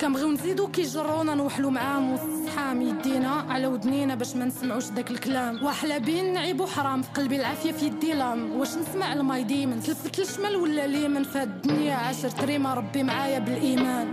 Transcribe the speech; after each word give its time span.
كنبغيو 0.00 0.32
نزيدو 0.32 0.68
كيجرونا 0.68 1.34
نوحلو 1.34 1.70
معاهم 1.70 2.12
وسط 2.12 2.46
صحام 2.46 2.82
يدينا 2.82 3.28
على 3.28 3.66
ودنينا 3.66 4.14
باش 4.14 4.36
ما 4.36 4.44
نسمعوش 4.44 4.88
داك 4.88 5.10
الكلام. 5.10 5.64
واحلى 5.64 6.00
بين 6.00 6.32
نعيب 6.32 6.64
حرام 6.64 7.02
في 7.02 7.08
قلبي 7.10 7.36
العافية 7.36 7.72
في 7.72 7.86
يدي 7.86 8.12
لام. 8.12 8.52
واش 8.52 8.68
نسمع 8.74 9.12
الماي 9.12 9.44
ديما 9.44 9.76
تلفت 9.76 10.18
الشمال 10.18 10.56
ولا 10.56 10.84
اليمن؟ 10.84 11.24
في 11.24 11.42
الدنيا 11.42 11.94
عشر 11.94 12.30
تريما 12.30 12.74
ربي 12.74 13.02
معايا 13.02 13.38
بالإيمان. 13.38 14.12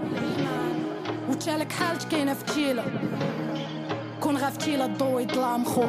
وتشالك 1.30 1.72
حالت 1.72 2.04
كاينة 2.04 2.34
في 2.34 2.44
تشيلة. 2.44 2.86
كون 4.22 4.38
غافتيلا 4.38 4.86
الضو 4.86 5.20
يظلام 5.20 5.66
خو. 5.66 5.86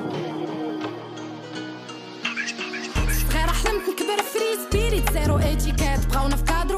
غير 3.34 3.48
حلمت 3.48 3.88
نكبر 3.88 4.22
فري 4.22 4.64
سبيريت 4.70 5.12
زيرو 5.12 5.38
ايتيكات 5.38 6.06
بغاونا 6.06 6.36
في 6.36 6.44
كادر 6.44 6.76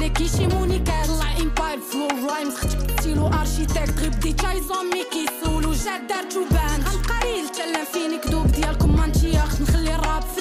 ولا 0.00 0.08
كيشيموني 0.08 0.78
كنطلع 0.78 1.36
امباير 1.40 1.78
فلو 1.80 2.28
رايمز 2.28 2.54
ختبتيلو 2.54 3.26
ارشيتكت 3.26 3.98
غير 3.98 4.10
بديت 4.10 4.40
زومي 4.42 5.04
كيسولو 5.12 5.72
جا 5.72 5.96
دارت 6.08 6.36
وبان 6.36 6.80
غنبقى 6.82 7.20
ريل 7.24 7.48
تلان 7.48 7.84
فيني 7.92 8.18
كدوب 8.18 8.46
ديالكم 8.46 8.96
مانتياخت 8.96 9.60
نخلي 9.60 9.94
الراب 9.94 10.22
في 10.22 10.40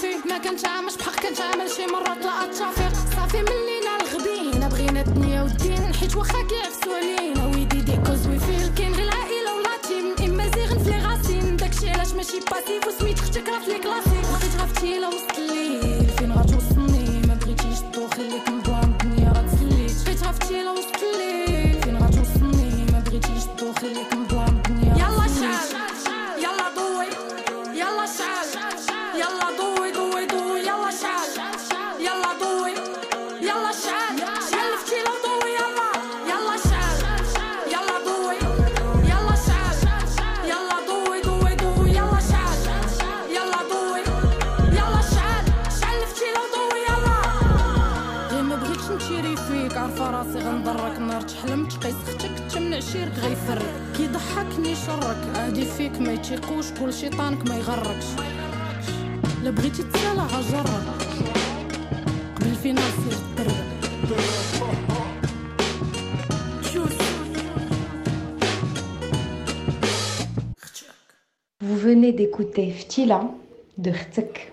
صافي 0.00 0.28
ما 0.28 0.38
كنتش 0.38 0.64
عامش 0.64 0.96
بحق 0.96 1.20
كنت 1.26 1.40
عامل 1.40 1.70
شي 1.70 1.86
مرات 1.86 2.24
لا 2.24 2.44
اتشافيق 2.44 2.92
صافي 3.16 3.36
من 3.42 3.58
لينا 3.68 3.92
الغبينا 4.00 4.68
بغينا 4.68 5.00
الدنيا 5.00 5.42
والدين. 5.42 5.94
حيت 5.94 6.16
واخا 6.16 6.42
كيعفسوا 6.42 6.96
علينا 6.96 7.46
ويدي 7.46 7.80
دي 7.80 7.96
كوز 8.06 8.26
وي 8.26 8.38
فيل 8.38 8.74
كاين 8.74 8.94
غير 8.94 9.04
العائلة 9.04 9.54
ولا 9.56 9.76
تيم 9.88 10.30
إما 10.30 10.50
زيغن 10.54 10.78
في 10.84 10.90
لي 10.90 10.98
غاسين 10.98 11.56
داكشي 11.56 11.90
علاش 11.90 12.12
ماشي 12.12 12.38
باسيف 12.50 12.86
وسميت 12.86 13.18
أختك 13.18 13.48
راه 13.48 13.58
في 13.58 13.70
لي 13.70 13.78
كلاسيك 13.78 14.24
وسط 15.08 15.27
فيك 56.27 56.27
ما 56.27 56.27
يتيقوش 56.27 56.71
كل 56.71 56.93
شيطانك 56.93 57.49
ما 57.49 57.57
يغركش 57.57 58.05
لا 59.43 59.49
بغيتي 59.49 59.83
تسالى 59.83 60.21
عجرك 60.21 60.83
قبل 62.35 62.55
فينا 62.55 62.81
سير 62.81 63.17
الدرب 63.17 63.63
Vous 71.61 71.77
venez 71.77 72.11
d'écouter 72.11 72.71
Ftila 72.71 73.21
de 73.77 73.91
Khtek. 73.91 74.46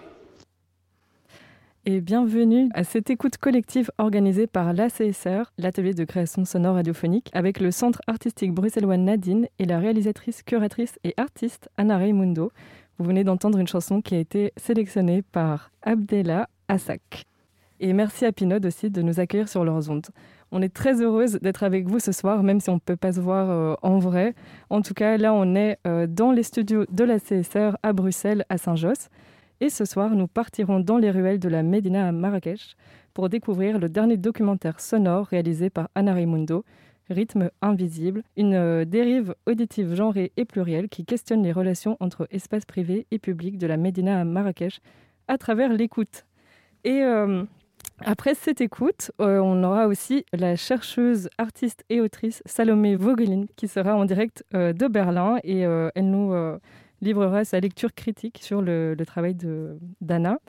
Et 1.87 2.01
bienvenue 2.01 2.69
à 2.73 2.83
cette 2.83 3.11
écoute 3.11 3.37
collective 3.37 3.91
organisée 3.99 4.47
par 4.47 4.73
l'ACSR, 4.73 5.51
l'atelier 5.59 5.93
de 5.93 6.03
création 6.03 6.43
sonore 6.43 6.73
radiophonique, 6.73 7.29
avec 7.31 7.59
le 7.59 7.69
centre 7.69 8.01
artistique 8.07 8.53
bruxellois 8.53 8.97
Nadine 8.97 9.47
et 9.59 9.65
la 9.65 9.77
réalisatrice, 9.77 10.41
curatrice 10.41 10.97
et 11.03 11.13
artiste 11.17 11.69
Anna 11.77 11.99
Raimundo. 11.99 12.51
Vous 12.97 13.05
venez 13.05 13.23
d'entendre 13.23 13.59
une 13.59 13.67
chanson 13.67 14.01
qui 14.01 14.15
a 14.15 14.17
été 14.17 14.51
sélectionnée 14.57 15.21
par 15.21 15.69
Abdella 15.83 16.49
Assak. 16.69 17.25
Et 17.79 17.93
merci 17.93 18.25
à 18.25 18.31
Pinode 18.31 18.65
aussi 18.65 18.89
de 18.89 19.03
nous 19.03 19.19
accueillir 19.19 19.47
sur 19.47 19.63
leurs 19.63 19.91
ondes. 19.91 20.07
On 20.51 20.63
est 20.63 20.73
très 20.73 21.03
heureuse 21.03 21.33
d'être 21.33 21.61
avec 21.61 21.87
vous 21.87 21.99
ce 21.99 22.11
soir, 22.11 22.41
même 22.41 22.61
si 22.61 22.71
on 22.71 22.75
ne 22.75 22.79
peut 22.79 22.95
pas 22.95 23.11
se 23.11 23.19
voir 23.19 23.51
euh, 23.51 23.75
en 23.83 23.99
vrai. 23.99 24.33
En 24.71 24.81
tout 24.81 24.95
cas, 24.95 25.17
là, 25.17 25.35
on 25.35 25.53
est 25.53 25.77
euh, 25.85 26.07
dans 26.07 26.31
les 26.31 26.41
studios 26.41 26.85
de 26.89 27.03
la 27.03 27.19
CSR 27.19 27.77
à 27.83 27.93
Bruxelles, 27.93 28.43
à 28.49 28.57
Saint-Josse. 28.57 29.09
Et 29.61 29.69
ce 29.69 29.85
soir, 29.85 30.09
nous 30.15 30.27
partirons 30.27 30.81
dans 30.81 30.97
les 30.97 31.09
ruelles 31.09 31.39
de 31.39 31.47
la 31.47 31.63
Médina 31.63 32.09
à 32.09 32.11
Marrakech 32.11 32.75
pour 33.13 33.29
découvrir 33.29 33.79
le 33.79 33.87
dernier 33.87 34.17
documentaire 34.17 34.81
sonore 34.81 35.27
réalisé 35.27 35.69
par 35.69 35.89
Anna 35.95 36.13
Raimundo, 36.13 36.65
Rythme 37.09 37.49
invisible, 37.61 38.23
une 38.35 38.55
euh, 38.55 38.83
dérive 38.83 39.33
auditive 39.45 39.95
genrée 39.95 40.33
et 40.35 40.43
plurielle 40.43 40.89
qui 40.89 41.05
questionne 41.05 41.41
les 41.41 41.53
relations 41.53 41.95
entre 42.01 42.27
espace 42.31 42.65
privé 42.65 43.07
et 43.11 43.19
public 43.19 43.57
de 43.57 43.65
la 43.65 43.77
Médina 43.77 44.19
à 44.19 44.25
Marrakech 44.25 44.81
à 45.29 45.37
travers 45.37 45.71
l'écoute. 45.71 46.25
Et 46.83 47.03
euh, 47.03 47.45
après 48.03 48.33
cette 48.33 48.59
écoute, 48.59 49.11
euh, 49.21 49.39
on 49.39 49.63
aura 49.63 49.87
aussi 49.87 50.25
la 50.33 50.57
chercheuse, 50.57 51.29
artiste 51.37 51.85
et 51.89 52.01
autrice 52.01 52.43
Salomé 52.45 52.97
Vogelin 52.97 53.45
qui 53.55 53.69
sera 53.69 53.95
en 53.95 54.03
direct 54.03 54.43
de 54.51 54.87
Berlin 54.87 55.37
et 55.45 55.59
elle 55.59 56.09
nous 56.09 56.33
livrera 57.05 57.45
sa 57.45 57.59
lecture 57.59 57.93
critique 57.93 58.39
sur 58.41 58.61
le, 58.61 58.95
le 58.95 59.05
travail 59.05 59.35
d'Anna. 60.01 60.39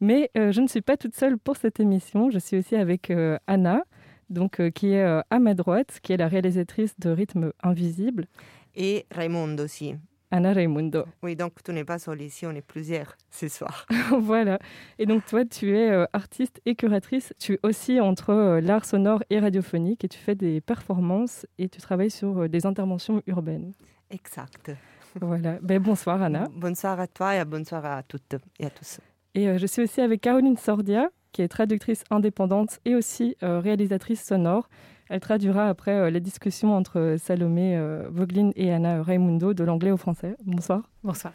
Mais 0.00 0.30
euh, 0.36 0.52
je 0.52 0.60
ne 0.60 0.68
suis 0.68 0.82
pas 0.82 0.96
toute 0.96 1.14
seule 1.14 1.38
pour 1.38 1.56
cette 1.56 1.80
émission. 1.80 2.30
Je 2.30 2.38
suis 2.38 2.58
aussi 2.58 2.76
avec 2.76 3.10
euh, 3.10 3.38
Anna, 3.46 3.82
donc, 4.30 4.60
euh, 4.60 4.70
qui 4.70 4.92
est 4.92 5.02
à 5.02 5.38
ma 5.38 5.54
droite, 5.54 5.98
qui 6.02 6.12
est 6.12 6.16
la 6.16 6.28
réalisatrice 6.28 6.98
de 6.98 7.10
Rythme 7.10 7.52
Invisible, 7.62 8.26
Et 8.74 9.06
Raimondo 9.10 9.64
aussi. 9.64 9.94
Anna 10.34 10.52
Raimundo. 10.52 11.04
Oui, 11.22 11.36
donc 11.36 11.62
tu 11.62 11.72
n'es 11.72 11.84
pas 11.84 12.00
seul 12.00 12.20
ici, 12.20 12.44
on 12.44 12.50
est 12.50 12.60
plusieurs 12.60 13.16
ce 13.30 13.46
soir. 13.46 13.86
voilà. 14.18 14.58
Et 14.98 15.06
donc 15.06 15.24
toi, 15.26 15.44
tu 15.44 15.76
es 15.76 15.88
euh, 15.88 16.06
artiste 16.12 16.60
et 16.66 16.74
curatrice. 16.74 17.32
Tu 17.38 17.54
es 17.54 17.58
aussi 17.62 18.00
entre 18.00 18.30
euh, 18.30 18.60
l'art 18.60 18.84
sonore 18.84 19.22
et 19.30 19.38
radiophonique 19.38 20.04
et 20.04 20.08
tu 20.08 20.18
fais 20.18 20.34
des 20.34 20.60
performances 20.60 21.46
et 21.58 21.68
tu 21.68 21.80
travailles 21.80 22.10
sur 22.10 22.42
euh, 22.42 22.48
des 22.48 22.66
interventions 22.66 23.22
urbaines. 23.28 23.74
Exact. 24.10 24.72
Voilà. 25.20 25.58
Ben, 25.62 25.80
bonsoir 25.80 26.20
Anna. 26.22 26.48
Bonsoir 26.54 26.98
à 27.00 27.06
toi 27.06 27.34
et 27.36 27.44
bonsoir 27.44 27.84
à 27.84 28.02
toutes 28.02 28.34
et 28.58 28.66
à 28.66 28.70
tous. 28.70 29.00
Et 29.34 29.48
euh, 29.48 29.58
je 29.58 29.66
suis 29.66 29.82
aussi 29.82 30.00
avec 30.00 30.20
Caroline 30.20 30.56
Sordia, 30.56 31.08
qui 31.32 31.42
est 31.42 31.48
traductrice 31.48 32.04
indépendante 32.10 32.78
et 32.84 32.94
aussi 32.94 33.36
euh, 33.42 33.60
réalisatrice 33.60 34.22
sonore. 34.24 34.68
Elle 35.08 35.20
traduira 35.20 35.68
après 35.68 35.92
euh, 35.92 36.10
les 36.10 36.20
discussions 36.20 36.74
entre 36.74 36.98
euh, 36.98 37.18
Salomé 37.18 37.76
euh, 37.76 38.08
Voglin 38.10 38.50
et 38.56 38.72
Anna 38.72 39.02
Raimundo 39.02 39.52
de 39.54 39.64
l'anglais 39.64 39.90
au 39.90 39.96
français. 39.96 40.36
Bonsoir. 40.44 40.88
Bonsoir. 41.02 41.32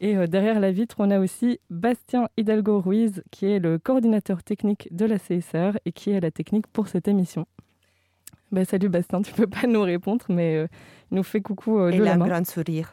Et 0.00 0.16
euh, 0.16 0.26
derrière 0.26 0.60
la 0.60 0.70
vitre, 0.72 0.96
on 0.98 1.10
a 1.10 1.18
aussi 1.18 1.58
Bastien 1.70 2.28
Hidalgo 2.36 2.80
Ruiz, 2.80 3.22
qui 3.30 3.46
est 3.46 3.58
le 3.58 3.78
coordinateur 3.78 4.42
technique 4.42 4.88
de 4.94 5.06
la 5.06 5.18
CSR 5.18 5.78
et 5.86 5.92
qui 5.92 6.10
est 6.10 6.20
la 6.20 6.30
technique 6.30 6.66
pour 6.66 6.88
cette 6.88 7.08
émission. 7.08 7.46
Ben, 8.52 8.64
salut 8.64 8.88
Bastien, 8.88 9.22
tu 9.22 9.32
peux 9.32 9.46
pas 9.46 9.66
nous 9.66 9.82
répondre, 9.82 10.24
mais 10.28 10.56
euh, 10.56 10.66
il 11.10 11.16
nous 11.16 11.22
fait 11.22 11.40
coucou 11.40 11.78
euh, 11.80 11.90
Et 11.90 11.98
de 11.98 12.04
la 12.04 12.10
la 12.10 12.16
main. 12.18 12.26
grande 12.28 12.46
sourire 12.46 12.92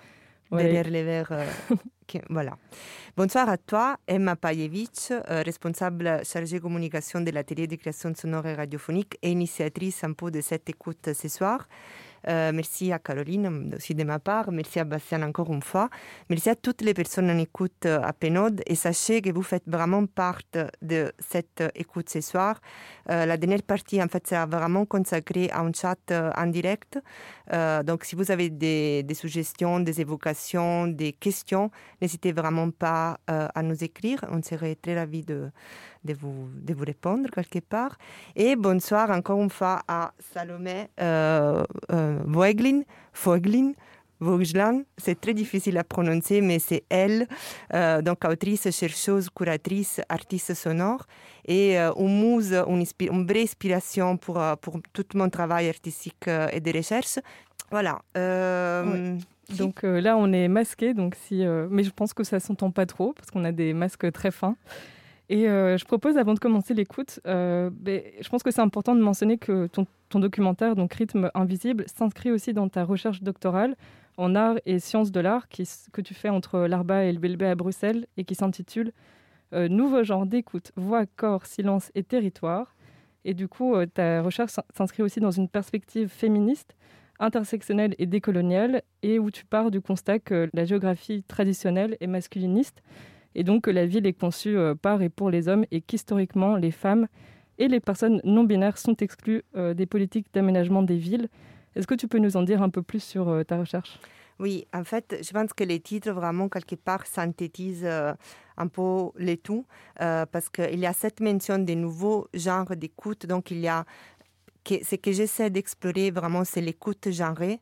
Ouais. 0.54 0.64
derrière 0.64 0.90
les 0.90 1.04
verres. 1.04 1.32
euh, 1.32 1.46
qui- 2.08 2.22
voilà. 2.30 2.58
Bonsoir 3.16 3.48
à 3.50 3.58
toi, 3.58 3.98
Emma 4.08 4.36
Pajevich, 4.36 5.12
euh, 5.12 5.42
responsable 5.46 6.22
chargée 6.26 6.60
communication 6.60 7.22
de 7.22 7.32
l'atelier 7.32 7.68
de 7.68 7.76
création 7.76 8.14
sonore 8.16 8.46
et 8.48 8.56
radiophonique 8.56 9.18
et 9.22 9.32
initiatrice 9.32 10.04
un 10.04 10.14
peu 10.14 10.32
de 10.32 10.42
cette 10.42 10.70
écoute 10.70 11.14
ce 11.14 11.28
soir. 11.28 11.68
Euh, 12.28 12.52
merci 12.54 12.92
à 12.92 13.00
Caroline 13.00 13.74
aussi 13.76 13.96
de 13.96 14.04
ma 14.04 14.20
part. 14.20 14.52
Merci 14.52 14.80
à 14.80 14.84
Bastien 14.84 15.22
encore 15.24 15.52
une 15.52 15.62
fois. 15.62 15.90
Merci 16.30 16.50
à 16.50 16.56
toutes 16.56 16.82
les 16.82 16.94
personnes 16.94 17.30
en 17.30 17.38
écoute 17.38 17.86
euh, 17.86 18.02
à 18.02 18.14
Pénode. 18.14 18.62
Et 18.66 18.76
sachez 18.76 19.22
que 19.22 19.32
vous 19.32 19.44
faites 19.44 19.64
vraiment 19.68 20.06
partie 20.06 20.44
de 20.82 21.12
cette 21.20 21.64
écoute 21.76 22.10
ce 22.10 22.22
soir. 22.22 22.60
Euh, 23.10 23.26
la 23.26 23.38
dernière 23.38 23.64
partie, 23.64 24.02
en 24.02 24.08
fait, 24.08 24.28
sera 24.28 24.46
vraiment 24.46 24.86
consacrée 24.86 25.50
à 25.52 25.62
un 25.62 25.72
chat 25.74 26.12
en 26.12 26.48
direct. 26.48 27.00
donc, 27.86 28.04
si 28.06 28.16
vous 28.16 28.32
avez 28.32 28.50
des, 28.50 29.04
des, 29.04 29.14
suggestions, 29.14 29.80
des 29.80 30.02
évocations, 30.02 30.88
des 30.88 31.14
questions, 31.14 31.72
n'hésitez 32.02 32.32
vraiment 32.32 32.70
pas 32.72 33.18
à 33.28 33.62
nous 33.64 33.84
écrire. 33.84 34.24
On 34.30 34.42
serait 34.42 34.76
très 34.76 34.96
ravis 34.96 35.24
de 35.24 35.50
de 36.04 36.14
vous, 36.14 36.50
de 36.54 36.74
vous 36.74 36.86
répondre 36.86 37.30
quelque 37.30 37.60
part. 37.60 37.98
Et 38.36 38.56
bonsoir 38.56 39.10
encore 39.12 39.42
une 39.42 39.50
fois 39.50 39.82
à 39.88 40.14
Salomé 40.34 40.88
euh, 41.00 41.64
euh, 41.92 42.20
Voeglin, 42.26 42.84
Voglan, 44.24 44.84
c'est 44.98 45.20
très 45.20 45.34
difficile 45.34 45.78
à 45.78 45.84
prononcer, 45.84 46.42
mais 46.42 46.60
c'est 46.60 46.84
elle, 46.90 47.28
euh, 47.74 48.02
donc 48.02 48.24
autrice, 48.26 48.70
chercheuse, 48.72 49.30
curatrice, 49.30 50.02
artiste 50.10 50.54
sonore, 50.54 51.06
et 51.46 51.78
euh, 51.78 51.92
une 51.98 52.22
muse, 52.22 52.54
une, 52.54 52.86
une, 53.00 53.28
vraie 53.28 53.44
inspiration 53.44 54.18
pour, 54.18 54.40
euh, 54.40 54.56
pour 54.56 54.80
tout 54.94 55.06
mon 55.16 55.30
travail 55.30 55.68
artistique 55.68 56.28
euh, 56.28 56.48
et 56.54 56.62
de 56.62 56.72
recherche. 56.76 57.20
Voilà. 57.70 58.00
Euh, 58.18 59.18
Donc 59.58 59.84
là, 59.84 60.16
on 60.18 60.32
est 60.32 60.48
masqué, 60.48 60.94
donc 60.94 61.16
si, 61.16 61.44
mais 61.70 61.84
je 61.84 61.92
pense 61.92 62.14
que 62.14 62.24
ça 62.24 62.40
s'entend 62.40 62.72
pas 62.72 62.86
trop 62.86 63.12
parce 63.14 63.30
qu'on 63.30 63.44
a 63.44 63.52
des 63.52 63.74
masques 63.74 64.10
très 64.14 64.32
fins. 64.32 64.56
Et 65.34 65.50
euh, 65.50 65.80
je 65.80 65.86
propose, 65.86 66.20
avant 66.20 66.36
de 66.36 66.40
commencer 66.40 66.76
l'écoute, 66.76 67.20
euh, 67.26 67.72
ben, 67.74 68.04
je 68.22 68.30
pense 68.30 68.44
que 68.44 68.52
c'est 68.52 68.62
important 68.62 68.94
de 68.94 69.02
mentionner 69.02 69.40
que 69.40 69.66
ton, 69.66 69.88
documentaire, 70.20 70.76
donc 70.76 70.94
Rythme 70.94 71.32
Invisible, 71.34 71.86
s'inscrit 71.88 72.30
aussi 72.30 72.54
dans 72.54 72.70
ta 72.70 72.84
recherche 72.84 73.24
doctorale 73.24 73.76
en 74.18 74.36
art 74.36 74.58
et 74.68 74.78
sciences 74.78 75.12
de 75.12 75.20
l'art 75.20 75.48
que 75.50 76.02
tu 76.02 76.14
fais 76.14 76.30
entre 76.30 76.68
l'Arba 76.68 77.06
et 77.06 77.12
le 77.12 77.18
BLB 77.18 77.42
à 77.42 77.56
Bruxelles 77.56 78.06
et 78.16 78.26
qui 78.26 78.36
s'intitule 78.36 78.92
euh, 79.54 79.68
Nouveau 79.68 80.04
genre 80.04 80.28
d'écoute, 80.28 80.72
voix, 80.76 81.08
corps, 81.08 81.48
silence 81.48 81.92
et 81.96 82.04
territoire. 82.04 82.76
Et 83.26 83.34
du 83.34 83.48
coup, 83.48 83.74
ta 83.96 84.22
recherche 84.22 84.52
s'inscrit 84.78 85.02
aussi 85.02 85.20
dans 85.20 85.32
une 85.32 85.50
perspective 85.50 86.10
féministe, 86.10 86.76
intersectionnelle 87.20 87.96
et 87.98 88.06
décoloniale, 88.06 88.84
et 89.02 89.18
où 89.18 89.32
tu 89.32 89.46
pars 89.46 89.72
du 89.72 89.82
constat 89.82 90.20
que 90.20 90.48
la 90.54 90.66
géographie 90.66 91.24
traditionnelle 91.24 91.98
est 92.02 92.08
masculiniste 92.08 92.84
et 93.36 93.44
donc 93.44 93.64
que 93.64 93.72
la 93.72 93.86
ville 93.86 94.06
est 94.06 94.14
conçue 94.14 94.58
euh, 94.58 94.76
par 94.76 95.02
et 95.02 95.10
pour 95.10 95.30
les 95.30 95.48
hommes 95.48 95.66
et 95.72 95.82
qu'historiquement 95.82 96.56
les 96.56 96.72
femmes 96.72 97.08
et 97.58 97.68
les 97.68 97.80
personnes 97.80 98.22
non 98.24 98.44
binaires 98.44 98.78
sont 98.78 98.96
exclues 98.96 99.44
euh, 99.56 99.74
des 99.74 99.86
politiques 99.86 100.28
d'aménagement 100.34 100.82
des 100.82 100.98
villes. 100.98 101.30
Est-ce 101.76 101.88
que 101.88 101.96
tu 101.96 102.08
peux 102.08 102.20
nous 102.20 102.38
en 102.38 102.44
dire 102.44 102.62
un 102.62 102.70
peu 102.70 102.82
plus 102.82 103.02
sur 103.02 103.30
euh, 103.30 103.44
ta 103.44 103.58
recherche? 103.58 104.00
Oui, 104.40 104.66
en 104.74 104.84
fait, 104.84 105.20
je 105.22 105.32
pense 105.32 105.54
que 105.54 105.64
les 105.64 105.80
titres 105.80 106.12
vraiment 106.12 106.50
quelque 106.50 106.76
part 106.76 107.06
synthétisent 107.06 107.88
un 108.58 108.68
peu 108.68 109.12
les 109.20 109.38
tout, 109.38 109.68
parce 110.00 110.50
qu'il 110.50 110.80
y 110.80 110.88
a 110.88 110.94
cette 110.94 111.20
mention 111.20 111.60
des 111.60 111.76
nouveaux 111.76 112.28
genres 112.34 112.76
d'écoute. 112.76 113.28
Donc, 113.28 113.52
il 113.52 113.60
y 113.60 113.68
a 113.68 113.86
ce 114.68 114.96
que 114.96 115.12
j'essaie 115.12 115.50
d'explorer 115.50 116.12
vraiment, 116.12 116.44
c'est 116.44 116.62
l'écoute 116.62 117.12
genrée, 117.12 117.60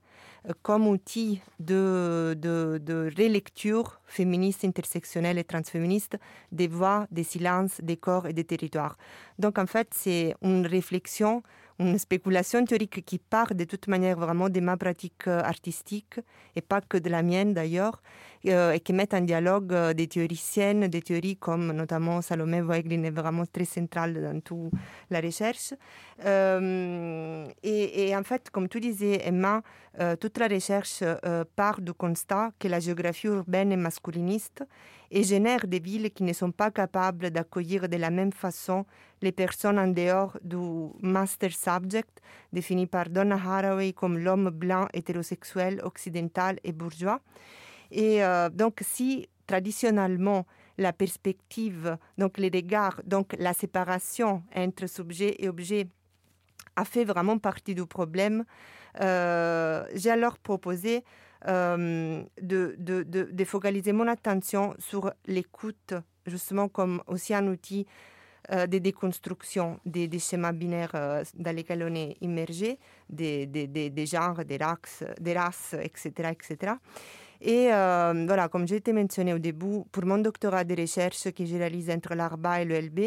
comme 0.63 0.87
outil 0.87 1.41
de, 1.59 2.35
de, 2.37 2.79
de 2.83 3.11
relecture 3.17 4.01
féministe, 4.05 4.65
intersectionnelle 4.65 5.37
et 5.37 5.43
transféministe 5.43 6.17
des 6.51 6.67
voix, 6.67 7.05
des 7.11 7.23
silences, 7.23 7.79
des 7.81 7.97
corps 7.97 8.27
et 8.27 8.33
des 8.33 8.43
territoires. 8.43 8.97
Donc 9.37 9.59
en 9.59 9.67
fait, 9.67 9.89
c'est 9.91 10.35
une 10.41 10.65
réflexion 10.65 11.43
une 11.81 11.97
spéculation 11.97 12.63
théorique 12.63 13.03
qui 13.05 13.17
part 13.17 13.53
de 13.55 13.63
toute 13.63 13.87
manière 13.87 14.17
vraiment 14.17 14.49
de 14.49 14.59
ma 14.59 14.77
pratique 14.77 15.27
euh, 15.27 15.41
artistique 15.41 16.19
et 16.55 16.61
pas 16.61 16.81
que 16.81 16.97
de 16.97 17.09
la 17.09 17.23
mienne 17.23 17.53
d'ailleurs, 17.53 18.01
euh, 18.45 18.71
et 18.73 18.79
qui 18.79 18.93
met 18.93 19.13
en 19.13 19.21
dialogue 19.21 19.73
euh, 19.73 19.93
des 19.93 20.07
théoriciennes, 20.07 20.87
des 20.87 21.01
théories 21.01 21.37
comme 21.37 21.71
notamment 21.71 22.21
Salomé 22.21 22.61
Voeglin 22.61 23.03
est 23.03 23.11
vraiment 23.11 23.45
très 23.45 23.65
centrale 23.65 24.21
dans 24.21 24.39
toute 24.41 24.71
la 25.09 25.21
recherche. 25.21 25.73
Et, 27.63 28.15
en 28.15 28.23
fait, 28.23 28.49
comme 28.51 28.69
tu 28.69 28.79
disais, 28.79 29.21
Emma, 29.25 29.63
euh, 29.99 30.15
toute 30.15 30.37
la 30.37 30.47
recherche 30.47 30.99
euh, 31.01 31.43
part 31.55 31.81
du 31.81 31.91
constat 31.91 32.51
que 32.59 32.69
la 32.69 32.79
géographie 32.79 33.27
urbaine 33.27 33.73
est 33.73 33.77
masculiniste 33.77 34.63
et 35.11 35.23
génère 35.23 35.67
des 35.67 35.79
villes 35.79 36.11
qui 36.11 36.23
ne 36.23 36.31
sont 36.31 36.51
pas 36.51 36.71
capables 36.71 37.29
d'accueillir 37.29 37.89
de 37.89 37.97
la 37.97 38.09
même 38.09 38.31
façon 38.31 38.85
les 39.21 39.33
personnes 39.33 39.77
en 39.77 39.89
dehors 39.89 40.37
du 40.43 40.55
master 41.01 41.51
subject 41.51 42.21
défini 42.53 42.87
par 42.87 43.09
Donna 43.09 43.35
Haraway 43.35 43.91
comme 43.91 44.17
l'homme 44.17 44.49
blanc 44.49 44.87
hétérosexuel 44.93 45.81
occidental 45.83 46.57
et 46.63 46.71
bourgeois. 46.71 47.19
Et 47.91 48.23
euh, 48.23 48.49
donc 48.49 48.79
si 48.81 49.27
traditionnellement 49.45 50.45
la 50.77 50.93
perspective, 50.93 51.97
donc 52.17 52.37
les 52.37 52.49
regards, 52.53 53.01
donc 53.05 53.35
la 53.37 53.51
séparation 53.51 54.41
entre 54.55 54.87
sujet 54.87 55.35
et 55.39 55.49
objet 55.49 55.87
a 56.77 56.85
fait 56.85 57.03
vraiment 57.03 57.37
partie 57.37 57.75
du 57.75 57.85
problème, 57.85 58.45
j'ai 58.99 60.09
alors 60.09 60.37
proposé 60.37 61.03
euh, 61.47 62.23
de, 62.41 63.43
focaliser 63.45 63.93
mon 63.93 64.07
attention 64.07 64.75
sur 64.77 65.11
l'écoute, 65.25 65.93
justement 66.27 66.67
comme 66.67 67.01
aussi 67.07 67.33
un 67.33 67.47
outil 67.47 67.87
euh, 68.51 68.67
de 68.67 68.77
déconstruction 68.77 69.79
des, 69.85 70.07
schémas 70.19 70.51
binaires 70.51 70.91
euh, 70.93 71.23
dans 71.35 71.55
lesquels 71.55 71.83
on 71.83 71.95
est 71.95 72.17
immergé, 72.21 72.77
des, 73.09 74.05
genres, 74.05 74.45
des 74.45 74.57
races, 74.57 75.03
des 75.19 75.33
races 75.33 75.75
etc., 75.81 76.29
etc. 76.31 76.73
Et 77.41 77.73
euh, 77.73 78.25
voilà, 78.27 78.47
comme 78.49 78.67
j'ai 78.67 78.75
été 78.75 78.93
mentionné 78.93 79.33
au 79.33 79.39
début, 79.39 79.81
pour 79.91 80.05
mon 80.05 80.19
doctorat 80.19 80.63
de 80.63 80.79
recherche 80.79 81.31
que 81.31 81.43
j'ai 81.43 81.57
réalisé 81.57 81.91
entre 81.91 82.13
l'ARBA 82.13 82.61
et 82.61 82.65
le 82.65 82.79
LB, 82.79 82.99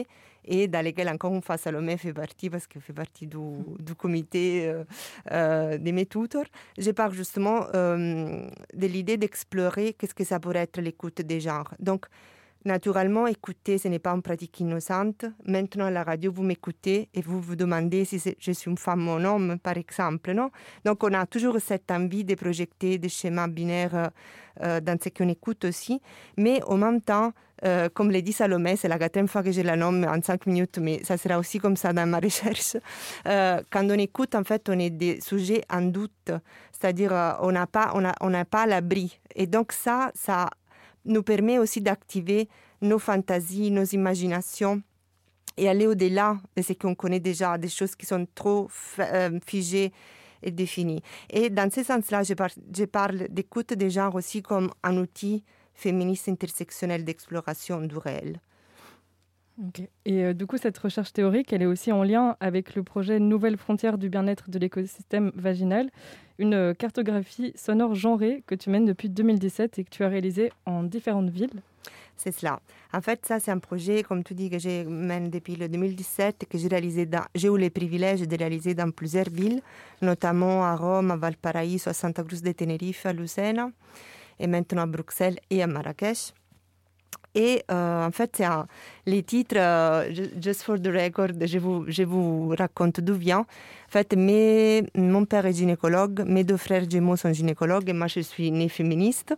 et 0.46 0.69
dans 0.69 0.85
lesquels 0.85 1.08
encore 1.08 1.35
une 1.35 1.43
fois 1.43 1.56
Salomé 1.56 1.96
fait 1.96 2.12
partie 2.12 2.50
parce 2.50 2.67
qu'elle 2.67 2.82
fait 2.82 2.93
partie 2.93 3.26
du, 3.26 3.38
du 3.79 3.94
comité 3.94 4.69
euh, 4.69 4.85
euh, 5.32 5.79
de 5.79 5.91
mes 5.91 6.06
tuteurs, 6.06 6.46
je 6.79 6.91
parle 6.91 7.12
justement 7.12 7.67
euh, 7.75 8.46
de 8.73 8.87
l'idée 8.87 9.17
d'explorer 9.17 9.94
qu'est-ce 9.94 10.14
que 10.14 10.25
ça 10.25 10.41
pourrait 10.41 10.61
être 10.61 10.81
l'écoute 10.81 11.20
des 11.23 11.41
genres. 11.41 11.75
Donc, 11.79 12.06
Naturellement, 12.64 13.26
écouter, 13.26 13.76
ce 13.76 13.88
n'est 13.88 13.99
pas 13.99 14.12
une 14.12 14.22
pratique 14.22 14.61
innocente. 14.61 15.26
Maintenant, 15.44 15.87
à 15.87 15.90
la 15.90 16.02
radio, 16.02 16.32
vous 16.32 16.43
m'écoutez 16.43 17.11
et 17.12 17.20
vous 17.20 17.40
vous 17.40 17.56
demandez 17.56 18.05
si 18.05 18.19
je 18.38 18.52
suis 18.52 18.70
une 18.70 18.78
femme 18.78 19.06
ou 19.06 19.12
un 19.12 19.25
homme, 19.25 19.58
par 19.58 19.76
exemple. 19.76 20.32
Non? 20.32 20.50
Donc, 20.84 21.05
on 21.05 21.12
a 21.12 21.26
toujours 21.26 21.58
cette 21.61 21.90
envie 21.90 22.25
de 22.25 22.34
projeter 22.34 22.96
des 22.96 23.11
schémas 23.11 23.49
binaires 23.49 24.11
euh, 24.62 24.81
dans 24.81 24.99
ce 25.02 25.11
qu'on 25.11 25.28
écoute 25.28 25.64
aussi. 25.66 26.00
Mais 26.38 26.62
en 26.64 26.78
même 26.78 27.02
temps, 27.02 27.32
euh, 27.64 27.88
comme 27.93 28.11
l'a 28.11 28.20
dit 28.20 28.32
Salomé, 28.32 28.76
c'est 28.76 28.88
la 28.88 28.99
quatrième 28.99 29.28
fois 29.28 29.43
que 29.43 29.52
je 29.52 29.62
la 29.62 29.76
nomme 29.76 30.05
en 30.05 30.20
cinq 30.22 30.46
minutes, 30.46 30.78
mais 30.78 31.02
ça 31.05 31.16
sera 31.16 31.38
aussi 31.38 31.58
comme 31.58 31.76
ça 31.76 31.93
dans 31.93 32.06
ma 32.06 32.19
recherche. 32.22 32.76
Euh, 33.26 33.61
quand 33.71 33.85
on 33.90 33.99
écoute, 33.99 34.35
en 34.35 34.44
fait, 34.44 34.68
on 34.68 34.78
est 34.78 34.90
des 34.90 35.21
sujets 35.21 35.62
en 35.71 35.83
doute, 35.83 36.30
c'est-à-dire 36.73 37.12
euh, 37.12 37.33
on 37.40 37.52
n'a 37.52 37.66
pas, 37.66 37.92
on 37.94 38.04
a, 38.04 38.12
on 38.21 38.30
n'a 38.30 38.44
pas 38.44 38.66
l'abri. 38.66 39.18
Et 39.35 39.47
donc 39.47 39.73
ça, 39.73 40.11
ça 40.14 40.50
nous 41.04 41.23
permet 41.23 41.58
aussi 41.58 41.80
d'activer 41.80 42.49
nos 42.80 42.99
fantasies, 42.99 43.70
nos 43.70 43.84
imaginations 43.84 44.82
et 45.56 45.68
aller 45.68 45.87
au-delà 45.87 46.38
de 46.56 46.62
ce 46.62 46.73
qu'on 46.73 46.94
connaît 46.94 47.20
déjà, 47.20 47.58
des 47.58 47.68
choses 47.68 47.94
qui 47.94 48.06
sont 48.06 48.26
trop 48.34 48.68
euh, 48.99 49.38
figées 49.46 49.92
et 50.42 50.50
définies. 50.50 51.02
Et 51.30 51.49
dans 51.50 51.70
ce 51.70 51.82
sens-là, 51.82 52.23
je, 52.23 52.34
je 52.76 52.84
parle 52.84 53.28
d'écoute 53.28 53.73
des 53.73 53.90
genres 53.90 54.14
aussi 54.14 54.42
comme 54.42 54.70
un 54.82 54.96
outil 54.96 55.44
féministe 55.75 56.28
intersectionnel 56.28 57.04
d'exploration 57.04 57.80
du 57.80 57.96
réel. 57.96 58.40
Et 60.04 60.25
euh, 60.25 60.34
du 60.34 60.46
coup, 60.46 60.56
cette 60.56 60.76
recherche 60.78 61.12
théorique, 61.12 61.52
elle 61.52 61.62
est 61.62 61.66
aussi 61.66 61.92
en 61.92 62.02
lien 62.02 62.37
avec 62.40 62.75
le 62.75 62.82
projet 62.82 63.20
Nouvelles 63.20 63.56
frontières 63.56 63.99
du 63.99 64.08
bien-être 64.08 64.50
de 64.50 64.58
l'écosystème 64.58 65.30
vaginal, 65.37 65.90
une 66.38 66.54
euh, 66.54 66.75
cartographie 66.75 67.52
sonore 67.54 67.94
genrée 67.94 68.42
que 68.46 68.56
tu 68.56 68.70
mènes 68.70 68.84
depuis 68.84 69.08
2017 69.08 69.78
et 69.78 69.84
que 69.84 69.90
tu 69.90 70.02
as 70.02 70.08
réalisée 70.08 70.50
en 70.66 70.82
différentes 70.82 71.30
villes. 71.30 71.62
C'est 72.16 72.32
cela. 72.32 72.61
En 72.92 73.00
fait, 73.00 73.25
ça, 73.26 73.38
c'est 73.38 73.50
un 73.50 73.58
projet, 73.58 74.02
comme 74.02 74.25
tu 74.25 74.34
dis, 74.34 74.50
que 74.50 74.58
je 74.58 74.84
mène 74.84 75.30
depuis 75.30 75.56
le 75.56 75.68
2017, 75.68 76.46
que 76.49 76.58
j'ai 76.58 76.68
réalisé 76.68 77.08
j'ai 77.34 77.49
eu 77.49 77.58
le 77.58 77.70
privilège 77.70 78.23
de 78.23 78.37
réaliser 78.37 78.75
dans 78.75 78.90
plusieurs 78.90 79.28
villes, 79.30 79.62
notamment 80.02 80.64
à 80.64 80.76
Rome, 80.76 81.11
à 81.11 81.16
Valparaiso, 81.16 81.90
à 81.90 81.92
Santa 81.92 82.23
Cruz 82.23 82.42
de 82.42 82.52
Tenerife, 82.52 83.06
à 83.06 83.12
Lucena, 83.12 83.70
et 84.38 84.46
maintenant 84.46 84.82
à 84.82 84.87
Bruxelles 84.87 85.38
et 85.50 85.62
à 85.62 85.66
Marrakech. 85.66 86.32
Et 87.35 87.64
euh, 87.71 88.07
en 88.07 88.12
fait, 88.12 88.43
les 89.07 89.23
titres, 89.25 89.57
euh, 89.59 90.09
just 90.41 90.62
for 90.62 90.81
the 90.81 90.87
record, 90.87 91.33
je 91.41 92.05
vous, 92.05 92.55
raconte 92.57 93.00
d'où 93.00 93.14
vient. 93.14 93.41
En 93.41 93.91
fait, 93.91 94.14
mon 94.97 95.25
père 95.25 95.47
est 95.47 95.53
gynécologue, 95.53 96.25
mes 96.26 96.45
deux 96.45 96.57
frères 96.57 96.88
jumeaux 96.88 97.17
sont 97.17 97.33
gynécologues 97.33 97.88
et 97.88 97.93
moi 97.93 98.07
je 98.07 98.21
suis 98.21 98.50
née 98.50 98.69
féministe. 98.69 99.35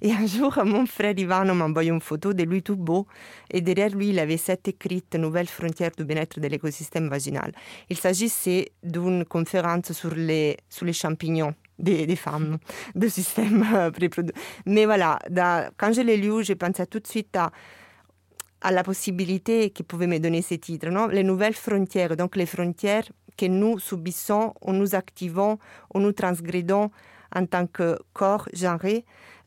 Et 0.00 0.12
un 0.12 0.26
jour, 0.26 0.58
mon 0.64 0.86
frère 0.86 1.14
Ivano 1.16 1.54
m'a 1.54 1.64
envoyé 1.64 1.90
une 1.90 2.00
photo 2.00 2.32
de 2.32 2.42
lui 2.44 2.62
tout 2.62 2.76
beau. 2.76 3.06
Et 3.50 3.60
derrière 3.60 3.90
lui, 3.90 4.10
il 4.10 4.18
avait 4.18 4.36
cette 4.36 4.68
écrite 4.68 5.14
Nouvelle 5.16 5.48
frontière 5.48 5.90
du 5.96 6.04
bien-être 6.04 6.40
de 6.40 6.46
l'écosystème 6.46 7.08
vaginal. 7.08 7.52
Il 7.88 7.96
s'agissait 7.98 8.72
d'une 8.82 9.24
conférence 9.24 9.92
sur 9.92 10.14
les, 10.14 10.56
sur 10.68 10.86
les 10.86 10.92
champignons 10.92 11.54
des, 11.80 12.16
femmes, 12.16 12.58
de 12.94 13.08
système 13.08 13.64
euh, 13.74 13.90
Mais 14.66 14.84
voilà, 14.84 15.18
quand 15.76 15.92
je 15.92 16.02
l'ai 16.02 16.16
lu, 16.16 16.44
j'ai 16.44 16.54
pensé 16.54 16.86
tout 16.86 17.00
de 17.00 17.06
suite 17.06 17.36
à, 17.40 18.70
la 18.70 18.82
possibilité 18.82 19.70
qui 19.70 19.82
pouvait 19.82 20.06
me 20.06 20.18
donner 20.18 20.42
ces 20.42 20.58
titres, 20.58 20.90
non? 20.90 21.06
Les 21.06 21.22
nouvelles 21.22 21.54
frontières, 21.54 22.16
donc 22.16 22.36
les 22.36 22.46
frontières 22.46 23.08
que 23.36 23.46
nous 23.46 23.78
subissons 23.78 24.52
ou 24.60 24.72
nous 24.72 24.94
activons 24.94 25.58
ou 25.94 26.00
nous 26.00 26.12
transgrédons 26.12 26.90
en 27.34 27.46
tant 27.46 27.66
que 27.66 27.98
corps 28.12 28.48
genré. 28.52 29.04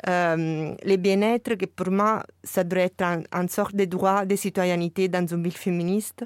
Euh, 0.07 0.73
les 0.83 0.97
bien-être, 0.97 1.55
que 1.55 1.65
pour 1.65 1.91
moi, 1.91 2.23
ça 2.43 2.63
devrait 2.63 2.85
être 2.85 3.03
une 3.31 3.49
sorte 3.49 3.75
de 3.75 3.85
droit 3.85 4.25
de 4.25 4.35
citoyenneté 4.35 5.07
dans 5.07 5.25
une 5.25 5.43
ville 5.43 5.57
féministe, 5.57 6.25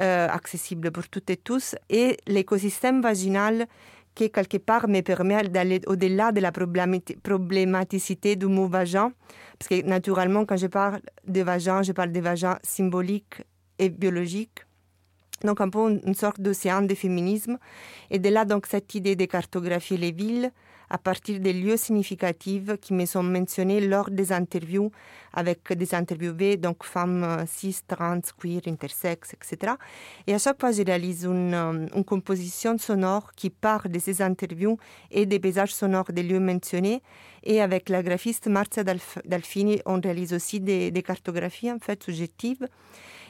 euh, 0.00 0.28
accessible 0.28 0.90
pour 0.90 1.08
toutes 1.08 1.30
et 1.30 1.36
tous, 1.36 1.74
et 1.88 2.16
l'écosystème 2.26 3.00
vaginal 3.00 3.66
quelque 4.26 4.58
part 4.58 4.88
me 4.88 5.00
permet 5.00 5.48
d'aller 5.48 5.80
au-delà 5.86 6.32
de 6.32 6.40
la 6.40 6.52
problématicité 6.52 8.36
du 8.36 8.46
mot 8.46 8.68
vagin, 8.68 9.12
parce 9.58 9.68
que 9.68 9.86
naturellement, 9.86 10.44
quand 10.44 10.56
je 10.56 10.66
parle 10.66 11.00
de 11.26 11.40
vagin, 11.42 11.82
je 11.82 11.92
parle 11.92 12.12
de 12.12 12.20
vagin 12.20 12.58
symbolique 12.62 13.42
et 13.78 13.88
biologique. 13.88 14.64
Donc 15.44 15.60
un 15.60 15.68
peu 15.68 16.00
une 16.04 16.14
sorte 16.14 16.40
d'océan 16.40 16.82
de 16.82 16.94
féminisme. 16.94 17.58
Et 18.10 18.18
de 18.18 18.28
là, 18.28 18.44
donc, 18.44 18.66
cette 18.66 18.94
idée 18.94 19.14
de 19.14 19.24
cartographier 19.24 19.96
les 19.96 20.10
villes, 20.10 20.50
à 20.90 20.98
partir 20.98 21.40
des 21.40 21.52
lieux 21.52 21.76
significatifs 21.76 22.76
qui 22.80 22.94
me 22.94 23.06
sont 23.06 23.22
mentionnés 23.22 23.80
lors 23.86 24.10
des 24.10 24.32
interviews 24.32 24.90
avec 25.32 25.72
des 25.72 25.94
interviewés, 25.94 26.56
donc 26.56 26.84
femmes 26.84 27.22
euh, 27.22 27.46
cis, 27.46 27.76
trans, 27.86 28.20
queer, 28.40 28.60
intersexes, 28.66 29.34
etc. 29.34 29.74
Et 30.26 30.34
à 30.34 30.38
chaque 30.38 30.60
fois, 30.60 30.72
je 30.72 30.82
réalise 30.82 31.24
une, 31.24 31.54
euh, 31.54 31.86
une 31.94 32.04
composition 32.04 32.76
sonore 32.78 33.32
qui 33.36 33.50
part 33.50 33.88
de 33.88 33.98
ces 33.98 34.22
interviews 34.22 34.78
et 35.10 35.26
des 35.26 35.38
paysages 35.38 35.74
sonores 35.74 36.12
des 36.12 36.22
lieux 36.22 36.40
mentionnés. 36.40 37.02
Et 37.44 37.60
avec 37.60 37.88
la 37.88 38.02
graphiste 38.02 38.48
Marzia 38.48 38.82
Dalfini, 39.24 39.80
on 39.86 40.00
réalise 40.00 40.32
aussi 40.32 40.60
des, 40.60 41.02
cartographies 41.04 41.70
en 41.70 41.78
fait 41.78 42.02
subjectives. 42.02 42.66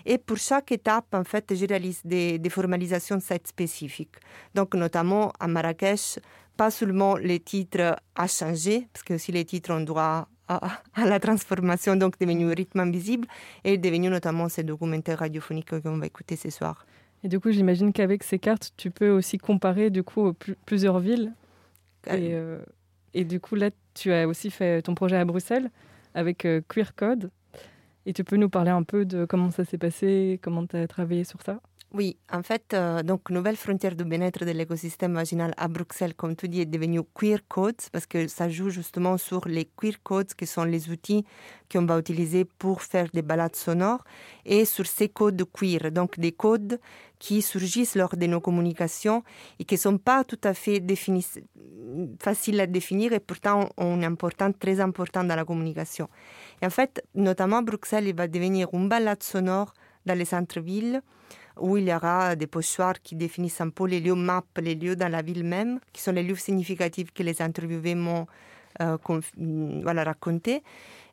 Et 0.06 0.16
pour 0.16 0.38
chaque 0.38 0.72
étape, 0.72 1.12
en 1.12 1.24
fait, 1.24 1.54
je 1.54 1.66
réalise 1.66 2.00
des, 2.04 2.38
des 2.38 2.50
formalisations 2.50 3.18
spécifiques. 3.20 4.16
Donc, 4.54 4.74
notamment 4.74 5.32
à 5.38 5.46
Marrakech, 5.46 6.18
pas 6.58 6.70
seulement 6.72 7.16
les 7.16 7.38
titres 7.38 7.96
à 8.16 8.26
changer, 8.26 8.88
parce 8.92 9.04
que 9.04 9.14
aussi 9.14 9.30
les 9.30 9.44
titres 9.44 9.72
ont 9.72 9.80
droit 9.80 10.28
à, 10.48 10.80
la 10.96 11.20
transformation, 11.20 11.94
donc 11.94 12.18
devenu 12.18 12.52
rythme 12.52 12.80
invisible, 12.80 13.28
et 13.64 13.78
devenu 13.78 14.10
notamment 14.10 14.48
ces 14.48 14.64
documentaires 14.64 15.20
radiophoniques 15.20 15.70
qu'on 15.80 15.98
va 15.98 16.06
écouter 16.06 16.34
ce 16.34 16.50
soir. 16.50 16.84
Et 17.22 17.28
du 17.28 17.38
coup, 17.38 17.52
j'imagine 17.52 17.92
qu'avec 17.92 18.24
ces 18.24 18.40
cartes, 18.40 18.72
tu 18.76 18.90
peux 18.90 19.10
aussi 19.10 19.38
comparer 19.38 19.90
du 19.90 20.02
coup 20.02 20.34
plusieurs 20.66 20.98
villes. 20.98 21.32
Et, 22.06 22.34
euh, 22.34 22.58
et, 23.14 23.24
du 23.24 23.38
coup, 23.38 23.54
là, 23.54 23.70
tu 23.94 24.12
as 24.12 24.26
aussi 24.26 24.50
fait 24.50 24.82
ton 24.82 24.94
projet 24.94 25.16
à 25.16 25.24
Bruxelles 25.24 25.70
avec 26.14 26.44
euh, 26.44 26.60
Queer 26.68 26.94
Code. 26.96 27.30
Et 28.06 28.12
tu 28.12 28.24
peux 28.24 28.36
nous 28.36 28.48
parler 28.48 28.70
un 28.70 28.82
peu 28.82 29.04
de 29.04 29.26
comment 29.26 29.50
ça 29.52 29.64
s'est 29.64 29.78
passé, 29.78 30.40
comment 30.42 30.66
tu 30.66 30.76
as 30.76 30.88
travaillé 30.88 31.24
sur 31.24 31.40
ça? 31.42 31.60
Oui, 31.94 32.18
en 32.30 32.42
fait, 32.42 32.74
euh, 32.74 33.02
donc 33.02 33.30
Nouvelle 33.30 33.56
frontière 33.56 33.96
de 33.96 34.04
bien-être 34.04 34.44
de 34.44 34.50
l'écosystème 34.50 35.14
vaginal 35.14 35.54
à 35.56 35.68
Bruxelles, 35.68 36.14
comme 36.14 36.36
tu 36.36 36.46
dis, 36.46 36.60
est 36.60 36.66
devenu 36.66 37.00
Queer 37.14 37.38
Codes 37.48 37.80
parce 37.90 38.04
que 38.04 38.28
ça 38.28 38.50
joue 38.50 38.68
justement 38.68 39.16
sur 39.16 39.48
les 39.48 39.64
Queer 39.64 40.02
Codes 40.02 40.34
qui 40.34 40.46
sont 40.46 40.64
les 40.64 40.90
outils 40.90 41.24
qu'on 41.72 41.86
va 41.86 41.98
utiliser 41.98 42.44
pour 42.44 42.82
faire 42.82 43.08
des 43.14 43.22
balades 43.22 43.56
sonores 43.56 44.04
et 44.44 44.66
sur 44.66 44.86
ces 44.86 45.08
codes 45.08 45.42
queer, 45.50 45.90
donc 45.90 46.18
des 46.18 46.32
codes 46.32 46.78
qui 47.18 47.40
surgissent 47.40 47.94
lors 47.94 48.16
de 48.16 48.26
nos 48.26 48.40
communications 48.40 49.22
et 49.58 49.64
qui 49.64 49.74
ne 49.76 49.80
sont 49.80 49.98
pas 49.98 50.24
tout 50.24 50.40
à 50.44 50.52
fait 50.52 50.84
faciles 52.20 52.60
à 52.60 52.66
définir 52.66 53.14
et 53.14 53.20
pourtant 53.20 53.70
ont 53.78 53.96
une 53.96 54.04
importance 54.04 54.54
très 54.58 54.78
importante 54.80 55.26
dans 55.28 55.36
la 55.36 55.44
communication. 55.44 56.08
Et 56.60 56.66
en 56.66 56.70
fait, 56.70 57.02
notamment 57.14 57.62
Bruxelles, 57.62 58.08
il 58.08 58.14
va 58.14 58.28
devenir 58.28 58.68
une 58.74 58.88
balade 58.90 59.22
sonore 59.22 59.72
dans 60.04 60.16
les 60.16 60.26
centres-villes 60.26 61.02
où 61.60 61.76
il 61.76 61.88
y 61.88 61.94
aura 61.94 62.36
des 62.36 62.46
pochoirs 62.46 63.00
qui 63.02 63.14
définissent 63.14 63.60
un 63.60 63.70
peu 63.70 63.86
les 63.86 64.00
lieux 64.00 64.14
map, 64.14 64.44
les 64.56 64.74
lieux 64.74 64.96
dans 64.96 65.10
la 65.10 65.22
ville 65.22 65.44
même, 65.44 65.80
qui 65.92 66.02
sont 66.02 66.12
les 66.12 66.22
lieux 66.22 66.34
significatifs 66.34 67.12
que 67.12 67.22
les 67.22 67.40
interviewés 67.42 67.94
m'ont 67.94 68.26
euh, 68.80 68.96
mm, 69.36 69.86
raconté, 69.86 70.62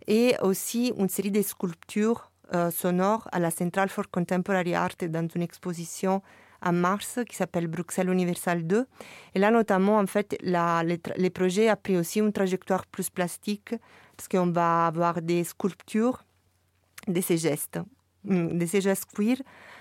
et 0.08 0.36
aussi 0.42 0.94
une 0.98 1.10
série 1.10 1.32
de 1.32 1.42
sculptures 1.42 2.32
euh, 2.54 2.70
sonores 2.70 3.28
à 3.32 3.40
la 3.40 3.50
Central 3.50 3.90
for 3.90 4.10
Contemporary 4.10 4.76
Art 4.76 4.96
dans 5.10 5.28
une 5.36 5.42
exposition 5.42 6.22
en 6.62 6.74
mars 6.74 7.20
qui 7.28 7.36
s'appelle 7.36 7.68
Bruxelles 7.68 8.10
Universal 8.10 8.66
2. 8.66 8.86
Et 9.36 9.40
là, 9.40 9.52
notamment, 9.52 9.98
en 9.98 10.08
fait, 10.08 10.38
les 10.42 11.30
projets 11.30 11.70
a 11.70 11.76
pris 11.76 11.98
aussi 11.98 12.20
une 12.20 12.32
trajectoire 12.32 12.86
plus 12.86 13.10
plastique 13.10 13.76
parce 14.16 14.28
qu'on 14.28 14.52
va 14.52 14.88
avoir 14.88 15.22
des 15.22 15.44
sculptures 15.44 16.24
de 17.08 17.22
ces 17.22 17.38
gestes, 17.38 17.80
mm, 18.24 18.58
de 18.58 18.66
ces 18.66 18.82
gestes 18.82 19.06
queer 19.16 19.38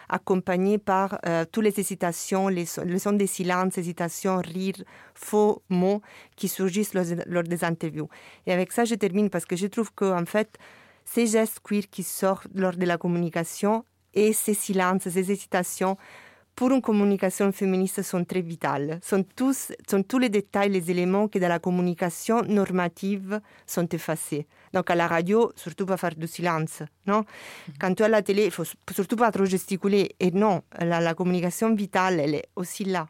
accompagné 0.08 0.78
par 0.78 1.18
euh, 1.26 1.44
toutes 1.50 1.64
les 1.64 1.80
hésitations, 1.80 2.48
les, 2.48 2.66
le 2.84 2.98
son 2.98 3.12
des 3.12 3.26
silences, 3.26 3.78
hésitations, 3.78 4.38
rires, 4.38 4.82
faux 5.14 5.62
mots 5.68 6.02
qui 6.36 6.48
surgissent 6.48 6.94
lors, 6.94 7.42
des 7.42 7.64
interviews. 7.64 8.08
Et 8.46 8.52
avec 8.52 8.72
ça, 8.72 8.84
je 8.84 8.94
termine 8.94 9.30
parce 9.30 9.44
que 9.44 9.56
je 9.56 9.66
trouve 9.66 9.92
que 9.94 10.04
en 10.04 10.26
fait, 10.26 10.58
ces 11.04 11.26
gestes 11.26 11.60
queer 11.62 11.84
qui 11.90 12.02
sortent 12.02 12.48
lors 12.54 12.76
de 12.76 12.86
la 12.86 12.98
communication 12.98 13.84
et 14.14 14.32
ces 14.32 14.54
silences, 14.54 15.08
ces 15.08 15.30
hésitations, 15.30 15.96
pour 16.54 16.70
une 16.70 16.80
communication 16.80 17.50
féministe 17.50 18.02
sont 18.02 18.24
très 18.24 18.40
vitales. 18.40 19.00
Sont 19.02 19.24
tous, 19.34 19.72
sont 19.90 20.02
tous 20.04 20.18
les 20.18 20.28
détails, 20.28 20.70
les 20.70 20.90
éléments 20.90 21.26
qui 21.26 21.40
dans 21.40 21.48
la 21.48 21.58
communication 21.58 22.42
normative 22.42 23.40
sont 23.66 23.88
effacés. 23.88 24.46
Donc 24.74 24.90
à 24.90 24.94
la 24.94 25.06
radio, 25.06 25.52
surtout 25.56 25.86
pas 25.86 25.96
faire 25.96 26.14
du 26.16 26.26
silence, 26.26 26.82
non 27.06 27.18
mhm. 27.18 27.74
Quand 27.80 27.94
tu 27.94 28.02
es 28.02 28.06
à 28.06 28.08
la 28.08 28.22
télé, 28.22 28.44
il 28.46 28.50
faut 28.50 28.64
surtout 28.92 29.16
pas 29.16 29.30
trop 29.30 29.44
gesticuler. 29.44 30.16
Et 30.20 30.32
non, 30.32 30.62
la, 30.78 31.00
la 31.00 31.14
communication 31.14 31.74
vitale, 31.74 32.20
elle 32.20 32.34
est 32.34 32.48
aussi 32.56 32.84
là. 32.84 33.06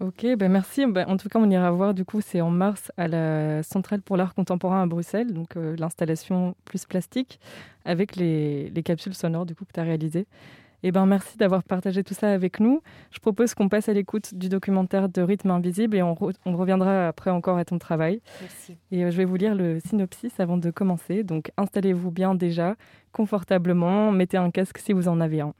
Ok, 0.00 0.26
ben 0.36 0.50
merci. 0.50 0.86
Ben, 0.86 1.06
en 1.08 1.16
tout 1.16 1.28
cas, 1.28 1.38
on 1.38 1.48
ira 1.48 1.70
voir, 1.70 1.94
du 1.94 2.04
coup, 2.04 2.20
c'est 2.20 2.40
en 2.40 2.50
mars 2.50 2.90
à 2.96 3.06
la 3.06 3.62
Centrale 3.62 4.02
pour 4.02 4.16
l'art 4.16 4.34
contemporain 4.34 4.82
à 4.82 4.86
Bruxelles, 4.86 5.32
donc 5.32 5.56
euh, 5.56 5.76
l'installation 5.78 6.56
plus 6.64 6.84
plastique, 6.84 7.38
avec 7.84 8.16
les, 8.16 8.70
les, 8.70 8.82
capsules 8.82 9.14
sonores 9.14 9.46
du 9.46 9.54
coup, 9.54 9.64
que 9.64 9.72
tu 9.72 9.80
as 9.80 9.84
réalisées. 9.84 10.26
Eh 10.86 10.92
ben, 10.92 11.06
merci 11.06 11.38
d'avoir 11.38 11.64
partagé 11.64 12.04
tout 12.04 12.12
ça 12.12 12.30
avec 12.30 12.60
nous. 12.60 12.82
Je 13.10 13.18
propose 13.18 13.54
qu'on 13.54 13.70
passe 13.70 13.88
à 13.88 13.94
l'écoute 13.94 14.34
du 14.34 14.50
documentaire 14.50 15.08
de 15.08 15.22
Rythme 15.22 15.50
Invisible 15.50 15.96
et 15.96 16.02
on, 16.02 16.14
on, 16.44 16.56
reviendra 16.56 17.08
après 17.08 17.30
encore 17.30 17.56
à 17.56 17.64
ton 17.64 17.78
travail. 17.78 18.20
Merci. 18.42 18.76
Et 18.90 19.02
euh, 19.02 19.10
je 19.10 19.16
vais 19.16 19.24
vous 19.24 19.36
lire 19.36 19.54
le 19.54 19.80
synopsis 19.80 20.38
avant 20.40 20.58
de 20.58 20.70
commencer. 20.70 21.24
Donc 21.24 21.52
installez-vous 21.56 22.10
bien 22.10 22.34
déjà, 22.34 22.76
confortablement, 23.12 24.12
mettez 24.12 24.36
un 24.36 24.50
casque 24.50 24.76
si 24.76 24.92
vous 24.92 25.08
en 25.08 25.22
avez 25.22 25.40
un. 25.40 25.54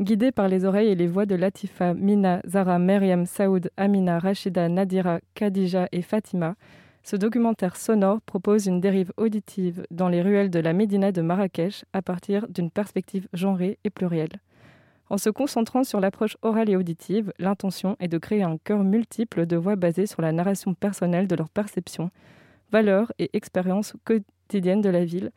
Guidé 0.00 0.32
par 0.32 0.48
les 0.48 0.64
oreilles 0.64 0.88
et 0.88 0.96
les 0.96 1.06
voix 1.06 1.26
de 1.26 1.36
Latifa, 1.36 1.94
Mina, 1.94 2.40
Zara, 2.44 2.80
Myriam, 2.80 3.26
Saoud, 3.26 3.70
Amina, 3.76 4.18
Rachida, 4.18 4.68
Nadira, 4.68 5.20
Khadija 5.36 5.86
et 5.92 6.02
Fatima, 6.02 6.56
ce 7.04 7.16
documentaire 7.16 7.76
sonore 7.76 8.22
propose 8.22 8.66
une 8.66 8.80
dérive 8.80 9.12
auditive 9.18 9.84
dans 9.90 10.08
les 10.08 10.22
ruelles 10.22 10.48
de 10.48 10.58
la 10.58 10.72
Médina 10.72 11.12
de 11.12 11.20
Marrakech 11.20 11.84
à 11.92 12.00
partir 12.00 12.48
d'une 12.48 12.70
perspective 12.70 13.28
genrée 13.34 13.78
et 13.84 13.90
plurielle. 13.90 14.40
En 15.10 15.18
se 15.18 15.28
concentrant 15.28 15.84
sur 15.84 16.00
l'approche 16.00 16.38
orale 16.40 16.70
et 16.70 16.76
auditive, 16.76 17.30
l'intention 17.38 17.94
est 18.00 18.08
de 18.08 18.16
créer 18.16 18.42
un 18.42 18.56
chœur 18.56 18.82
multiple 18.82 19.44
de 19.44 19.56
voix 19.56 19.76
basées 19.76 20.06
sur 20.06 20.22
la 20.22 20.32
narration 20.32 20.72
personnelle 20.72 21.28
de 21.28 21.36
leurs 21.36 21.50
perceptions, 21.50 22.10
valeurs 22.72 23.12
et 23.18 23.28
expériences 23.34 23.92
quotidiennes 24.04 24.80
de 24.80 24.88
la 24.88 25.04
ville, 25.04 25.30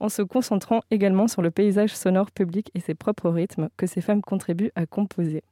en 0.00 0.10
se 0.10 0.20
concentrant 0.20 0.82
également 0.90 1.28
sur 1.28 1.40
le 1.40 1.50
paysage 1.50 1.96
sonore 1.96 2.30
public 2.30 2.70
et 2.74 2.80
ses 2.80 2.94
propres 2.94 3.30
rythmes 3.30 3.70
que 3.78 3.86
ces 3.86 4.02
femmes 4.02 4.20
contribuent 4.20 4.72
à 4.74 4.84
composer. 4.84 5.42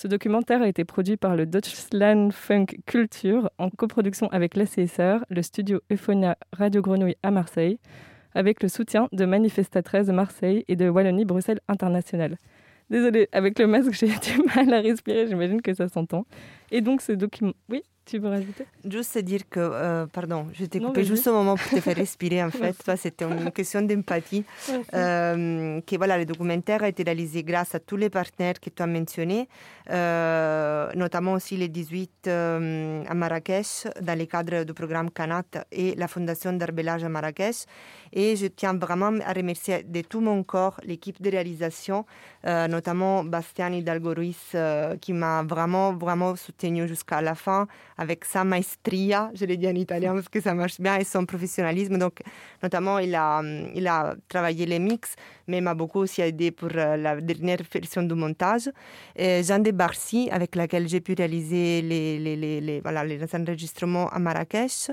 Ce 0.00 0.08
documentaire 0.08 0.62
a 0.62 0.66
été 0.66 0.86
produit 0.86 1.18
par 1.18 1.36
le 1.36 1.44
Deutschland 1.44 2.30
Funk 2.30 2.64
Culture 2.86 3.50
en 3.58 3.68
coproduction 3.68 4.28
avec 4.28 4.56
l'ACSR, 4.56 5.26
le 5.28 5.42
studio 5.42 5.82
Euphonia 5.92 6.38
Radio 6.54 6.80
Grenouille 6.80 7.18
à 7.22 7.30
Marseille, 7.30 7.78
avec 8.34 8.62
le 8.62 8.70
soutien 8.70 9.10
de 9.12 9.26
Manifesta 9.26 9.82
13 9.82 10.06
de 10.06 10.12
Marseille 10.12 10.64
et 10.68 10.76
de 10.76 10.88
Wallonie-Bruxelles 10.88 11.60
International. 11.68 12.38
Désolée, 12.88 13.28
avec 13.32 13.58
le 13.58 13.66
masque, 13.66 13.92
j'ai 14.00 14.06
du 14.06 14.42
mal 14.56 14.72
à 14.72 14.80
respirer, 14.80 15.26
j'imagine 15.26 15.60
que 15.60 15.74
ça 15.74 15.86
s'entend. 15.86 16.24
Et 16.70 16.80
donc, 16.80 17.02
ce 17.02 17.12
document. 17.12 17.52
Oui? 17.68 17.82
Tu 18.10 18.18
veux 18.18 18.28
rajouter? 18.28 18.66
Juste 18.84 19.18
dire 19.18 19.48
que, 19.48 19.60
euh, 19.60 20.06
pardon, 20.06 20.48
je 20.52 20.64
t'ai 20.64 20.80
coupé 20.80 21.04
juste 21.04 21.26
au 21.28 21.32
moment 21.32 21.54
pour 21.56 21.70
te 21.70 21.80
faire 21.80 21.96
respirer, 21.96 22.42
en 22.42 22.50
fait. 22.62 22.76
C'était 22.96 23.24
une 23.24 23.50
question 23.52 23.82
d'empathie. 23.82 24.44
Euh, 24.92 25.80
que 25.82 25.96
voilà, 25.96 26.18
le 26.18 26.24
documentaire 26.24 26.82
a 26.82 26.88
été 26.88 27.02
réalisé 27.02 27.42
grâce 27.44 27.74
à 27.74 27.80
tous 27.80 27.96
les 27.96 28.10
partenaires 28.10 28.58
que 28.58 28.70
tu 28.70 28.82
as 28.82 28.86
mentionnés, 28.86 29.48
euh, 29.90 30.90
notamment 30.94 31.34
aussi 31.34 31.56
les 31.56 31.68
18 31.68 32.26
à 32.28 33.14
Marrakech, 33.14 33.86
dans 34.00 34.18
le 34.18 34.24
cadre 34.24 34.64
du 34.64 34.72
programme 34.72 35.10
Canat 35.10 35.44
et 35.70 35.94
la 35.96 36.08
Fondation 36.08 36.52
d'Arbelage 36.54 37.04
à 37.04 37.08
Marrakech. 37.08 37.66
Et 38.12 38.34
je 38.36 38.46
tiens 38.46 38.74
vraiment 38.74 39.12
à 39.24 39.32
remercier 39.32 39.84
de 39.84 40.00
tout 40.00 40.20
mon 40.20 40.42
corps 40.42 40.80
l'équipe 40.84 41.20
de 41.22 41.30
réalisation, 41.30 42.04
notamment 42.44 43.22
Bastiani 43.22 43.82
Dalgoruis, 43.82 44.36
qui 45.00 45.12
m'a 45.12 45.42
vraiment, 45.42 45.92
vraiment 45.92 46.34
soutenu 46.36 46.88
jusqu'à 46.88 47.20
la 47.20 47.34
fin 47.34 47.68
avec 48.00 48.24
sa 48.24 48.44
maestria, 48.44 49.30
je 49.34 49.44
l'ai 49.44 49.58
dit 49.58 49.68
en 49.68 49.74
italien 49.74 50.14
parce 50.14 50.30
que 50.30 50.40
ça 50.40 50.54
marche 50.54 50.80
bien, 50.80 50.96
et 50.96 51.04
son 51.04 51.26
professionnalisme. 51.26 51.98
Donc, 51.98 52.20
notamment, 52.62 52.98
il 52.98 53.14
a, 53.14 53.40
a 53.40 54.14
travaillé 54.26 54.64
les 54.64 54.78
mix, 54.78 55.16
mais 55.46 55.60
m'a 55.60 55.74
beaucoup 55.74 55.98
aussi 55.98 56.22
aidé 56.22 56.50
pour 56.50 56.70
euh, 56.74 56.96
la 56.96 57.20
dernière 57.20 57.58
version 57.70 58.02
du 58.02 58.14
montage. 58.14 58.70
Et 59.14 59.42
Jean 59.42 59.58
de 59.58 59.70
Barcy, 59.70 60.30
avec 60.32 60.56
laquelle 60.56 60.88
j'ai 60.88 61.02
pu 61.02 61.12
réaliser 61.12 61.82
les, 61.82 62.80
enregistrements 63.34 64.08
à 64.08 64.18
Marrakech 64.18 64.90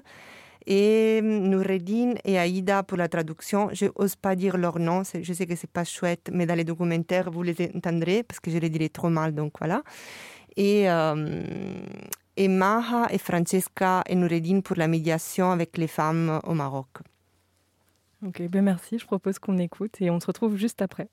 et 0.65 1.21
Noureddin 1.23 2.15
et 2.25 2.37
Aïda 2.37 2.83
pour 2.83 2.97
la 2.97 3.07
traduction. 3.07 3.69
Je 3.71 3.85
n'ose 3.85 4.17
pas 4.17 4.35
dire 4.35 4.57
leur 4.57 4.79
nom, 4.79 5.03
je 5.03 5.31
sais 5.31 5.45
que 5.45 5.55
c'est 5.55 5.71
pas 5.71 5.85
chouette, 5.85 6.29
mais 6.33 6.45
dans 6.45 6.55
les 6.55 6.65
documentaires, 6.65 7.31
vous 7.31 7.43
les 7.43 7.55
entendrez 7.73 8.23
parce 8.23 8.41
que 8.41 8.51
je 8.51 8.57
les 8.57 8.69
dirai 8.69 8.89
trop 8.89 9.07
mal, 9.07 9.33
donc 9.33 9.53
voilà. 9.59 9.81
Et, 10.57 10.89
euh, 10.89 11.43
et 12.37 12.47
Maha 12.47 13.07
et 13.11 13.17
Francesca 13.17 14.03
et 14.07 14.15
Noureddin 14.15 14.61
pour 14.61 14.77
la 14.77 14.87
médiation 14.87 15.51
avec 15.51 15.77
les 15.77 15.87
femmes 15.87 16.39
au 16.43 16.53
Maroc. 16.53 16.87
Ok, 18.25 18.41
ben 18.49 18.63
merci. 18.63 18.97
Je 18.97 19.05
propose 19.05 19.39
qu'on 19.39 19.57
écoute 19.57 20.01
et 20.01 20.09
on 20.09 20.19
se 20.19 20.27
retrouve 20.27 20.55
juste 20.55 20.81
après. 20.81 21.09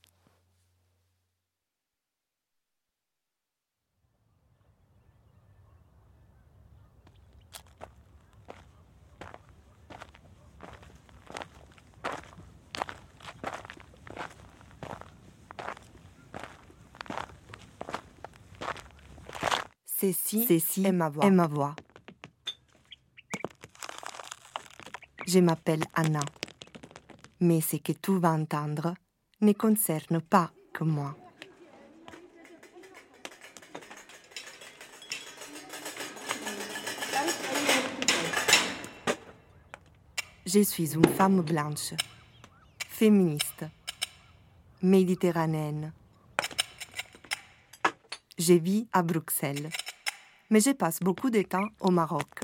Ceci, 20.35 20.47
Ceci 20.59 20.85
est 20.85 20.91
ma 20.93 21.09
voix. 21.09 21.31
ma 21.31 21.47
voix. 21.47 21.77
Je 25.29 25.39
m'appelle 25.39 25.85
Anna, 25.95 26.21
mais 27.41 27.61
ce 27.61 27.77
que 27.77 27.93
tu 27.93 28.19
vas 28.19 28.33
entendre 28.33 28.95
ne 29.41 29.53
concerne 29.53 30.21
pas 30.21 30.51
que 30.73 30.83
moi. 30.83 31.17
Je 40.47 40.61
suis 40.61 40.95
une 40.95 41.07
femme 41.07 41.43
blanche, 41.43 41.95
féministe, 42.89 43.65
méditerranéenne. 44.83 45.93
Je 48.37 48.55
vis 48.55 48.89
à 48.93 49.03
Bruxelles 49.03 49.71
mais 50.51 50.61
je 50.61 50.71
passe 50.71 51.01
beaucoup 51.01 51.31
de 51.31 51.43
temps 51.43 51.69
au 51.81 51.91
Maroc. 51.91 52.41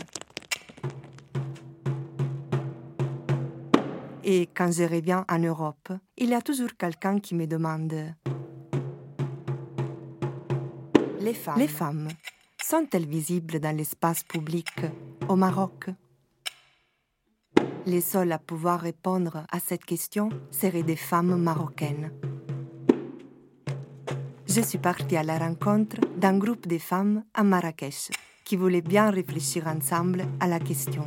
Et 4.24 4.48
quand 4.54 4.70
je 4.70 4.84
reviens 4.84 5.24
en 5.28 5.38
Europe, 5.38 5.92
il 6.16 6.28
y 6.28 6.34
a 6.34 6.42
toujours 6.42 6.76
quelqu'un 6.76 7.18
qui 7.18 7.34
me 7.34 7.46
demande. 7.46 7.94
Les 11.18 11.34
femmes, 11.34 11.58
Les 11.58 11.68
femmes. 11.68 12.08
Sont-elles 12.62 13.06
visibles 13.06 13.58
dans 13.58 13.76
l'espace 13.76 14.22
public 14.22 14.70
au 15.28 15.36
Maroc? 15.36 15.86
Les 17.86 18.00
seules 18.00 18.32
à 18.32 18.38
pouvoir 18.38 18.80
répondre 18.80 19.44
à 19.50 19.58
cette 19.58 19.84
question 19.84 20.28
seraient 20.50 20.82
des 20.82 20.96
femmes 20.96 21.36
marocaines 21.36 22.12
je 24.50 24.62
suis 24.62 24.78
partie 24.78 25.16
à 25.16 25.22
la 25.22 25.38
rencontre 25.38 25.96
d'un 26.16 26.36
groupe 26.36 26.66
de 26.66 26.78
femmes 26.78 27.22
à 27.34 27.44
Marrakech 27.44 28.10
qui 28.44 28.56
voulaient 28.56 28.82
bien 28.82 29.10
réfléchir 29.10 29.68
ensemble 29.68 30.24
à 30.40 30.48
la 30.48 30.58
question. 30.58 31.04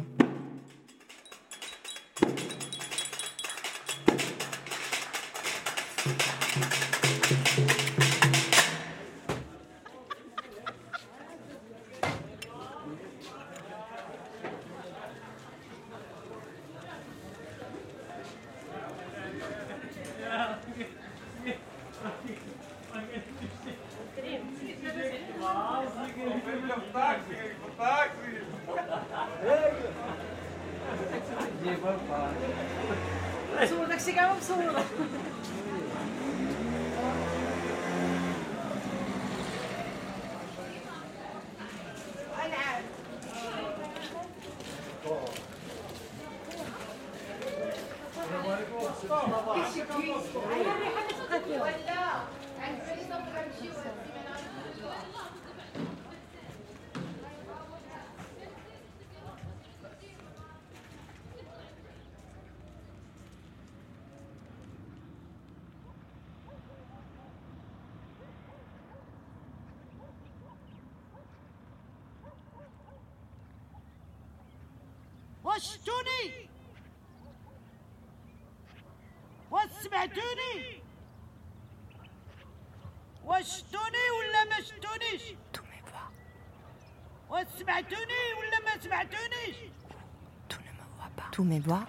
Tu 91.33 91.43
me 91.43 91.61
vois 91.61 91.87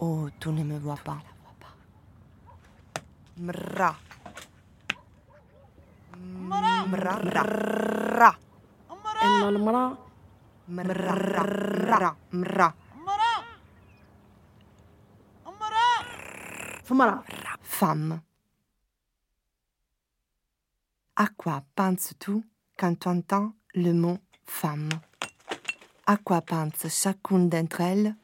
Oh, 0.00 0.28
tu 0.40 0.48
ne 0.50 0.62
me 0.64 0.78
vois 0.78 0.96
pas. 1.04 1.18
Mra. 3.36 3.96
مرا 6.16 6.86
Mra. 6.86 7.14
Mra. 7.24 8.36
مرا 8.90 9.48
المرأة 9.48 9.96
Mra. 10.68 12.16
Mra. 12.32 12.74
مرا 12.94 13.44
مرا 15.46 15.88
فمرأة 16.84 17.24
Femme. 17.80 18.20
À 21.16 21.26
quoi 21.36 21.62
penses-tu 21.76 22.42
quand 22.78 22.94
tu 22.98 23.08
entends 23.08 23.52
le 23.74 23.92
mot 23.92 24.18
femme 24.44 24.88
À 26.06 26.16
quoi 26.18 26.40
pense 26.42 26.88
chacune 26.88 27.48
d'entre 27.48 27.80
elles 27.82 28.14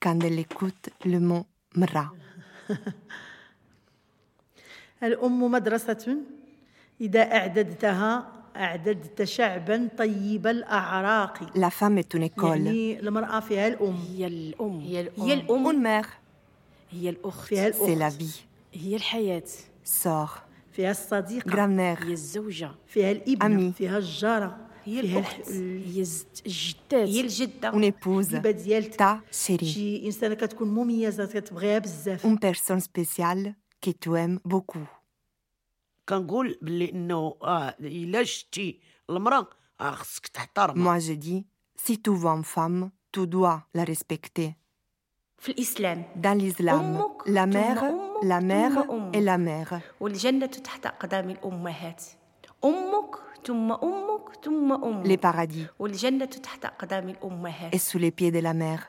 quand 0.00 0.18
elle 0.24 0.38
écoute 0.38 0.90
le 1.04 1.18
mot 1.20 1.44
mra 1.76 2.12
الأم 5.02 5.50
مدرسة 5.50 6.16
إذا 7.00 7.22
أعددتها 7.36 8.32
أعددت 8.56 9.22
شعبا 9.22 9.88
طيب 9.98 10.46
الأعراق 10.46 11.38
La 11.56 11.70
femme 11.70 11.98
est 11.98 12.14
une 12.14 12.22
école. 12.22 12.44
يعني 12.44 13.00
المرأة 13.00 13.40
فيها 13.40 13.68
الأم 13.68 13.96
هي 14.16 14.26
الأم 14.26 14.80
هي 14.80 15.00
الأم. 15.00 15.24
هي 15.24 15.34
الأم 15.34 15.66
Une 15.70 15.82
mère, 15.82 16.06
هي 16.90 17.10
الأخت 17.10 17.46
فيها 17.46 17.66
الأخت 17.68 17.82
c'est 17.82 17.98
la 17.98 18.10
vie. 18.22 18.40
هي 18.74 18.96
الحياة 18.96 19.42
Sœur, 20.04 20.28
فيها 20.72 20.90
الصديقة 20.90 21.50
grand-mère, 21.50 22.02
هي 22.04 22.12
الزوجة 22.12 22.70
فيها 22.86 23.10
الابنة 23.12 23.46
أمي. 23.46 23.72
فيها 23.72 23.98
الجارة 23.98 24.56
هي 24.88 25.00
فيها 25.02 25.18
الاخت 25.18 25.38
الح- 25.38 25.48
ال- 25.48 25.84
هي 25.94 26.00
الز- 26.00 26.26
الجدات 26.46 27.08
هي 27.08 27.20
الجدة 27.20 27.72
Une 27.72 27.92
épouse, 27.92 28.06
الهبه 28.30 28.50
ديال 28.50 28.92
ta 28.92 29.34
chérie, 29.36 29.64
شي 29.64 30.06
انسانه 30.06 30.34
كتكون 30.34 30.68
مميزه 30.68 31.26
كتبغيها 31.26 31.78
بزاف 31.78 32.26
une 32.26 32.38
personne 32.38 32.80
spéciale 32.80 33.54
que 33.86 33.90
tu 33.90 34.10
aimes 34.16 34.40
beaucoup. 34.52 34.86
كنقول 36.08 36.58
باللي 36.62 36.90
انه 36.90 37.36
اه 37.42 37.74
الا 37.80 38.24
شتي 38.24 38.80
المراه 39.10 39.46
اه 39.80 39.90
خصك 39.90 40.26
تحترمها 40.28 40.98
Moi, 40.98 41.02
je 41.02 41.12
dis, 41.12 41.44
si 41.86 41.98
tu 42.02 42.10
vois 42.10 42.34
une 42.38 42.44
femme, 42.44 42.90
tu 43.16 43.26
dois 43.26 43.60
la 43.78 43.84
respecter. 43.84 44.50
في 45.38 45.48
الإسلام 45.52 46.04
Dans 46.22 46.34
l'islam, 46.42 46.70
أمك 46.70 47.22
la 47.22 47.44
ثم 47.44 47.52
mère, 47.52 47.82
أمك 47.84 48.22
la 48.24 48.40
mère 48.40 48.82
ثم 48.86 48.90
أمك. 48.90 49.16
et 49.16 49.20
la 49.20 49.38
mère. 49.38 49.80
والجنة 50.00 50.46
تحت 50.46 50.86
أقدام 50.86 51.30
الأمهات 51.30 52.02
أمك 52.64 52.64
ثم 52.64 52.68
أمك 52.68 53.14
ثم 53.14 53.27
les 55.03 55.17
paradis. 55.17 55.67
est 57.71 57.77
sous 57.77 57.97
les 57.97 58.11
pieds 58.11 58.31
de 58.31 58.39
la 58.39 58.53
mère. 58.53 58.87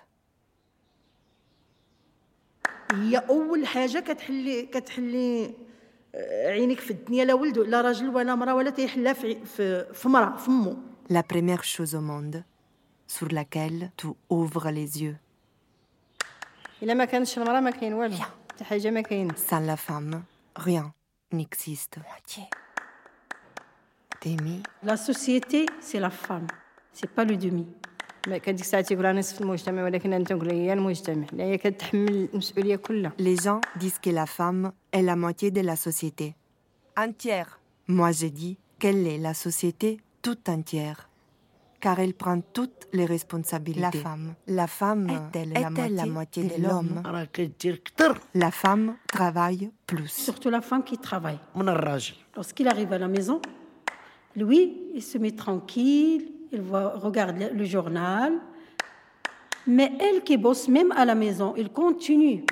La 11.08 11.22
première 11.22 11.64
chose 11.64 11.94
au 11.94 12.00
monde 12.00 12.44
sur 13.06 13.28
laquelle 13.30 13.90
tu 13.96 14.08
ouvres 14.28 14.70
les 14.70 15.02
yeux. 15.02 15.16
Sans 19.36 19.60
la 19.60 19.76
femme, 19.76 20.22
rien 20.56 20.92
n'existe. 21.32 21.98
La 24.83 24.96
société, 24.96 25.66
c'est 25.80 25.98
la 25.98 26.11
femme, 26.11 26.46
c'est 26.92 27.11
pas 27.11 27.24
le 27.24 27.37
demi. 27.37 27.66
Les 28.26 28.40
gens 33.37 33.61
disent 33.76 33.98
que 33.98 34.11
la 34.11 34.26
femme 34.26 34.72
est 34.92 35.02
la 35.02 35.16
moitié 35.16 35.50
de 35.50 35.62
la 35.62 35.76
société. 35.76 36.35
Entière. 36.98 37.61
Moi, 37.88 38.12
je 38.12 38.26
dis 38.26 38.59
qu'elle 38.78 39.06
est 39.06 39.16
la 39.16 39.33
société 39.33 40.00
toute 40.20 40.50
entière. 40.50 41.09
Car 41.80 41.98
elle 41.98 42.12
prend 42.12 42.42
toutes 42.42 42.88
les 42.92 43.06
responsabilités. 43.06 43.80
La 43.80 44.02
femme. 44.02 44.35
La 44.46 44.66
femme 44.66 45.09
est-elle 45.09 45.52
la, 45.52 45.70
moitié, 45.70 45.96
la 45.96 46.06
moitié 46.06 46.44
de 46.44 46.62
l'homme? 46.62 47.02
La 48.35 48.50
femme 48.50 48.96
travaille 49.06 49.70
plus. 49.87 50.09
Surtout 50.09 50.50
la 50.50 50.61
femme 50.61 50.85
qui 50.85 50.98
travaille. 50.98 51.38
Lorsqu'il 52.37 52.68
arrive 52.68 52.92
à 52.92 52.98
la 52.98 53.09
maison, 53.09 53.40
lui, 54.36 54.90
il 54.94 55.02
se 55.02 55.18
met 55.18 55.32
tranquille, 55.32 56.30
il 56.52 56.60
voit, 56.60 56.94
regarde 56.96 57.36
le 57.52 57.64
journal. 57.64 58.34
Mais 59.66 59.92
elle 60.00 60.22
qui 60.22 60.36
bosse 60.36 60.68
même 60.68 60.92
à 60.92 61.04
la 61.04 61.14
maison, 61.14 61.54
il 61.56 61.70
continue. 61.70 62.44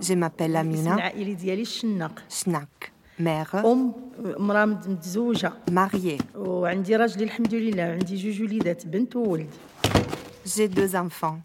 Je 0.00 0.14
m'appelle 0.14 0.56
Amina. 0.56 0.96
Schnack. 2.28 2.92
Mère. 3.18 3.62
Mariée. 5.70 6.18
J'ai 10.44 10.68
deux 10.68 10.96
enfants. 10.96 11.38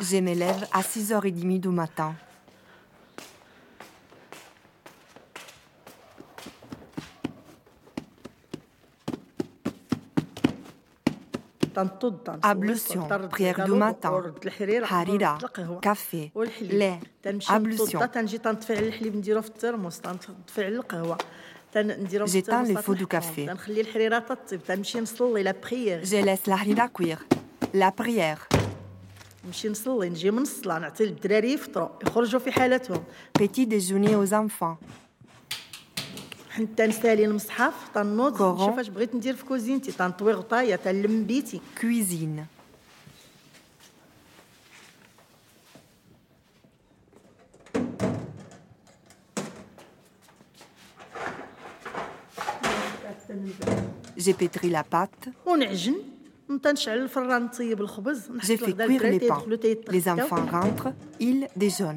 Je 0.00 0.16
m'élève 0.18 0.66
à 0.72 0.82
6h30 0.82 1.60
du 1.60 1.68
matin. 1.68 2.14
Ablution, 12.42 13.06
prière 13.30 13.64
du 13.64 13.72
matin, 13.72 14.22
harira, 14.90 15.38
café, 15.80 16.32
lait, 16.62 16.98
ablution. 17.48 17.98
نطض 21.77 21.87
تنجي 21.87 21.89
تنطفي 21.89 21.91
على 21.91 21.91
الحليب 21.91 22.03
نديرو 22.03 22.25
في 22.25 22.37
الترموس 22.39 22.43
تنطفي 22.43 22.53
على 22.53 22.69
القهوه 22.71 22.75
تنديرو 22.75 22.75
في 22.75 22.75
J'éteins 22.75 22.75
الترموس 22.75 22.77
le 22.77 22.81
feu 22.81 22.95
du 22.95 23.05
تنحطهم. 23.05 23.21
café. 23.21 23.47
تنخلي 23.47 23.81
الحريره 23.81 24.19
تطيب 24.19 24.63
تنمشي 24.63 24.99
نصلي 24.99 25.43
لا 25.43 25.55
بريير 25.63 26.05
Je 26.05 26.25
laisse 26.25 26.49
la 26.49 26.55
harira 26.55 26.87
cuire. 26.87 27.19
La 27.75 27.91
prière. 28.03 28.57
نمشي 29.45 29.69
نصلي 29.69 30.09
نجي 30.09 30.31
من 30.31 30.41
الصلاه 30.41 30.79
نعطي 30.79 31.05
للدراري 31.05 31.53
يفطروا 31.53 31.89
يخرجوا 32.03 32.39
في 32.39 32.51
حالتهم 32.51 33.03
Petit 33.39 33.65
déjeuner 33.67 34.15
aux 34.15 34.33
enfants. 34.33 34.77
حتى 36.51 36.85
نسالي 36.87 37.25
المصحف 37.25 37.73
تنوض 37.95 38.37
كورون. 38.37 38.63
نشوف 38.69 38.79
اش 38.79 38.89
بغيت 38.89 39.15
ندير 39.15 39.35
في 39.35 39.45
كوزينتي 39.45 39.91
تنطوي 39.91 40.33
غطايه 40.33 40.75
تنلم 40.75 41.23
بيتي 41.23 41.61
Cuisine. 41.81 42.41
J'ai 54.16 54.34
pétri 54.34 54.70
la 54.70 54.84
pâte. 54.84 55.28
J'ai 58.42 58.56
fait 58.56 58.72
cuire 58.72 59.02
les 59.02 59.20
pains. 59.20 59.42
Les 59.88 60.08
enfants 60.08 60.46
rentrent, 60.46 60.92
ils 61.18 61.46
déjeunent. 61.56 61.96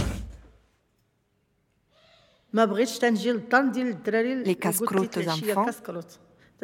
Les 2.53 4.55
casse-croûtes 4.55 5.17
enfants, 5.17 5.65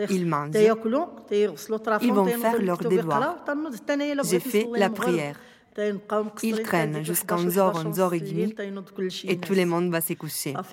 ils 0.10 0.26
mangent, 0.28 0.52
ils 2.02 2.14
vont 2.14 2.26
faire 2.26 2.62
leurs 2.62 2.78
devoirs. 2.78 3.38
J'ai 4.24 4.40
fait 4.40 4.68
la 4.76 4.90
prière. 4.90 5.40
Ils 6.44 6.62
traînent 6.64 7.06
jusqu'à 7.06 7.36
11h, 7.36 7.94
11h30 7.94 9.30
et 9.30 9.38
tout 9.38 9.54
le 9.54 9.66
monde 9.66 9.92
va 9.92 10.02
se 10.02 10.14
coucher. 10.14 10.54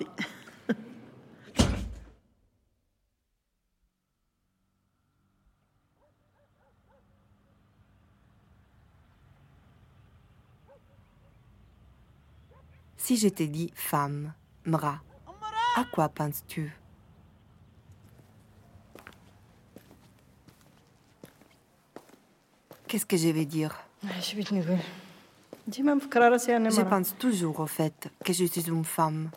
Si 12.97 13.17
je 13.17 13.27
t'ai 13.27 13.45
dit 13.45 13.71
femme, 13.75 14.33
Mra, 14.66 14.94
à 15.80 15.84
quoi 15.94 16.08
penses-tu 16.08 16.64
Qu'est-ce 22.88 23.06
que 23.06 23.16
je 23.16 23.28
vais 23.28 23.44
dire 23.44 23.74
اش 24.18 24.34
بغيت 24.34 24.52
نقول 24.52 24.78
ديما 25.66 25.94
مفكره 25.94 26.28
راسي 26.28 26.56
انا 26.56 26.70
Je 26.70 26.80
مرأة 26.80 27.02
pense 27.02 27.06
toujours 27.06 27.60
au 27.60 27.66
fait 27.66 28.08
que 28.24 28.32
je 28.32 28.44
suis 28.44 28.68
une 28.68 28.84
femme. 28.84 29.28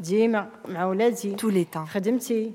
ديما 0.00 0.50
مع 0.68 0.84
ولادي 0.84 1.36
Tous 1.36 1.50
les 1.50 1.76
temps. 1.76 1.78
خدمتي 1.88 2.52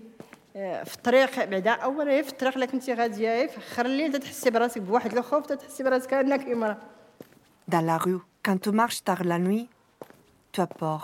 آه، 0.56 0.84
في 0.84 0.96
الطريق 0.96 1.46
بعدا 1.46 1.72
اول 1.72 2.06
غير 2.08 2.24
في 2.24 2.30
الطريق 2.30 2.58
الا 2.58 2.65
كنتي 2.65 2.93
غاديه 2.93 3.30
غير 3.30 3.48
في 3.48 3.58
اخر 3.58 3.86
الليل 3.86 4.20
تحسي 4.20 4.50
براسك 4.50 4.82
بواحد 4.82 5.17
الخوف 5.17 5.46
تحسي 5.46 5.84
براسك 5.84 6.13
انك 6.13 6.48
امراه 6.48 6.78
Dans 7.72 7.82
la 7.91 7.98
rue, 7.98 8.22
quand 8.48 8.60
tu 8.65 8.72
marches 8.72 9.04
tard 9.04 9.24
la 9.26 9.38
nuit, 9.48 9.67
tu 10.54 10.62
as 10.62 10.67
peur. 10.82 11.04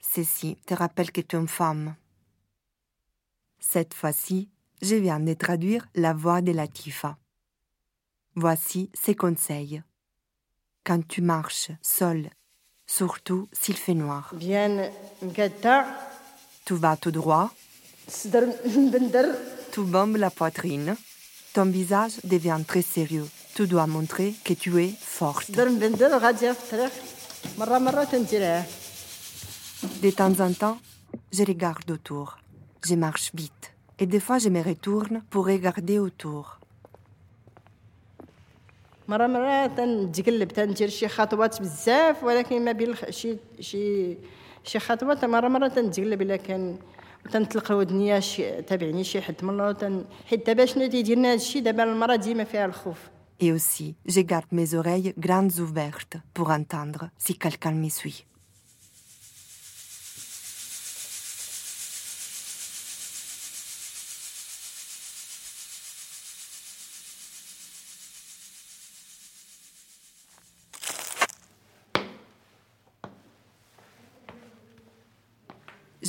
Ceci 0.00 0.56
te 0.66 0.74
rappelle 0.74 1.12
que 1.12 1.20
tu 1.20 1.36
es 1.36 1.38
une 1.38 1.48
femme. 1.48 1.94
Cette 3.58 3.94
fois-ci, 3.94 4.48
je 4.80 4.94
viens 4.94 5.20
de 5.20 5.34
traduire 5.34 5.88
la 5.94 6.12
voix 6.12 6.40
de 6.40 6.52
Latifa. 6.52 7.18
Voici 8.34 8.90
ses 8.94 9.14
conseils. 9.14 9.82
Quand 10.84 11.06
tu 11.06 11.20
marches 11.20 11.72
seul, 11.82 12.30
surtout 12.86 13.48
s'il 13.52 13.76
fait 13.76 13.94
noir. 13.94 14.32
Bien, 14.34 14.90
tu 16.64 16.74
vas 16.74 16.96
tout 16.96 17.10
droit. 17.10 17.52
Tu 19.72 19.80
bombes 19.80 20.16
la 20.16 20.30
poitrine. 20.30 20.96
Ton 21.52 21.66
visage 21.66 22.20
devient 22.24 22.60
très 22.66 22.82
sérieux. 22.82 23.28
Tu 23.54 23.66
dois 23.66 23.86
montrer 23.86 24.34
que 24.44 24.54
tu 24.54 24.82
es 24.82 24.94
forte. 25.00 25.50
De 30.03 30.09
temps 30.11 30.37
en 30.47 30.51
temps, 30.63 30.77
je 31.37 31.43
regarde 31.51 31.89
autour. 31.97 32.27
Je 32.89 32.95
marche 32.95 33.27
vite. 33.41 33.65
Et 33.99 34.05
des 34.05 34.19
fois, 34.25 34.37
je 34.45 34.49
me 34.49 34.61
retourne 34.71 35.15
pour 35.31 35.43
regarder 35.45 35.99
autour. 35.99 36.45
مره 39.07 39.27
مره 39.27 39.67
تنتقلب 39.67 40.47
تندير 40.47 40.89
شي 40.89 41.07
خطوات 41.07 41.61
بزاف 41.61 42.23
ولكن 42.23 42.65
ما 42.65 42.71
بين 42.71 42.89
الخ- 42.89 43.09
شي 43.09 43.37
شي 43.59 44.17
شي 44.63 44.79
خطوات 44.79 45.25
مره 45.25 45.47
مره 45.47 45.67
تنتقلب 45.67 46.21
الا 46.21 46.35
كان 46.35 46.77
تنطلق 47.31 47.71
ودنيا 47.71 48.19
شي 48.19 48.61
تابعني 48.61 49.03
شي 49.03 49.21
حد 49.21 49.35
من 49.43 49.49
اللور 49.49 49.71
تن... 49.71 50.05
حيت 50.25 50.47
دابا 50.47 50.65
شنو 50.65 50.87
تيديرنا 50.87 51.27
هذا 51.27 51.35
الشيء 51.35 51.61
دابا 51.61 51.83
المراه 51.83 52.15
ديما 52.15 52.43
فيها 52.43 52.65
الخوف 52.65 52.97
Et 53.43 53.51
aussi, 53.51 53.95
je 54.15 54.21
garde 54.21 54.51
mes 54.59 54.73
oreilles 54.73 55.13
grandes 55.27 55.55
ouvertes 55.65 56.15
pour 56.35 56.47
entendre 56.59 57.01
si 57.25 57.33
quelqu'un 57.43 57.73
me 57.83 57.89
suit. 57.89 58.19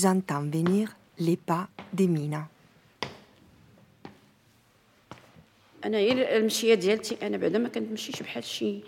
J'entends 0.03 0.45
venir 0.57 0.87
les 1.19 1.37
pas 1.37 1.65
d'Emina. 1.93 2.43
انا 5.85 5.99
هي 5.99 6.37
المشيه 6.37 6.75
ديالتي 6.75 7.27
انا 7.27 7.37
بعدا 7.37 7.59
ما 7.59 7.69
كنمشيش 7.69 8.23
بحال 8.23 8.45
شي 8.45 8.81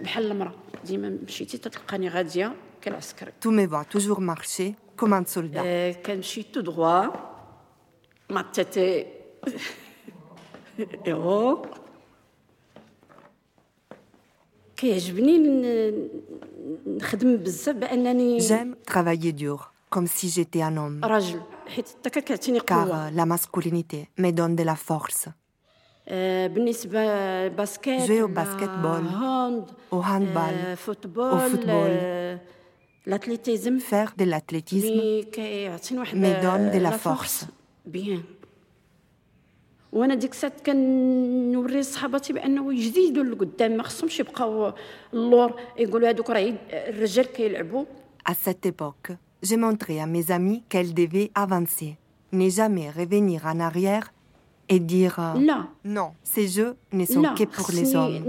بحال 0.00 0.30
المراه 0.30 0.54
ديما 0.86 1.18
مشيتي 1.26 1.58
تتلقاني 1.58 2.08
غاديه 2.08 2.54
كالعسكري 2.82 3.32
Tu 3.44 3.48
me 3.50 3.66
vois 3.66 3.84
toujours 3.84 4.20
marcher 4.20 4.74
comme 5.00 5.12
un 5.12 5.24
soldat. 5.34 5.56
آه 5.64 5.92
كنمشي 5.92 6.42
تو 6.42 6.60
دغوا 6.60 7.06
ما 8.30 8.42
تاتي 8.42 9.06
ايوا 11.06 11.62
كيعجبني 14.76 15.38
ن- 15.38 16.08
نخدم 16.86 17.36
بزاف 17.36 17.76
بانني 17.76 18.40
J'aime 18.40 18.74
travailler 18.92 19.32
dur, 19.32 19.70
comme 19.90 20.06
si 20.06 20.28
j'étais 20.28 20.62
un 20.62 20.76
homme, 20.76 21.04
راجل 21.04 21.40
حيت 21.68 21.88
حتى 21.88 22.10
كتعطيني 22.10 22.60
car 22.60 22.64
قوه 22.72 23.10
euh, 23.10 23.12
la 23.14 23.26
masculinité 23.26 24.08
me 24.20 24.30
donne 24.32 24.56
de 24.56 24.64
la 24.64 24.76
force. 24.76 25.28
آه، 26.08 26.46
بالنسبه 26.46 26.98
للباسكيت 27.04 28.00
Jouer 28.02 28.22
au 28.22 28.24
ولا 28.30 28.44
basketball, 28.44 29.12
هاند 29.14 29.70
au 29.92 29.96
handball, 30.02 30.38
آه، 30.66 30.74
فوتبول 30.74 31.32
au 31.32 31.52
football. 31.52 31.68
آه، 31.68 32.40
الاتليتيزم 33.06 33.78
Faire 33.78 34.10
de 34.22 34.24
l'athlétisme 34.24 34.72
اللي 34.74 35.22
كيعطيني 35.32 36.00
واحد 36.00 36.16
me 36.16 36.42
donne 36.44 36.74
de 36.76 36.80
la 36.86 36.90
لا 36.90 36.98
force. 36.98 37.44
بيان 37.86 38.22
وانا 39.92 40.14
ديك 40.14 40.30
الساعه 40.32 40.52
كنوري 40.66 41.82
صحاباتي 41.82 42.32
بانه 42.32 42.74
يجديدوا 42.74 43.24
لقدام 43.24 43.76
ما 43.76 43.82
خصهمش 43.82 44.20
يبقاو 44.20 44.72
اللور 45.14 45.60
يقولوا 45.78 46.08
هذوك 46.10 46.30
راه 46.30 46.36
عيد- 46.36 46.56
الرجال 46.72 47.26
كيلعبوا 47.32 47.84
À 48.28 48.32
cette 48.32 48.66
époque, 48.72 49.12
je 49.41 49.55
montrais 49.55 49.99
à 49.99 50.05
mes 50.05 50.31
amis 50.31 50.63
qu'elles 50.69 50.93
devaient 50.93 51.31
avancer, 51.35 51.97
ne 52.31 52.49
jamais 52.49 52.89
revenir 52.89 53.45
en 53.45 53.59
arrière 53.59 54.11
et 54.67 54.79
dire 54.79 55.19
euh, 55.19 55.33
non, 55.83 56.11
ces 56.23 56.47
jeux 56.47 56.75
ne 56.91 57.05
sont 57.05 57.23
que 57.35 57.43
pour 57.45 57.71
les 57.71 57.95
hommes. 57.95 58.23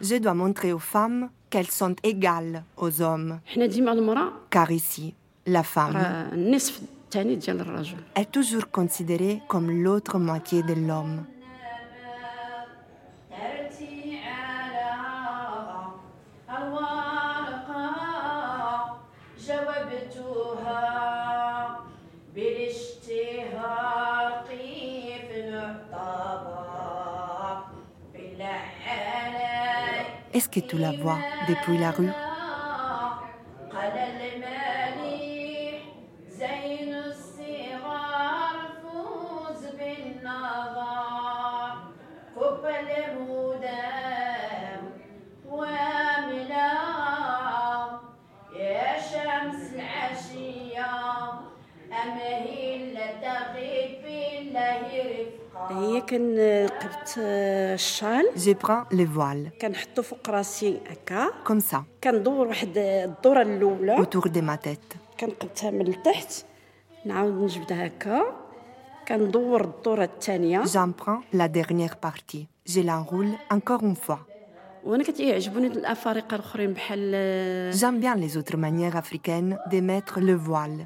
Je 0.00 0.16
dois 0.16 0.34
montrer 0.34 0.72
aux 0.72 0.78
femmes 0.78 1.28
qu'elles 1.50 1.70
sont 1.70 1.94
égales 2.02 2.64
aux 2.76 3.02
hommes. 3.02 3.40
Car 4.48 4.70
ici, 4.70 5.14
la 5.46 5.62
femme 5.62 6.30
est 8.16 8.30
toujours 8.30 8.70
considérée 8.70 9.42
comme 9.48 9.70
l'autre 9.70 10.18
moitié 10.18 10.62
de 10.62 10.74
l'homme. 10.74 11.24
Est-ce 30.32 30.48
que 30.48 30.60
tu 30.60 30.78
la 30.78 30.92
vois 30.92 31.18
depuis 31.48 31.76
la 31.76 31.90
rue? 31.90 32.08
Je 58.35 58.53
prends 58.53 58.83
le 58.91 59.05
voile, 59.05 59.51
كنحطو 59.61 60.01
فوق 60.01 60.29
راسي 60.29 60.79
هكا 60.87 61.27
comme 61.47 61.73
ça, 61.73 61.77
كندور 62.03 62.47
واحد 62.47 62.77
الدوره 62.77 63.41
الاولى 63.41 63.97
autour 63.97 64.29
de 64.29 64.41
ma 64.41 64.57
tête. 64.57 64.97
كنقبتها 65.19 65.71
من 65.71 65.87
التحت 65.87 66.45
نعاود 67.05 67.43
نجبدها 67.43 67.85
هكا 67.85 68.21
كندور 69.07 69.61
الدوره 69.63 70.03
الثانيه 70.03 70.63
J'en 70.63 70.91
prends 71.03 71.37
la 71.37 71.47
dernière 71.47 71.95
partie. 71.95 72.47
Je 72.69 72.79
l'enroule 72.81 73.33
encore 73.53 73.83
une 73.83 73.95
fois. 73.95 74.19
وانا 74.83 75.03
كتعجبوني 75.03 75.67
الافارقه 75.67 76.35
الاخرين 76.35 76.73
بحال 76.73 77.73
J'aime 77.73 77.99
bien 77.99 78.15
les 78.15 78.37
autres 78.37 78.57
manières 78.57 78.95
africaines 78.95 79.57
de 79.71 79.79
mettre 79.79 80.19
le 80.19 80.35
voile. 80.49 80.85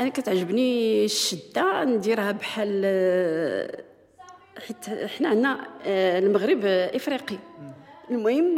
انا 0.00 0.08
كتعجبني 0.08 1.04
الشده 1.04 1.84
نديرها 1.84 2.32
بحال 2.32 2.84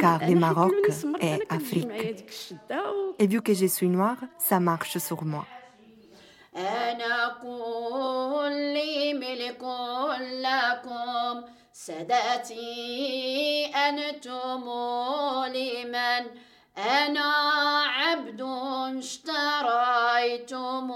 Car 0.01 0.21
أنا 0.21 0.21
le 0.21 0.21
حيت 0.21 0.37
Maroc 0.37 0.69
كلوني 0.69 0.91
سمرت، 0.91 1.23
أنا 1.23 1.37
est 1.37 1.41
كتجي 1.43 1.81
Afrique. 1.81 1.85
معايا 1.85 2.11
ديك 2.11 2.29
الشده 2.29 2.91
و... 2.91 3.13
Et 3.21 3.27
vu 3.27 3.41
que 3.41 3.53
je 3.53 3.65
suis 3.65 3.89
noire, 3.89 4.21
ça 4.49 4.59
marche 4.59 4.97
sur 4.97 5.23
moi. 5.23 5.45
أنا 6.55 7.37
كلي 7.41 9.13
ملك 9.13 9.63
لكم 10.21 11.43
سادتي 11.73 12.61
أنتم 13.75 14.63
لمن 15.47 16.25
أنا 16.77 17.33
عبد 17.87 18.41
اشتريتم 18.97 20.91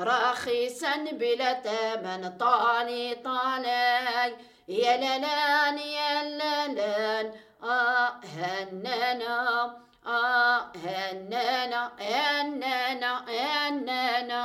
راخصا 0.00 0.96
بلا 1.12 1.54
ثمن 1.60 2.38
طالي 2.38 3.14
طالي 3.14 4.34
يا 4.68 4.96
لالان 4.96 5.78
يا 5.78 6.22
لالان 6.22 7.32
آه 7.62 8.12
هننا 8.36 9.76
آه 10.06 10.72
هننا 10.84 11.92
هننا 12.00 13.24
هننا 13.28 14.44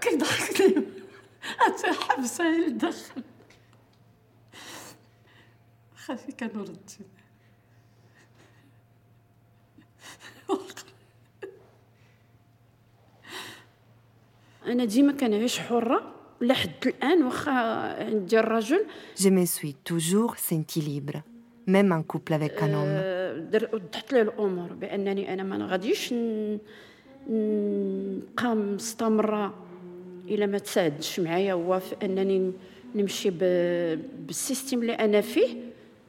كيضحك 0.00 0.60
لي 0.60 0.82
حتى 1.58 1.86
حبسها 1.92 2.66
لداخل 2.68 3.22
خافي 5.96 6.32
كنرد 6.32 6.90
أنا 14.66 14.84
ديما 14.84 15.12
كنعيش 15.12 15.58
حرة 15.58 16.14
لحد 16.40 16.86
الآن 16.86 17.22
واخا 17.22 17.50
عندي 18.04 18.40
الرجل. 18.40 18.86
Je 19.20 19.28
me 19.28 19.44
suis 19.46 19.74
toujours 19.74 20.36
sentie 20.38 20.80
libre, 20.80 21.22
même 21.66 21.92
en 21.92 22.02
couple 22.02 22.32
avec 22.34 22.62
un 22.62 22.72
homme. 22.74 22.98
آه، 23.00 23.38
در- 23.38 23.68
وضحت 23.74 24.12
له 24.12 24.22
الأمور 24.22 24.72
بأنني 24.72 25.32
أنا 25.34 25.42
ما 25.42 25.66
غاديش 25.66 26.12
ن- 26.12 26.58
نبقى 27.28 28.56
مستمرة 28.56 29.54
إلا 30.28 30.46
ما 30.46 30.58
تساعدش 30.58 31.20
معايا 31.20 31.52
هو 31.52 31.80
في 31.80 31.96
أنني 32.04 32.52
نمشي 32.94 33.30
بالسيستم 34.26 34.80
اللي 34.82 34.92
أنا 34.92 35.20
فيه 35.20 35.48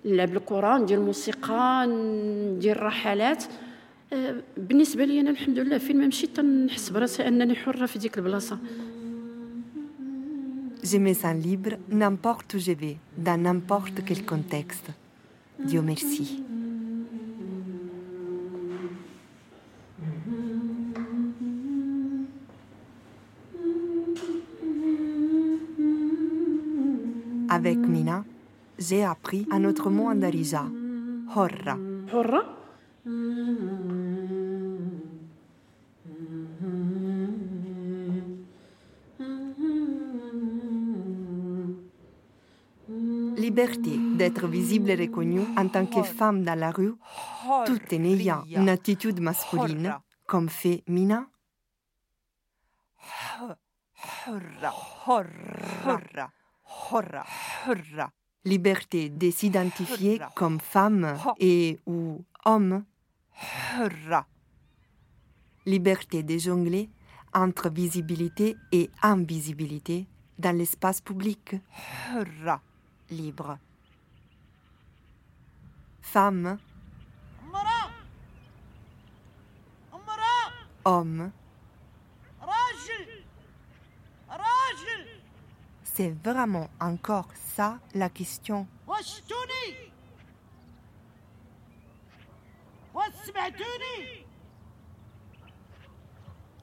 نلعب 0.06 0.38
الكره 0.38 0.78
ندير 0.78 0.98
الموسيقى 0.98 1.86
ندير 1.88 2.84
رحلات 2.84 3.44
آه، 4.14 4.36
بالنسبة 4.58 5.06
لي 5.06 5.20
أنا 5.20 5.30
الحمد 5.30 5.60
لله 5.60 5.78
فين 5.78 5.98
ما 5.98 6.08
مشيت 6.08 6.38
تنحس 6.38 6.90
براسي 6.90 7.28
أنني 7.28 7.56
حرة 7.56 7.86
في 7.86 8.00
ديك 8.00 8.18
البلاصة 8.18 8.58
Je 10.82 10.98
me 10.98 11.14
sens 11.14 11.36
libre 11.46 11.74
n'importe 11.90 12.54
où 12.54 12.60
je 12.60 12.72
vais, 12.72 12.98
dans 13.18 13.38
n'importe 13.38 13.98
quel 14.06 14.26
contexte. 14.26 14.88
Dieu 15.60 15.82
merci. 15.82 16.42
Avec 27.60 27.78
mm. 27.78 27.92
Mina, 27.92 28.24
j'ai 28.78 29.04
appris 29.04 29.46
un 29.52 29.66
autre 29.66 29.90
mot 29.90 30.08
andarisa, 30.08 30.64
horra. 31.36 31.76
Horra? 32.14 32.42
Liberté 43.36 44.00
d'être 44.16 44.48
visible 44.48 44.92
et 44.92 44.96
reconnue 44.96 45.42
en 45.58 45.68
tant 45.68 45.86
que 45.86 46.02
femme 46.04 46.46
dans 46.46 46.58
la 46.58 46.72
rue, 46.72 46.94
tout 47.66 47.82
en 47.92 48.04
ayant 48.06 48.46
une 48.56 48.70
attitude 48.70 49.20
masculine, 49.20 49.98
comme 50.26 50.48
fait 50.48 50.82
Mina. 50.88 51.28
Horra, 54.30 54.74
horra, 55.06 55.26
horra 55.86 56.32
liberté 58.46 59.10
de 59.10 59.30
s'identifier 59.32 60.20
comme 60.36 60.60
femme 60.60 61.18
et 61.40 61.80
ou 61.86 62.24
homme, 62.46 62.84
liberté 65.66 66.24
de 66.24 66.38
jongler 66.38 66.90
entre 67.34 67.70
visibilité 67.70 68.56
et 68.72 68.90
invisibilité 69.02 70.08
dans 70.38 70.56
l'espace 70.56 71.02
public, 71.02 71.56
libre. 73.10 73.58
Femme, 76.02 76.58
homme, 80.86 81.32
c'est 85.99 86.11
vraiment 86.25 86.69
encore 86.81 87.29
ça 87.57 87.79
la 87.95 88.09
question. 88.09 88.67
وشتوني 88.89 89.91
وسمعتوني 92.95 94.25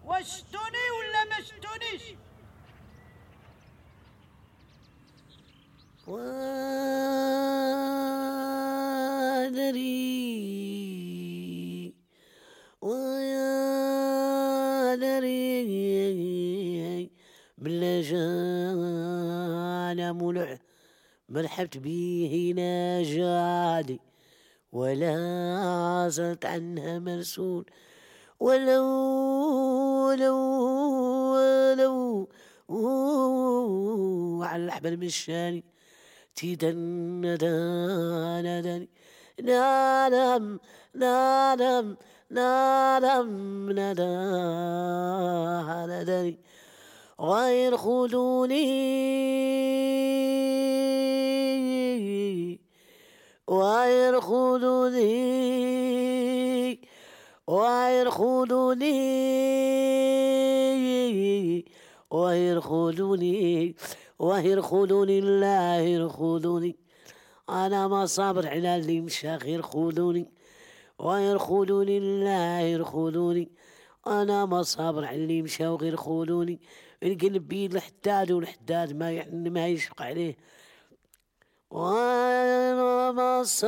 وشتوني 0.06 0.86
ولا 0.98 1.24
ما 1.30 1.41
شتونيش 1.44 2.15
وادري 11.02 11.94
ويا 12.82 14.96
دري 14.96 15.62
بلا 17.66 18.00
جانا 18.11 20.09
ملح 20.12 20.59
مرحبت 21.29 21.79
به 21.79 22.55
نجادي 22.57 24.00
ولا 24.72 26.09
زلت 26.09 26.46
عنها 26.46 26.98
مرسول. 26.98 27.64
ولو 28.40 28.85
ولو 30.07 30.37
ولو 31.35 32.29
على 34.42 34.64
الأحبال 34.64 35.00
مشاني 35.00 35.64
تيدن 36.35 37.37
داني 37.40 38.88
نادم 39.42 40.59
نادم 40.94 41.96
نادم 42.31 43.70
نادم 43.70 44.26
غير 47.20 47.76
خذوني 47.76 48.66
غير 53.50 54.20
خذوني 54.20 55.07
غير 57.48 58.11
خذوني 58.11 58.96
غير 62.12 62.61
خذوني 62.61 63.76
وهير 64.18 64.62
خذوني 64.62 65.20
لا 65.20 65.76
هير 65.76 66.09
خذوني 66.09 66.76
أنا 67.48 67.88
ما 67.88 68.07
صابر 68.07 68.46
على 68.48 68.76
اللي 68.76 69.00
مشى 69.00 69.35
غير 69.35 69.62
خذوني 69.62 70.26
وهير 70.98 71.38
خذوني 71.38 72.24
لا 72.24 72.59
هير 72.59 72.85
خذوني 72.85 73.50
أنا 74.07 74.46
ما 74.46 74.62
صابر 74.62 75.05
على 75.05 75.16
اللي 75.16 75.42
مشى 75.42 75.66
وغير 75.66 75.96
خذوني 75.96 76.61
نقلب 77.14 77.49
بيد 77.49 77.75
الحداد 77.75 78.31
والحداد 78.33 78.92
ما 78.97 79.11
يعني 79.12 79.51
ما 79.51 79.66
يشفق 79.69 80.03
عليه. 80.03 80.37
وأنا 81.71 83.12
ما 83.12 83.42
صابر 83.42 83.66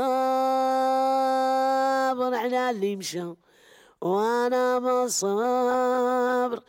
على 2.35 2.71
اللي 2.71 2.97
مشى 2.97 3.35
وأنا 4.01 4.79
ما 4.79 5.07
صابر 5.09 6.63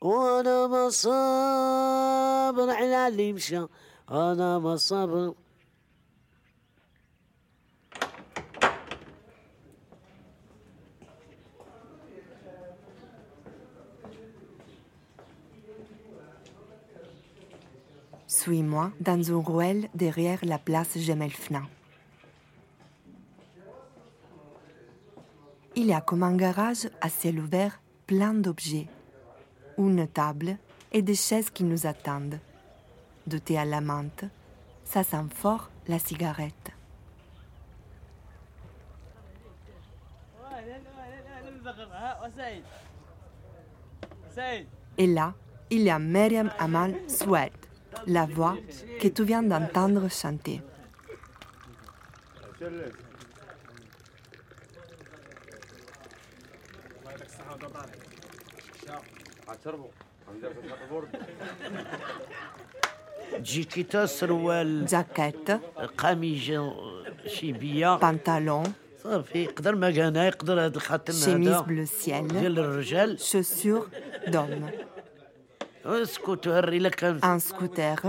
وأنا 0.00 0.66
ما 0.66 0.88
صابر 0.88 2.70
على 2.70 3.08
اللي 3.08 3.32
مشى 3.32 3.66
أنا 4.10 4.58
ما 4.58 4.76
صابر 4.76 5.34
Suis-moi 18.42 18.90
dans 18.98 19.32
un 19.32 19.40
ruelle 19.40 19.88
derrière 19.94 20.40
la 20.42 20.58
place 20.58 20.98
Gemelfna. 20.98 21.62
Il 25.76 25.86
y 25.86 25.92
a 25.92 26.00
comme 26.00 26.24
un 26.24 26.34
garage 26.34 26.88
à 27.00 27.08
ciel 27.08 27.38
ouvert 27.38 27.80
plein 28.08 28.34
d'objets. 28.34 28.88
Une 29.78 30.08
table 30.08 30.56
et 30.90 31.02
des 31.02 31.14
chaises 31.14 31.50
qui 31.50 31.62
nous 31.62 31.86
attendent. 31.86 32.40
De 33.28 33.38
thé 33.38 33.56
à 33.58 33.64
la 33.64 33.80
menthe, 33.80 34.24
ça 34.82 35.04
sent 35.04 35.26
fort 35.32 35.70
la 35.86 36.00
cigarette. 36.00 36.72
Et 44.98 45.06
là, 45.06 45.32
il 45.70 45.82
y 45.82 45.90
a 45.90 46.00
Miriam 46.00 46.50
Amal 46.58 46.96
Swed 47.06 47.61
la 48.06 48.26
voix 48.26 48.56
que 49.00 49.08
tu 49.08 49.24
viens 49.24 49.42
d'entendre 49.42 50.08
chanter. 50.10 50.60
Jaquette, 64.88 65.52
pantalon, 68.00 68.62
chemise 71.10 71.62
bleu 71.66 71.86
ciel, 71.86 72.26
chaussures 73.18 73.88
d'homme. 74.28 74.70
chaussures 75.83 75.85
d'homme. 75.85 76.03
سكوتر 76.03 76.67
الا 76.67 76.89
كان 76.89 77.19
un 77.21 77.39
scooter, 77.39 78.05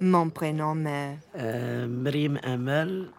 mon 0.00 0.30
prénom 0.30 0.74
mais 0.84 1.18
آه، 1.36 1.86
مريم 1.86 2.36
امل 2.36 3.10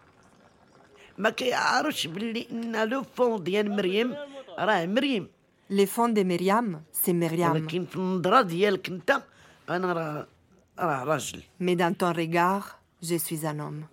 ما 1.18 1.30
كيعرفش 1.30 2.06
باللي 2.06 2.46
ان 2.52 2.88
لو 2.88 3.02
فون 3.02 3.42
ديال 3.42 3.70
مريم 3.70 4.14
راه 4.58 4.86
مريم 4.86 5.28
les 5.70 5.86
fonds 5.86 6.08
de 6.18 6.22
Myriam, 6.22 6.80
c'est 6.92 7.12
Myriam. 7.12 7.50
ولكن 7.50 7.84
في 7.84 7.96
النظره 7.96 8.42
ديالك 8.42 8.88
انت 8.88 9.22
انا 9.70 9.92
راه 9.92 10.26
راه 10.78 11.04
راجل 11.04 11.42
Mais 11.60 11.76
dans 11.76 11.94
ton 11.94 12.12
regard, 12.12 12.78
je 13.02 13.14
suis 13.16 13.46
un 13.46 13.58
homme. 13.60 13.84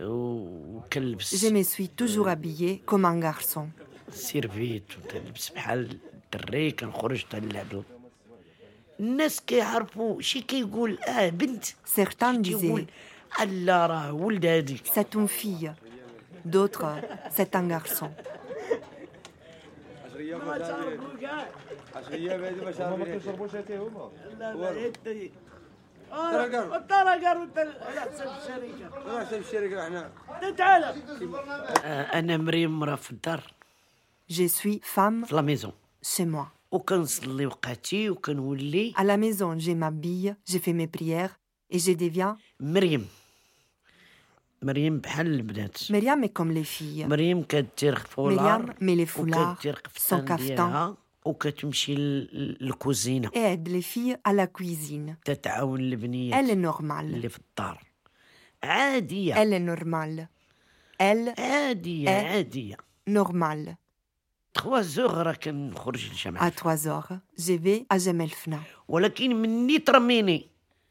وكنلبس 0.00 1.44
Je 1.44 1.48
me 1.48 1.62
suis 1.62 1.88
toujours 1.88 2.28
habillée 2.28 2.82
comme 2.86 3.04
un 3.04 3.18
garçon. 3.20 3.66
سيرفيت 4.10 4.84
وتلبس 4.98 5.48
بحال 5.50 5.98
الدري 6.34 6.70
كنخرج 6.70 7.24
تنلعبو 7.30 7.82
Certains 11.83 12.33
disaient 12.35 12.85
C'est 14.83 15.15
une 15.15 15.27
fille. 15.27 15.71
D'autres, 16.45 16.85
c'est 17.31 17.55
un 17.55 17.67
garçon. 17.67 18.11
Je 34.29 34.45
suis 34.45 34.79
femme. 34.83 35.25
La 35.31 35.41
maison. 35.41 35.73
C'est 36.01 36.25
moi. 36.25 36.51
À 38.95 39.03
la 39.03 39.17
maison, 39.17 39.59
je 39.59 39.71
m'habille, 39.71 40.35
je 40.47 40.57
fais 40.57 40.73
mes 40.73 40.87
prières 40.87 41.37
et 41.69 41.79
je 41.79 41.91
deviens 41.91 42.37
Myriam. 45.89 46.23
Est 46.23 46.29
comme 46.29 46.51
les 46.51 46.63
filles. 46.63 47.05
Myriam 48.29 48.73
met 48.79 48.95
les 48.95 49.05
foulards, 49.05 49.59
son 49.97 50.23
caftan. 50.23 50.95
Et 53.33 53.39
aide 53.39 53.67
les 53.67 53.81
filles 53.81 54.15
à 54.23 54.33
la 54.33 54.47
cuisine. 54.47 55.17
Elle 55.25 56.49
est 56.49 56.55
normale. 56.55 57.19
Elle 58.61 59.53
est 59.53 59.59
normale. 59.59 60.29
Elle 60.97 61.33
est 61.37 62.77
normale. 63.07 63.77
À 66.39 66.51
trois 66.51 66.87
heures, 66.87 67.09
je 67.37 67.53
vais 67.53 67.85
à 67.89 67.97
la 67.97 68.13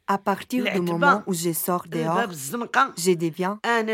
À 0.07 0.17
partir 0.17 0.63
du 0.73 0.81
moment 0.81 1.23
où 1.27 1.33
je 1.33 1.53
sors 1.53 1.87
dehors, 1.87 2.31
je 2.97 3.11
deviens 3.13 3.59
un 3.63 3.87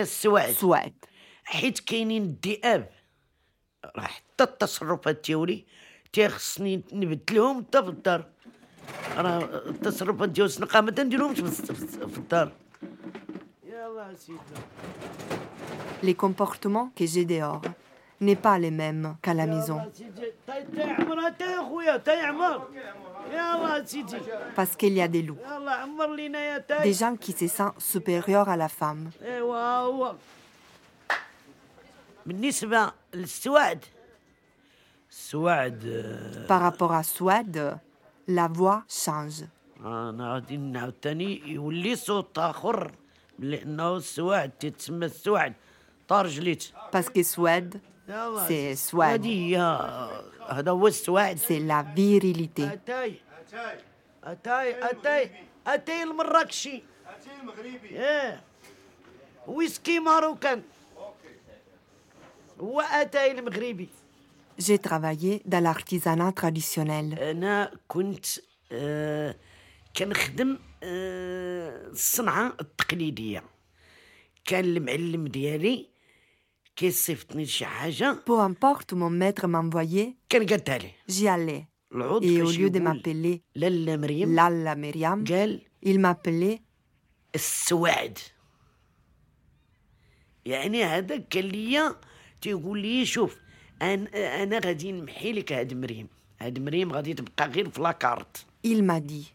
Les 16.03 16.13
comportements 16.15 16.91
que 16.95 17.05
j'ai 17.05 17.25
dehors 17.25 17.61
n'est 18.19 18.35
pas 18.35 18.57
les 18.57 18.71
mêmes 18.71 19.15
qu'à 19.21 19.33
la 19.33 19.45
maison. 19.45 19.81
Parce 24.55 24.75
qu'il 24.75 24.93
y 24.93 25.01
a 25.01 25.07
des 25.07 25.21
loups, 25.21 25.37
des 26.83 26.93
gens 26.93 27.15
qui 27.15 27.31
se 27.31 27.47
sentent 27.47 27.79
supérieurs 27.79 28.49
à 28.49 28.57
la 28.57 28.69
femme. 28.69 29.09
Par 36.47 36.61
rapport 36.61 36.93
à 36.93 37.03
Suède, 37.03 37.77
la 38.27 38.47
voix 38.47 38.83
change. 38.89 39.45
Parce 46.91 47.09
que 47.09 47.23
Suède 47.23 47.79
c'est 48.48 48.74
سي- 48.74 48.76
Souad. 48.90 49.02
هادي 49.04 49.56
هي 49.56 49.58
هذا 50.48 50.70
هو 50.70 50.86
السواعد 50.86 51.38
C'est 51.38 51.62
la 51.68 51.82
virilité. 51.96 52.62
اتاي 52.62 53.14
اتاي 54.24 54.90
اتاي 54.90 55.30
اتاي 55.66 56.02
المراكشي 56.02 56.82
اتي 57.06 57.30
المغربي 57.40 57.88
ايه 57.90 58.40
ويسكي 59.46 59.98
ماروكان 59.98 60.62
هو 62.60 62.80
اتاي 62.80 63.30
المغربي 63.38 63.88
J'ai 64.60 64.78
travaillé 64.78 65.42
dans 65.46 65.60
l'artisanat 65.66 66.32
traditionnel. 66.32 67.18
انا 67.22 67.70
كنت 67.88 68.26
آه 68.72 69.36
كنخدم 69.96 70.58
آه 70.82 71.86
الصنعه 71.86 72.56
التقليديه 72.60 73.44
كان 74.44 74.64
المعلم 74.64 75.26
ديالي 75.26 75.88
كيصيفطني 75.88 75.88
لشي 75.88 75.88
حاجه 75.88 75.95
Peu 78.24 78.40
importe 78.40 78.92
où 78.92 78.96
mon 78.96 79.10
maître 79.10 79.46
m'envoyait, 79.46 80.16
كنقدها 80.32 80.78
ليه 80.78 80.94
j'y 81.08 81.28
allais. 81.28 81.66
العود 81.94 82.24
Et 82.24 82.42
au 82.42 82.46
فاش 82.46 82.56
lieu 82.56 82.70
de 82.70 82.76
يقول 82.76 83.02
m'appeler 83.02 83.40
لالا 83.54 83.96
مريم 83.96 84.36
Lalla 84.36 84.74
Myriam, 84.74 85.24
قال 85.28 85.60
il 85.86 85.98
m'appelait 85.98 86.60
السواد 87.34 88.18
يعني 90.44 90.84
هذا 90.84 91.24
قال 91.32 91.44
لي 91.46 91.96
تيقول 92.40 92.78
لي 92.82 93.06
شوف 93.06 93.36
انا 93.82 94.42
انا 94.42 94.58
غادي 94.58 94.92
نمحي 94.92 95.32
لك 95.32 95.52
هاد 95.52 95.74
مريم 95.74 96.08
هاد 96.40 96.58
مريم 96.58 96.92
غادي 96.92 97.14
تبقى 97.14 97.48
غير 97.48 97.70
في 97.70 97.80
لاكارت 97.82 98.46
Il 98.64 98.82
m'a 98.82 99.00
dit 99.00 99.32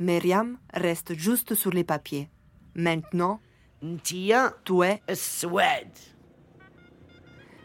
Myriam 0.00 0.58
reste 0.72 1.12
juste 1.14 1.54
sur 1.54 1.72
les 1.72 1.84
papiers. 1.84 2.28
Maintenant, 2.74 3.38
انتيا 3.82 4.52
tu 4.64 4.72
es 4.84 4.98
السواد 5.10 5.98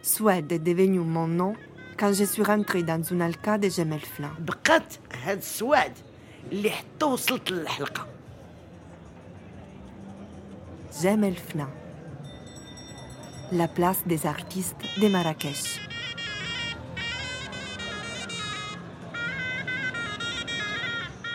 Souad 0.02 0.52
est 0.52 0.60
devenu 0.60 1.00
mon 1.00 1.28
nom 1.28 1.54
quand 1.98 2.14
je 2.14 2.24
suis 2.26 2.44
rentrée 2.44 2.84
dans 2.84 3.02
une 3.02 3.22
alca 3.22 3.58
de 3.58 3.70
Gemelflin. 3.70 4.32
بقات 4.40 4.94
هاد 5.24 5.38
السواد 5.38 5.94
اللي 6.52 6.70
حتى 6.70 7.06
وصلت 7.06 7.52
للحلقه 7.52 8.08
Gemelfna. 11.02 11.68
La 13.52 13.68
place 13.68 14.02
des 14.06 14.26
artistes 14.26 14.82
de 15.02 15.08
Marrakech. 15.10 15.80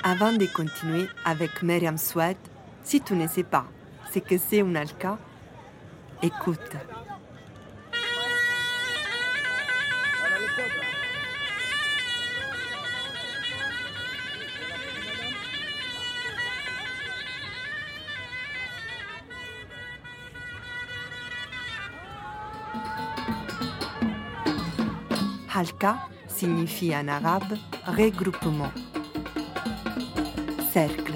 Avant 0.02 0.32
de 0.32 0.46
continuer 0.46 1.06
avec 1.26 1.62
Myriam 1.62 1.98
Souad, 1.98 2.36
si 2.82 3.02
tu 3.02 3.14
ne 3.14 3.26
sais 3.28 3.42
pas 3.42 3.66
ce 4.12 4.18
que 4.18 4.38
c'est 4.38 4.62
un 4.62 4.74
alka, 4.74 5.18
écoute. 6.22 6.76
Halka 25.65 25.97
signifie 26.27 26.95
en 26.95 27.07
arabe 27.07 27.57
regroupement. 27.87 28.71
Cercle. 30.71 31.15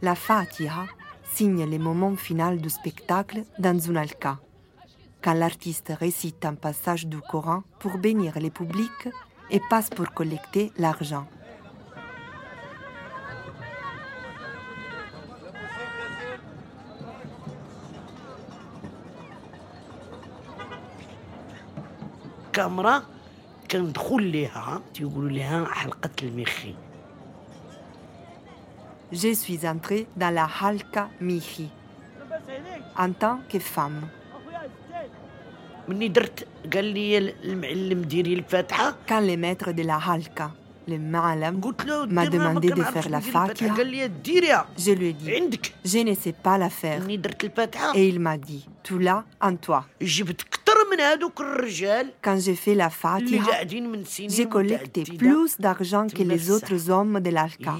La 0.00 0.16
Fatiha 0.16 0.86
signe 1.22 1.64
le 1.64 1.78
moment 1.78 2.16
final 2.16 2.60
du 2.60 2.70
spectacle 2.70 3.44
dans 3.60 3.78
une 3.78 3.96
alka, 3.96 4.40
quand 5.22 5.34
l'artiste 5.34 5.92
récite 5.96 6.44
un 6.44 6.54
passage 6.54 7.06
du 7.06 7.20
Coran 7.20 7.62
pour 7.78 7.98
bénir 7.98 8.40
le 8.40 8.50
public 8.50 8.90
et 9.48 9.60
passe 9.70 9.90
pour 9.90 10.12
collecter 10.12 10.72
l'argent. 10.76 11.28
كاميرا 22.52 23.02
كندخل 23.70 24.22
ليها 24.22 24.80
تيقولوا 24.94 25.30
لها 25.30 25.64
حلقة 25.64 26.10
المخي 26.22 26.74
Je 29.14 29.34
suis 29.34 29.66
entrée 29.66 30.06
dans 30.16 30.30
la 30.34 30.46
Halka 30.60 31.10
Mihi. 31.20 31.68
en 32.96 33.12
tant 33.12 33.38
que 33.48 33.58
femme. 33.58 34.08
مني 35.88 36.08
درت 36.08 36.46
قال 36.74 36.84
لي 36.84 37.18
المعلم 37.18 38.02
ديري 38.02 38.34
الفاتحة 38.34 38.94
Quand 39.08 39.20
le 39.20 39.36
maître 39.36 39.72
de 39.72 39.82
la 39.82 39.98
halka, 39.98 40.50
Le 40.88 40.98
Ma'alam 40.98 41.60
m'a 42.10 42.26
demandé 42.26 42.70
de 42.70 42.82
faire 42.82 43.08
la 43.08 43.20
fakia. 43.20 43.72
Je 44.76 44.92
lui 44.92 45.08
ai 45.08 45.12
dit, 45.12 45.60
je 45.84 45.98
ne 45.98 46.14
sais 46.14 46.32
pas 46.32 46.58
la 46.58 46.70
faire. 46.70 47.00
Et 47.94 48.08
il 48.08 48.18
m'a 48.18 48.36
dit, 48.36 48.68
tout 48.82 48.98
là 48.98 49.24
en 49.40 49.54
toi. 49.56 49.86
Quand 52.20 52.38
j'ai 52.40 52.54
fait 52.56 52.74
la 52.74 52.90
fakia, 52.90 53.42
j'ai 54.28 54.46
collecté 54.46 55.04
plus 55.04 55.58
d'argent 55.58 56.06
que 56.08 56.22
les 56.22 56.50
autres 56.50 56.90
hommes 56.90 57.20
de 57.20 57.30
l'Alka 57.30 57.76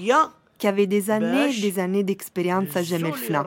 qui 0.57 0.67
avaient 0.67 0.87
des 0.87 1.09
années 1.09 1.57
et 1.57 1.61
des 1.61 1.79
années 1.79 2.03
d'expérience 2.03 2.75
à 2.77 2.83
Jemelfna. 2.83 3.45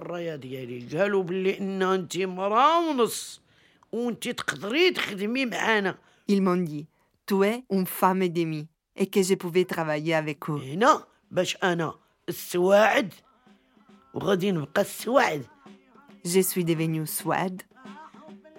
Ils 6.28 6.42
m'ont 6.42 6.56
dit, 6.56 6.86
tu 7.24 7.44
es 7.44 7.64
une 7.70 7.86
femme 7.86 8.22
et 8.22 8.28
demie 8.28 8.66
et 8.95 9.07
que 9.07 9.21
je 9.21 9.35
pouvais 9.35 9.65
travailler 9.65 10.13
avec 10.15 10.49
eux. 10.49 10.61
هنا 10.61 11.03
باش 11.31 11.57
انا 11.63 11.93
السواعد 12.29 13.13
وغادي 14.13 14.51
نبقى 14.51 14.81
السواعد 14.81 15.45
Je 16.23 16.39
suis 16.41 16.63
devenue 16.63 17.07
Swad, 17.07 17.61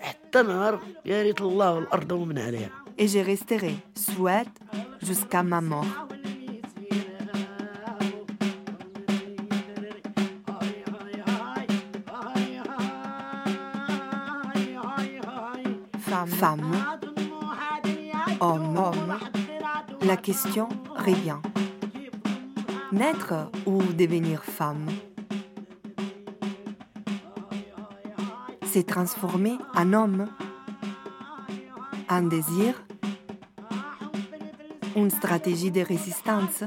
حتى 0.00 0.42
نهار 0.42 0.80
يا 1.04 1.22
ريت 1.22 1.40
الله 1.40 1.74
والارض 1.74 2.12
ومن 2.12 2.38
عليها 2.38 2.70
et 2.98 3.06
je 3.08 3.18
resterai 3.18 3.74
Swad 3.94 4.48
jusqu'à 5.02 5.42
ma 5.42 5.60
mort. 5.60 6.05
Question 20.27 20.67
revient. 20.93 21.39
Naître 22.91 23.49
ou 23.65 23.81
devenir 23.81 24.43
femme? 24.43 24.85
Se 28.65 28.79
transformer 28.79 29.57
en 29.73 29.93
homme? 29.93 30.27
Un 32.09 32.23
désir? 32.23 32.83
Une 34.97 35.11
stratégie 35.11 35.71
de 35.71 35.79
résistance? 35.79 36.65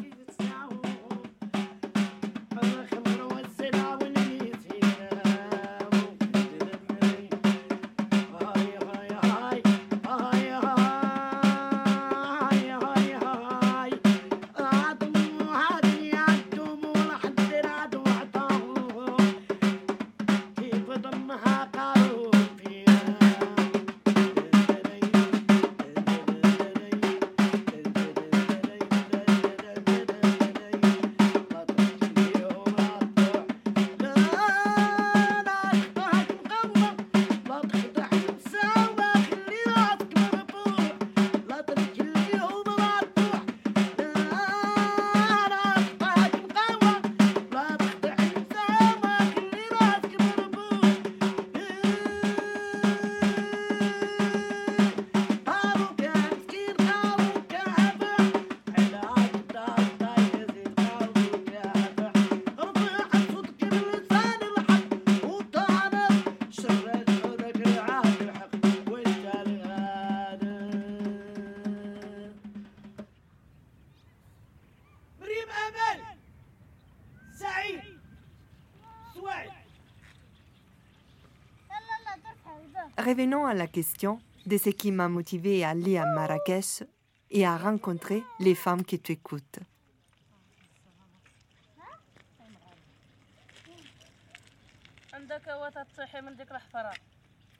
la 83.61 83.67
question 83.67 84.19
de 84.47 84.57
ce 84.57 84.71
qui 84.71 84.91
m'a 84.91 85.07
motivé 85.07 85.65
à 85.65 85.71
aller 85.71 85.99
à 85.99 86.07
Marrakech 86.07 86.83
et 87.31 87.45
à 87.45 87.59
rencontrer 87.59 88.25
les 88.39 88.55
femmes 88.55 88.83
qui 88.83 88.99
t'écoutent. 88.99 89.61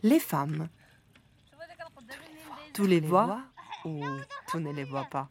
Les 0.03 0.21
femmes. 0.21 0.69
Tu 2.73 2.87
les 2.87 3.01
vois 3.01 3.43
ou 3.85 4.03
tu 4.51 4.57
ne 4.57 4.73
les 4.73 4.85
vois 4.85 5.05
pas? 5.05 5.29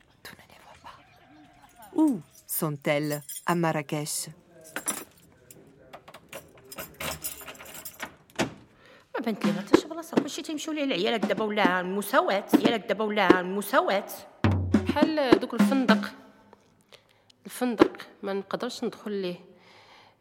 Où 1.95 2.21
sont-elles 2.45 3.23
à 3.47 3.55
Marrakech? 3.55 4.29
بلاصه 10.09 10.23
كلشي 10.23 10.41
تيمشيو 10.41 10.73
ليه 10.73 10.83
العيالك 10.83 11.25
دابا 11.25 11.43
ولا 11.43 11.79
المساواة؟ 11.79 12.45
عيالك 12.53 12.85
دابا 12.87 13.05
ولا 13.05 13.39
المساواة؟ 13.39 14.05
بحال 14.73 15.39
دوك 15.39 15.53
الفندق. 15.53 16.13
الفندق 17.45 17.97
ما 18.23 18.33
نقدرش 18.33 18.83
ندخل 18.83 19.11
ليه. 19.11 19.35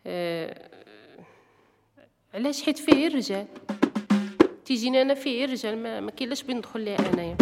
آه، 0.07 0.71
علاش؟ 2.35 2.63
حيت 2.63 2.79
فيه 2.79 3.07
الرجال. 3.07 3.47
تيجيني 4.65 5.03
أنا 5.03 5.15
فيه 5.15 5.45
الرجال 5.45 5.83
ما, 5.83 6.01
ما 6.01 6.11
كاين 6.11 6.29
لاش 6.29 6.43
بين 6.43 6.57
ندخل 6.57 6.81
ليه 6.81 6.97
أنايا. 6.99 7.37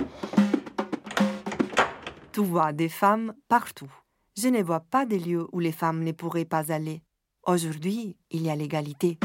Tu 2.33 2.43
vois 2.45 2.73
des 2.73 2.91
femmes 2.91 3.33
partout. 3.49 3.93
Je 4.37 4.49
ne 4.49 4.63
vois 4.63 4.85
pas 4.95 5.07
de 5.07 5.17
lieu 5.17 5.47
où 5.53 5.59
les 5.59 5.73
femmes 5.73 6.05
ne 6.05 6.13
pourraient 6.13 6.51
pas 6.57 6.71
aller. 6.71 7.03
Aujourd'hui, 7.47 8.17
il 8.31 8.43
y 8.43 8.51
a 8.51 8.57
l'égalité. 8.57 9.19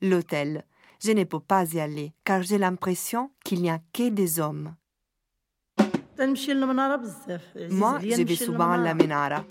L'hôtel, 0.00 0.64
je 1.00 1.12
ne 1.12 1.24
peux 1.24 1.40
pas 1.40 1.64
y 1.72 1.80
aller, 1.80 2.12
car 2.24 2.42
j'ai 2.42 2.58
l'impression 2.58 3.30
qu'il 3.44 3.62
n'y 3.62 3.70
a 3.70 3.80
que 3.92 4.08
des 4.08 4.40
hommes. 4.40 4.74
Moi, 7.70 7.98
je 8.00 8.22
vais 8.22 8.34
souvent 8.34 8.72
à 8.72 8.76
la 8.76 8.94
Menara. 8.94 9.44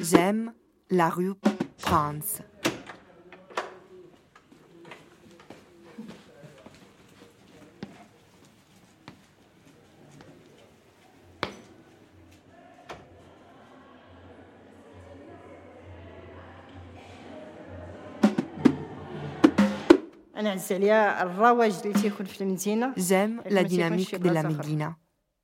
J'aime 0.00 0.52
la 0.90 1.10
rue 1.10 1.34
Prince. 1.82 2.42
J'aime 22.96 23.42
la 23.50 23.64
dynamique 23.64 24.20
de 24.20 24.30
la 24.30 24.42
Médina, 24.44 24.96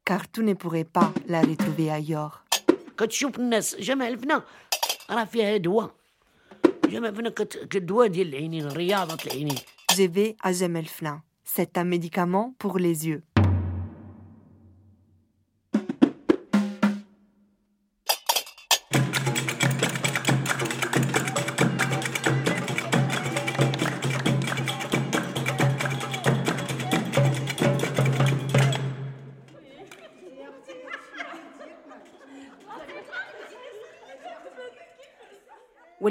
car 0.05 0.31
tu 0.31 0.45
ne 0.45 0.55
pourrais 0.55 0.85
pas 0.85 1.13
la 1.27 1.41
retrouver 1.41 1.91
ailleurs. 1.91 2.45
Quand 2.95 3.09
tu 3.09 3.25
vois 3.27 3.33
je 9.97 10.03
vais 10.05 10.37
à 10.43 10.53
Jemelfna. 10.53 11.23
C'est 11.43 11.77
un 11.77 11.85
médicament 11.85 12.55
pour 12.59 12.79
les 12.79 13.09
yeux. 13.09 13.23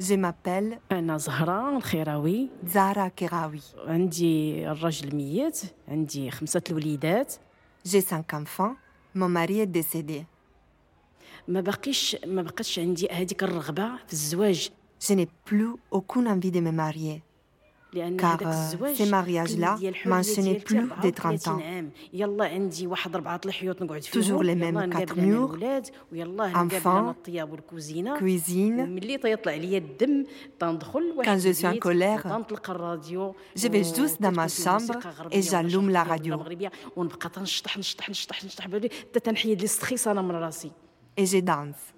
Je 0.00 0.14
m'appelle 0.14 0.78
انا 0.92 1.16
زهره 1.16 1.76
الخيراوي 1.76 2.48
Zara 2.72 3.10
Kerawi. 3.20 3.78
عندي 3.86 4.68
الراجل 4.70 5.16
ميت 5.16 5.60
عندي 5.88 6.30
خمسه 6.30 6.62
الوليدات 6.70 7.34
J'ai 7.88 8.00
cinq 8.00 8.34
enfants. 8.34 8.74
Mon 9.14 9.28
mari 9.28 9.60
est 9.60 9.66
décédé. 9.82 10.24
ما 11.48 11.60
باقيش 11.60 12.16
ما 12.26 12.42
بقاش 12.42 12.78
عندي 12.78 13.08
هذيك 13.10 13.42
الرغبه 13.42 13.96
في 14.06 14.12
الزواج 14.12 14.70
Je 15.08 15.12
n'ai 15.14 15.28
plus 15.50 15.74
aucune 15.90 16.28
envie 16.28 16.50
de 16.50 16.60
me 16.60 16.70
marier. 16.72 17.22
car 18.17 18.39
euh, 18.45 18.93
ces 18.93 19.05
mariages-là 19.05 19.77
mentionnaient 20.05 20.59
plus 20.59 20.89
de 21.03 21.09
30 21.09 21.47
ans. 21.47 21.59
Toujours 24.11 24.43
les 24.43 24.55
mêmes 24.55 24.89
quatre 24.89 25.17
murs, 25.17 25.57
enfants, 26.55 27.15
cuisine. 28.17 28.99
Quand 31.23 31.39
je 31.39 31.51
suis 31.51 31.67
en 31.67 31.77
colère, 31.77 32.23
je 33.55 33.67
vais 33.67 33.83
juste 33.83 34.21
dans 34.21 34.31
ma 34.31 34.47
chambre 34.47 34.99
et 35.31 35.41
j'allume 35.41 35.89
la 35.89 36.03
radio. 36.03 36.37
Et 41.17 41.25
je 41.25 41.37
danse. 41.37 41.94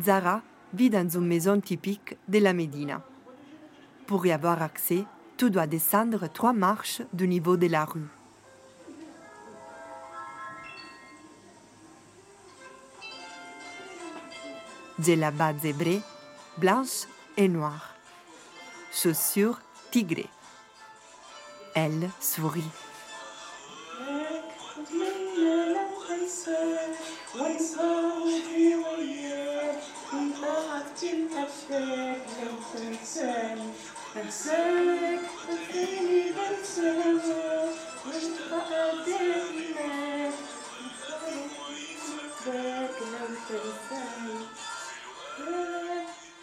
Zara 0.00 0.42
vit 0.72 0.90
dans 0.90 1.08
une 1.08 1.26
maison 1.26 1.60
typique 1.60 2.16
de 2.28 2.38
la 2.38 2.52
Médina. 2.52 3.02
Pour 4.06 4.24
y 4.26 4.32
avoir 4.32 4.62
accès, 4.62 5.04
tu 5.36 5.50
dois 5.50 5.66
descendre 5.66 6.28
trois 6.32 6.52
marches 6.52 7.02
du 7.12 7.28
niveau 7.28 7.56
de 7.56 7.66
la 7.66 7.84
rue. 7.84 8.08
J'ai 15.00 15.14
la 15.14 15.30
bas 15.30 15.54
zébrée, 15.54 16.00
blanche 16.56 17.06
et 17.36 17.48
noire. 17.48 17.94
Chaussures 18.92 19.60
tigrées. 19.92 20.28
Elle 21.74 22.10
sourit. 22.20 22.64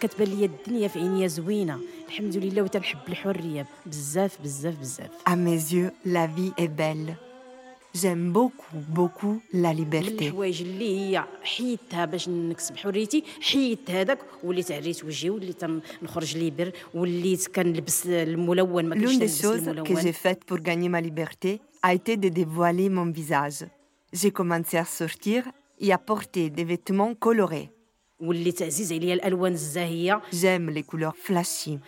كتبان 0.02 0.28
لي 0.28 0.46
الدنيا 0.46 0.88
في 0.88 1.00
عينيا 1.00 1.28
زوينة. 1.28 1.80
الحمد 2.08 2.38
لله 2.38 2.62
وتنحب 2.62 3.00
الحرية. 3.08 3.68
بزاف 3.86 4.38
بزاف 4.44 4.76
بزاف. 4.80 5.10
À 5.26 5.36
mes 5.36 5.74
yeux, 5.74 5.92
la 6.06 6.28
vie 6.28 6.54
est 6.58 6.68
belle. 6.68 7.25
J'aime 7.96 8.34
beaucoup, 8.34 8.76
beaucoup 8.90 9.42
la 9.54 9.72
liberté. 9.72 10.30
L'une 10.30 10.42
des 19.20 19.28
choses 19.30 19.72
que 19.86 20.02
j'ai 20.02 20.12
faites 20.12 20.44
pour 20.44 20.58
gagner 20.58 20.90
ma 20.90 21.00
liberté 21.00 21.62
a 21.82 21.94
été 21.94 22.18
de 22.18 22.28
dévoiler 22.28 22.90
mon 22.90 23.06
visage. 23.06 23.66
J'ai 24.12 24.32
commencé 24.32 24.76
à 24.76 24.84
sortir 24.84 25.46
et 25.80 25.94
à 25.94 25.98
porter 25.98 26.50
des 26.50 26.66
vêtements 26.66 27.16
colorés. 27.16 27.72
J'aime 30.32 30.70
les 30.70 30.84
couleurs 30.84 31.16
flashy. 31.16 31.80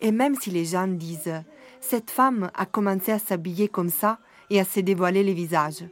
Et 0.00 0.12
même 0.12 0.34
si 0.34 0.50
les 0.50 0.64
gens 0.64 0.86
disent 0.86 1.42
cette 1.88 2.10
femme 2.10 2.50
a 2.54 2.66
commencé 2.66 3.12
à 3.12 3.18
s'habiller 3.18 3.68
comme 3.68 3.90
ça 3.90 4.18
et 4.50 4.60
à 4.60 4.64
se 4.64 4.80
dévoiler 4.80 5.22
les 5.22 5.34
visages. 5.34 5.84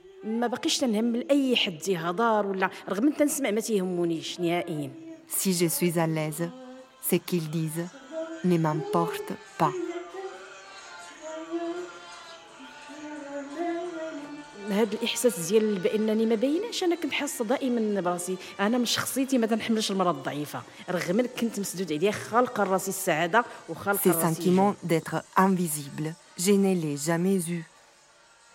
Si 5.26 5.52
je 5.52 5.66
suis 5.66 5.98
à 5.98 6.06
l'aise, 6.06 6.50
ce 7.02 7.16
qu'ils 7.16 7.50
disent 7.50 7.86
ne 8.44 8.58
m'importe 8.58 9.32
pas. 9.58 9.72
هذا 14.74 14.94
الإحساس 14.94 15.38
ديال 15.38 15.78
بأنني 15.78 16.26
ما 16.26 16.34
بايناش 16.34 16.84
أنا 16.84 16.94
كنت 16.94 17.12
حاسه 17.12 17.44
دائما 17.44 18.00
براسي 18.00 18.36
أنا 18.60 18.78
من 18.78 18.84
شخصيتي 18.84 19.38
ما 19.38 19.46
تنحملش 19.46 19.90
المراه 19.90 20.10
الضعيفة 20.10 20.62
رغم 20.90 21.20
إن 21.20 21.26
كنت 21.26 21.60
مسدود 21.60 21.92
عليا 21.92 22.10
خالقه 22.10 22.62
راسي 22.62 22.88
السعادة 22.88 23.44
وخالقه 23.68 24.10
راسي 24.10 24.34
sentiments 24.34 24.74
d'être 24.88 25.16
invisible, 25.36 26.14
je 26.38 26.52
ne 26.52 26.74
les 26.74 26.96
jamais 26.96 27.38
eus. 27.50 27.64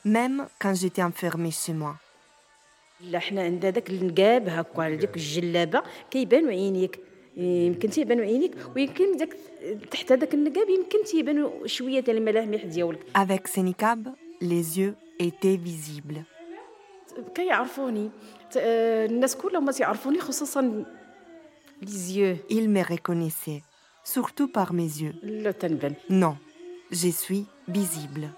Même 0.05 0.47
quand 0.61 0.73
j'étais 0.75 1.03
enfermée 1.03 1.51
chez 1.51 1.73
moi. 1.73 1.95
لا 3.01 3.19
حنا 3.19 3.41
عندنا 3.41 3.71
داك 3.71 3.89
النقاب 3.89 4.49
هكا 4.49 4.83
على 4.83 4.95
ديك 4.95 5.15
الجلابة 5.15 5.83
كيبانوا 6.11 6.49
عينيك 6.49 6.99
يمكن 7.37 7.89
تيبانوا 7.89 8.25
عينيك 8.25 8.55
ويمكن 8.75 9.17
داك 9.17 9.35
تحت 9.91 10.11
هذاك 10.11 10.33
النقاب 10.33 10.69
يمكن 10.69 11.03
تيبانوا 11.05 11.67
شوية 11.67 11.99
ديال 11.99 12.17
الملامح 12.17 12.65
ديالك 12.65 12.99
Avec 13.15 13.47
ce 13.47 13.59
niqab, 13.59 14.09
les 14.41 14.79
yeux 14.79 14.95
était 15.19 15.57
visible. 15.57 16.25
Il 22.49 22.69
me 22.69 22.83
reconnaissait, 22.83 23.63
surtout 24.03 24.47
par 24.47 24.73
mes 24.73 24.83
yeux. 24.83 25.13
Non, 26.09 26.37
je 26.91 27.09
suis 27.09 27.45
visible. 27.67 28.33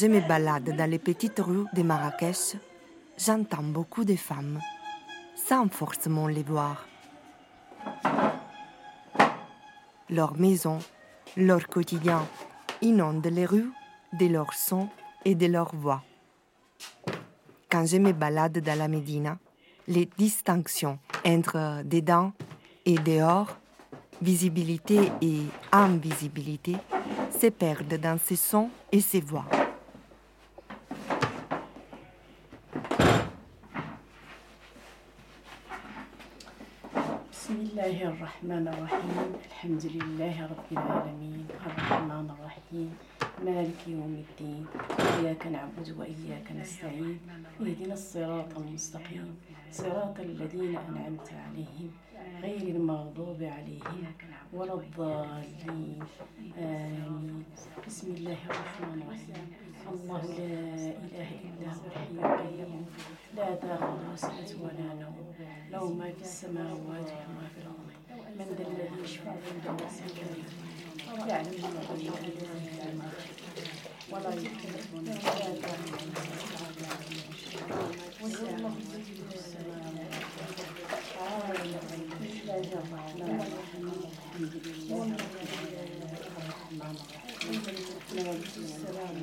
Je 0.00 0.06
me 0.06 0.20
balade 0.20 0.76
dans 0.76 0.88
les 0.88 1.00
petites 1.00 1.40
rues 1.40 1.66
de 1.72 1.82
Marrakech, 1.82 2.54
j'entends 3.16 3.64
beaucoup 3.64 4.04
de 4.04 4.14
femmes, 4.14 4.60
sans 5.34 5.68
forcément 5.68 6.28
les 6.28 6.44
voir. 6.44 6.86
Leur 10.08 10.38
maison, 10.38 10.78
leur 11.36 11.66
quotidien 11.66 12.24
inondent 12.80 13.26
les 13.26 13.44
rues 13.44 13.72
de 14.12 14.26
leurs 14.26 14.54
sons 14.54 14.88
et 15.24 15.34
de 15.34 15.46
leurs 15.46 15.74
voix. 15.74 16.04
Quand 17.68 17.84
je 17.84 17.96
me 17.96 18.12
balade 18.12 18.58
dans 18.60 18.78
la 18.78 18.86
Médina, 18.86 19.36
les 19.88 20.08
distinctions 20.16 21.00
entre 21.26 21.82
dedans 21.84 22.32
et 22.86 22.94
dehors, 22.94 23.58
visibilité 24.22 25.10
et 25.20 25.40
invisibilité, 25.72 26.76
se 27.36 27.48
perdent 27.48 27.98
dans 28.00 28.18
ces 28.24 28.36
sons 28.36 28.70
et 28.92 29.00
ces 29.00 29.20
voix. 29.20 29.46
الرحمن 38.08 38.68
الرحيم. 38.68 39.32
الحمد 39.46 39.84
لله 39.96 40.36
رب 40.52 40.68
العالمين. 40.72 41.46
الرحمن 41.66 42.26
الرحيم. 42.34 42.88
مالك 43.44 43.80
يوم 43.88 44.24
الدين. 44.24 44.64
إياك 45.00 45.46
نعبد 45.46 45.88
وإياك 45.98 46.52
نستعين. 46.60 47.18
اهدنا 47.60 47.94
الصراط 48.00 48.50
المستقيم. 48.56 49.28
صراط 49.72 50.16
الذين 50.20 50.72
أنعمت 50.88 51.28
عليهم 51.44 51.90
غير 52.42 52.64
المغضوب 52.76 53.40
عليهم 53.42 54.00
ولا 54.52 54.74
الضالين. 54.74 56.00
آمين. 56.58 57.44
بسم 57.86 58.06
الله 58.16 58.40
الرحمن 58.50 58.98
الرحيم. 59.04 59.44
الله 59.92 60.22
لا 60.38 60.52
إله 61.04 61.30
إلا 61.48 61.68
هو 61.76 61.84
الحي 61.90 62.08
القيوم. 62.16 62.84
لا 63.36 63.48
تأخذه 63.54 64.14
سنة 64.14 64.50
ولا 64.64 64.88
نوم. 65.02 65.16
له 65.72 65.84
ما 65.92 66.08
في 66.16 66.22
السماوات 66.22 67.08
وما 67.28 67.46
في 67.52 67.58
الأرض. 67.62 67.87
من 68.27 68.55
ذا 68.57 68.63
الذي 68.67 69.03
يشفع 69.03 69.31
عنده 69.31 69.83
إلا 69.85 70.23
بإذنه 70.25 71.27
يعلم 71.27 71.61
ما 71.61 71.95
بين 71.95 72.11
أيديهم 72.11 73.01
ولا 74.11 74.29
يحيطون 74.29 75.07
ولا 75.09 75.59
تعلم 75.61 76.13
وسع 78.21 78.51
كرسيه 78.57 79.29
السماوات 79.33 80.13
عالم 81.21 81.61
الغيب 81.61 82.45
لا 82.45 82.59
جرى 82.61 83.03
لا 83.17 83.25
الحمد 83.25 84.53
لله 84.65 85.05
الرحمن 86.37 86.95
الرحيم 86.95 87.61
مالك 88.15 88.57
السلام 88.57 89.17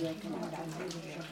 إياك 0.00 0.22
نعبد 0.26 0.54
العزيز 0.78 1.22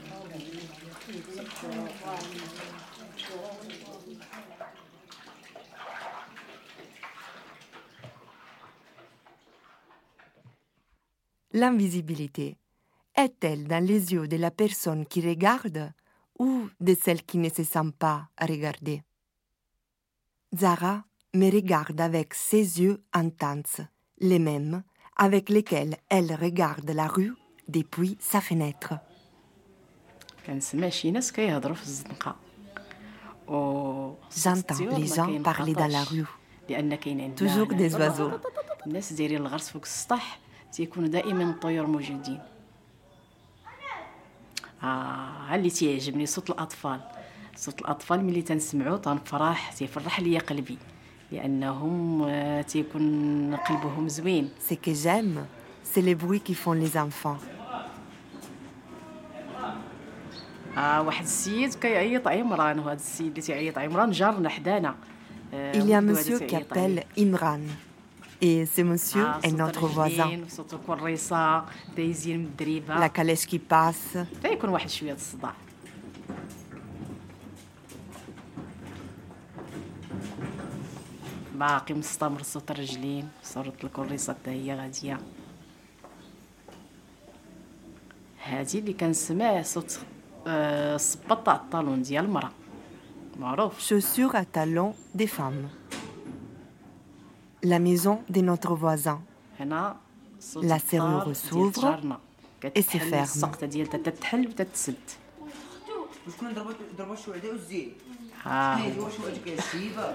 l'invisibilité 11.56 12.58
est-elle 13.16 13.66
dans 13.68 13.84
les 13.84 14.12
yeux 14.12 14.28
de 14.28 14.36
la 14.36 14.52
personne 14.52 15.06
qui 15.06 15.26
regarde 15.26 15.94
ou 16.38 16.68
de 16.82 16.94
celle 17.02 17.24
qui 17.24 17.38
ne 17.38 17.48
se 17.48 17.64
sent 17.64 17.92
pas 17.98 18.28
regarder 18.40 19.02
Zara 20.54 21.06
me 21.34 21.50
regarde 21.50 22.02
avec 22.02 22.34
ses 22.34 22.82
yeux 22.82 23.02
intenses, 23.14 23.80
les 24.20 24.40
mêmes 24.40 24.84
avec 25.16 25.48
lesquels 25.48 25.96
elle 26.10 26.36
regarde 26.36 26.90
la 26.90 27.08
rue 27.08 27.34
depuis 27.70 28.18
sa 28.20 28.42
fenêtre. 28.42 28.96
J'entends 34.36 34.98
les 34.98 35.08
gens 35.08 35.42
parler 35.42 35.74
dans 35.74 35.88
la 35.88 36.04
rue, 36.04 36.26
toujours 37.38 37.68
des 37.68 37.96
oiseaux. 37.96 38.32
تيكونوا 40.72 41.10
دائما 41.10 41.44
الطيور 41.44 41.88
موجودين 41.88 42.40
آه 44.84 45.56
اللي 45.56 45.70
تيعجبني 45.70 46.26
صوت 46.26 46.50
الأطفال 46.50 47.00
صوت 47.56 47.82
الأطفال 47.82 48.24
ملي 48.24 48.42
تنسمعو 48.42 48.98
تنفرح 48.98 49.72
تيفرح 49.72 50.20
ليا 50.20 50.40
قلبي 50.40 50.78
لأنهم 51.32 52.24
آه، 52.24 52.62
تيكون 52.62 53.56
قلبهم 53.56 54.08
زوين 54.08 54.50
Ce 54.70 54.74
que 54.74 54.94
j'aime, 54.94 55.46
c'est 55.84 56.02
les 56.02 56.16
bruits 56.16 56.42
qui 56.42 56.54
font 56.56 56.74
les 56.74 56.98
enfants. 56.98 57.38
آه 60.78 61.02
واحد 61.02 61.24
السيد 61.24 61.74
كيعيط 61.74 62.28
عمران 62.28 62.80
وهذا 62.80 62.94
السيد 62.94 63.28
اللي 63.28 63.42
تيعيط 63.42 63.78
عمران 63.78 64.12
جارنا 64.12 64.50
حدانا 64.50 64.96
آه، 65.54 65.74
Il 65.74 65.90
y 65.90 65.94
a 65.94 65.98
un 65.98 66.02
monsieur 66.02 66.40
qui 66.40 66.56
appelle. 66.56 67.04
Imran. 67.18 67.62
Et 68.43 68.65
ce 68.67 68.81
monsieur 68.83 69.25
آه، 69.27 69.41
est 69.43 69.51
صوت 69.51 69.59
notre 69.61 69.87
voisin. 69.87 70.21
الرجلين 70.21 70.45
وصوت 70.45 70.75
الكريصه 70.75 71.65
دايزين 71.97 72.39
من 72.39 72.45
الدريبه 72.45 72.95
La 73.01 73.09
calèche 73.09 73.47
qui 73.47 73.59
passe. 73.59 74.19
تيكون 74.43 74.71
واحد 74.71 74.89
شويه 74.91 75.13
د 75.13 75.17
الصداع 75.17 75.53
باقي 81.55 81.95
مستمر 81.95 82.43
صوت 82.43 82.71
الرجلين 82.71 83.29
صوت 83.43 83.85
الكريصه 83.85 84.33
حتى 84.33 84.51
هي 84.51 84.75
غاديه 84.81 85.19
هادي 88.45 88.79
اللي 88.79 88.93
كنسمع 88.93 89.63
صوت 89.63 89.99
آه، 90.47 90.95
الصباط 90.95 91.47
تاع 91.47 91.55
الطالون 91.55 92.03
ديال 92.03 92.25
المراه 92.25 92.51
معروف 93.41 93.89
Chaussures 93.93 94.35
à 94.35 94.45
talons 94.45 94.95
des 95.21 95.27
femmes. 95.27 95.69
La 97.65 97.79
maison 97.79 98.19
de 98.31 98.41
notre 98.41 98.75
voisin. 98.75 99.19
هنا 99.61 99.97
صوت 100.41 100.65
La 100.65 100.67
الدار 100.67 100.81
serrure 100.81 101.25
ديال 101.25 101.37
s'ouvre 101.37 101.81
جارنا. 101.83 102.19
et 102.65 102.83
se 102.83 102.97
كتحل 102.97 103.11
ferme. 103.11 103.23
السقطه 103.23 103.67
ديالها 103.67 103.97
تتحل 103.97 104.47
وتتسد 104.49 104.95
شكون 106.37 106.55
ضربوا 106.55 106.73
ضربوا 106.99 107.15
الشعده 107.15 107.49
والزيت 107.49 107.93
آه. 108.47 108.77
كاين 108.77 108.99
واش 108.99 109.13
هذيك 109.21 109.59
الشيبه 109.59 110.15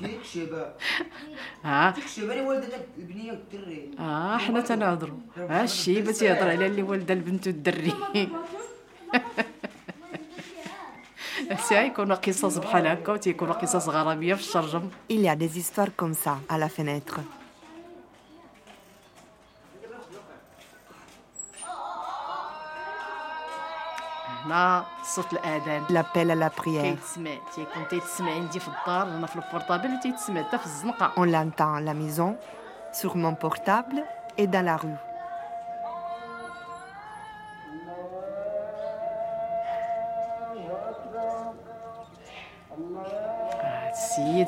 كاين 0.00 0.20
الشيبه 0.20 0.72
ها 1.64 1.96
الشيبه 1.96 2.32
اللي 2.32 2.46
والده 2.46 2.68
البنيه 2.98 3.32
والدري 3.32 3.90
اه 3.98 4.36
حنا 4.36 4.60
تنهضروا 4.60 5.18
ها 5.36 5.64
الشيبه 5.64 6.12
تيهضر 6.12 6.48
على 6.50 6.66
اللي 6.66 6.82
والده 6.82 7.14
البنت 7.14 7.46
والدري 7.46 7.92
Il 15.09 15.21
y 15.21 15.29
a 15.29 15.35
des 15.35 15.57
histoires 15.57 15.89
comme 15.95 16.13
ça 16.13 16.37
à 16.49 16.57
la 16.57 16.69
fenêtre. 16.69 17.19
L'appel 25.89 26.31
à 26.31 26.35
la 26.35 26.49
prière. 26.49 26.95
On 31.17 31.23
l'entend 31.23 31.73
à 31.73 31.81
la 31.81 31.93
maison, 31.93 32.37
sur 32.93 33.15
mon 33.15 33.33
portable 33.33 34.03
et 34.37 34.47
dans 34.47 34.63
la 34.63 34.77
rue. 34.77 35.14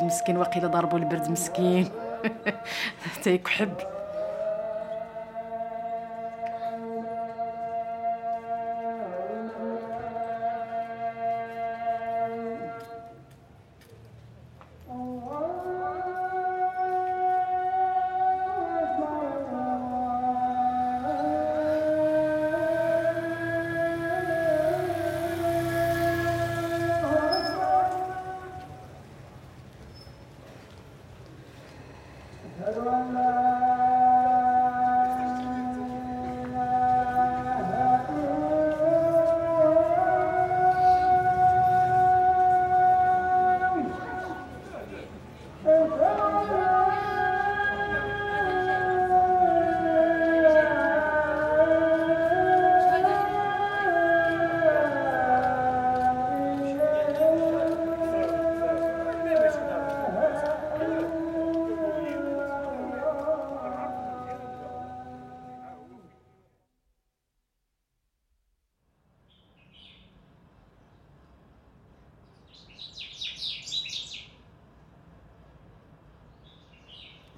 مسكين 0.04 0.38
وقيل 0.38 0.72
ضربوا 0.72 1.00
البرد 1.00 1.32
مسكين. 1.32 1.90
حتى 3.04 3.32
يكحب 3.34 3.74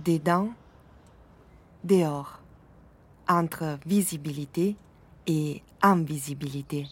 Dedans, 0.08 0.48
dehors, 1.84 2.40
entre 3.28 3.78
visibilité 3.86 4.76
et 5.26 5.62
invisibilité. 5.82 6.86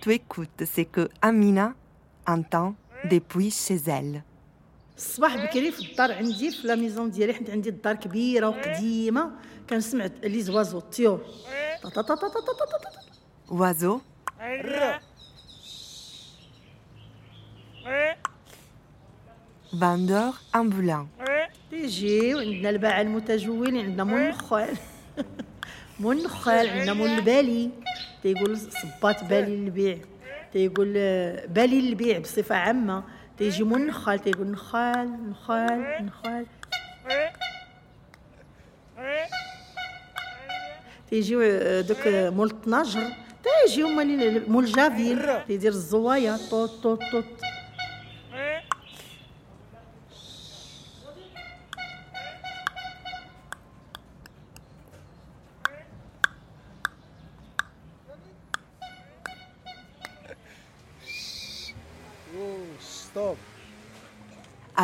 tu 0.00 0.12
écoutes 0.12 0.64
ce 0.64 0.80
que 0.82 1.08
Amina 1.20 1.74
entend 2.26 2.74
depuis 3.04 3.50
chez 3.50 3.76
elle. 3.86 4.22
الصباح 4.96 5.36
بكري 5.36 5.72
في 5.72 5.90
الدار 5.90 6.12
عندي 6.12 6.50
في 6.50 6.66
لا 6.66 6.74
ميزون 6.74 7.10
ديالي 7.10 7.32
حيت 7.32 7.50
عندي 7.50 7.68
الدار 7.68 7.94
كبيره 7.94 8.48
وقديمه 8.48 9.30
كنسمع 9.70 10.10
لي 10.22 10.42
زوازو 10.42 10.78
الطيور 10.78 11.20
طا 11.94 12.02
vendeur 19.79 20.33
ambulant. 20.53 21.07
تيجيو 21.69 22.39
عندنا 22.39 22.69
الباعة 22.69 23.01
المتجولين 23.01 23.77
عندنا 23.77 24.03
مول 24.03 24.19
النخال 24.19 24.77
مول 25.99 26.17
النخال 26.17 26.69
عندنا 26.69 26.93
مول 26.93 27.09
البالي. 27.09 27.69
تيقول 28.23 28.57
صباط 28.57 29.23
بالي 29.23 29.55
للبيع. 29.55 29.97
تيقول 30.53 30.93
آه، 30.97 31.45
بالي 31.45 31.81
للبيع 31.81 32.19
بصفة 32.19 32.55
عامة. 32.55 33.03
تيجي 33.37 33.63
مول 33.63 33.81
النخال 33.81 34.19
تيقول 34.19 34.47
نخال 34.47 35.29
نخال 35.29 36.05
نخال 36.05 36.45
تيجيو 41.09 41.41
آه، 41.41 41.81
دوك 41.81 42.07
آه، 42.07 42.29
مول 42.29 42.47
الطناجر 42.47 43.03
تيجيو 43.43 43.87
مول 44.47 44.65
جافيل. 44.65 45.43
تيدير 45.47 45.71
الزوايا. 45.71 46.37
طوط 46.51 46.69
طوط 46.69 46.99
طوط. 47.11 47.25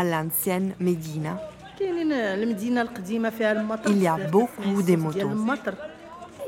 l'ancienne 0.04 0.74
Médina. 0.80 1.40
Il 3.88 4.02
y 4.02 4.08
a 4.08 4.18
beaucoup 4.30 4.84
de 4.84 4.96
motos. 4.96 5.20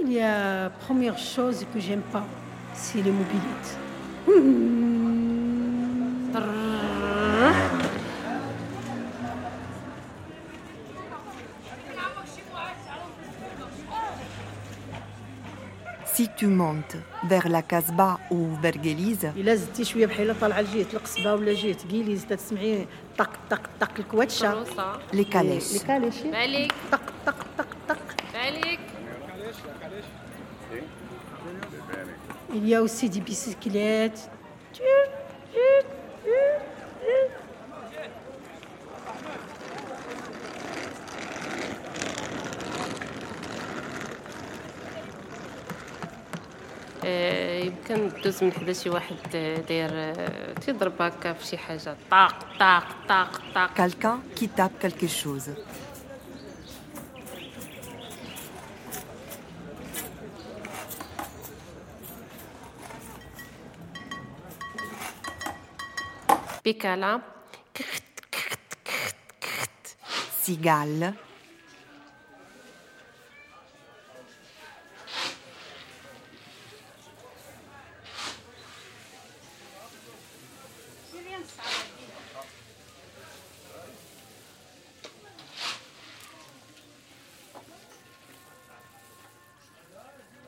Il 0.05 0.11
y 0.11 0.21
a 0.21 0.69
première 0.69 1.17
chose 1.17 1.65
que 1.73 1.79
j'aime 1.79 2.01
pas, 2.11 2.25
c'est 2.73 3.01
les 3.01 3.11
mobilettes. 3.11 3.77
Si 16.13 16.29
tu 16.37 16.45
montes 16.45 16.95
vers 17.23 17.49
la 17.49 17.63
Casbah 17.63 18.19
ou 18.29 18.49
vers 18.61 18.73
Gélise, 18.83 19.31
les 25.11 25.25
calèches. 25.25 25.63
Il 32.53 32.67
y 32.67 32.75
a 32.75 32.83
aussi 32.83 33.09
des 33.09 33.19
bicyclettes, 33.19 34.29
يمكن 47.63 48.11
دوز 48.23 48.43
من 48.43 48.51
حدا 48.53 48.73
شي 48.73 48.89
واحد 48.89 49.15
آه، 49.35 49.57
داير 49.57 49.89
آه، 49.93 50.53
تيضرب 50.53 51.01
هكا 51.01 51.33
في 51.33 51.45
شي 51.45 51.57
حاجة. 51.57 51.95
طاق 52.11 52.35
طاق 52.59 52.85
طاق 53.09 53.41
طاق. 53.55 53.69
Quelqu'un 53.77 54.17
qui 54.35 54.47
tape 54.47 54.79
quelque 54.79 55.07
chose. 55.07 55.49
بيكالا 66.65 67.21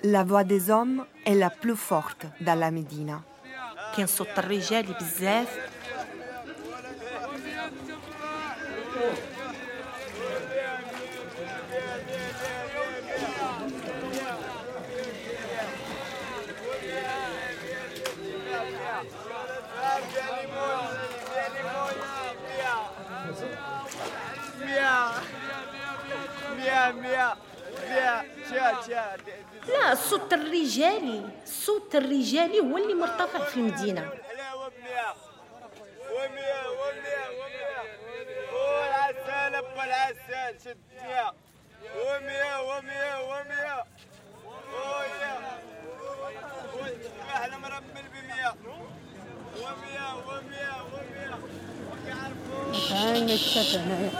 la 0.04 0.24
voix 0.24 0.44
des 0.44 0.70
hommes 0.70 1.04
est 1.26 1.34
la 1.34 1.50
plus 1.50 1.76
forte 1.76 2.26
dans 2.40 2.58
la 2.58 2.70
Médina. 2.70 3.22
كاين 3.96 4.06
صوت 4.06 4.38
الرجال 4.38 4.86
بزاف 5.00 5.58
لا 29.85 29.93
الصوت 29.93 30.33
الرجالي 30.33 31.21
الصوت 31.43 31.95
الرجالي 31.95 32.59
هو 32.59 32.77
اللي 32.77 32.93
مرتفع 32.93 33.43
في 33.43 33.57
المدينة. 33.57 34.09
ومية 36.11 36.61
ومية 36.79 37.23
ومية 37.39 37.75
ابو 39.59 39.81
العسال 39.81 40.61
شد 40.63 40.77
مية 41.03 41.33
ومية 42.01 42.61
ومية 42.61 43.13
ومية 43.29 43.85
بمية 48.13 48.55
ومية 49.61 50.07
ومية 50.27 50.75
ومية 50.93 51.35
هاي 52.91 53.21
نتشافى 53.21 53.77
هنايا. 53.77 54.11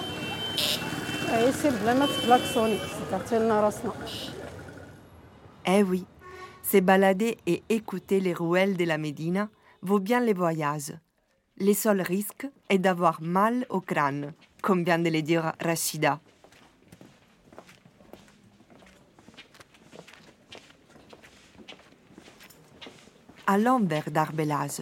هاي 1.30 1.52
سير 1.52 1.72
بلا 1.72 1.94
ما 1.94 2.06
تكلاكسوني 2.06 2.80
سكرتي 2.80 3.40
لنا 3.40 3.62
راسنا. 3.62 3.94
Eh 5.68 5.82
oui, 5.82 6.06
se 6.62 6.78
balader 6.78 7.38
et 7.48 7.64
écouter 7.70 8.20
les 8.20 8.34
ruelles 8.34 8.78
de 8.78 8.86
la 8.86 9.00
Médina 9.00 9.50
vaut 9.82 10.00
bien 10.00 10.20
les 10.20 10.34
voyages. 10.34 10.94
Le 11.58 11.74
seul 11.74 12.02
risque 12.02 12.48
est 12.70 12.78
d'avoir 12.78 13.22
mal 13.22 13.66
au 13.70 13.82
crâne, 13.82 14.34
comme 14.62 14.84
vient 14.84 15.00
de 15.00 15.10
le 15.10 15.22
dire 15.24 15.54
Rachida. 15.60 16.20
Allons 23.48 23.80
vers 23.80 24.12
Darbelage, 24.12 24.82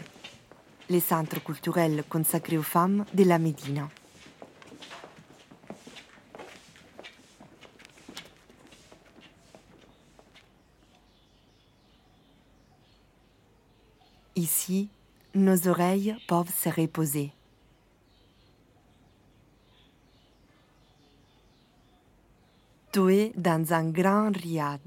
le 0.89 0.99
centre 0.99 1.41
culturel 1.43 2.03
consacré 2.09 2.57
aux 2.57 2.63
femmes 2.63 3.05
de 3.13 3.23
la 3.23 3.39
Médina. 3.39 3.89
Ici, 14.43 14.89
nos 15.33 15.69
oreilles 15.69 16.17
peuvent 16.27 16.53
se 16.53 16.67
reposer. 16.67 17.31
Tu 22.91 23.13
es 23.13 23.31
dans 23.37 23.71
un 23.71 23.89
grand 23.89 24.35
riad, 24.35 24.81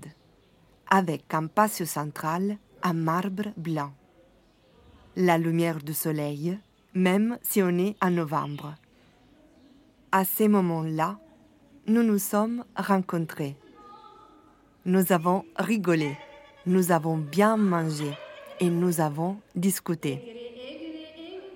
avec 0.90 1.32
un 1.32 1.46
patio 1.46 1.86
central 1.86 2.58
en 2.84 2.92
marbre 2.92 3.54
blanc. 3.56 3.94
La 5.16 5.38
lumière 5.38 5.78
du 5.78 5.94
soleil, 5.94 6.58
même 6.92 7.38
si 7.40 7.62
on 7.62 7.78
est 7.78 7.96
en 8.02 8.10
novembre. 8.10 8.74
À 10.12 10.26
ce 10.26 10.44
moment-là, 10.48 11.18
nous 11.86 12.02
nous 12.02 12.18
sommes 12.18 12.62
rencontrés. 12.76 13.56
Nous 14.84 15.12
avons 15.12 15.46
rigolé, 15.56 16.14
nous 16.66 16.92
avons 16.92 17.16
bien 17.16 17.56
mangé 17.56 18.12
et 18.60 18.70
nous 18.70 19.00
avons 19.00 19.38
discuté. 19.54 20.22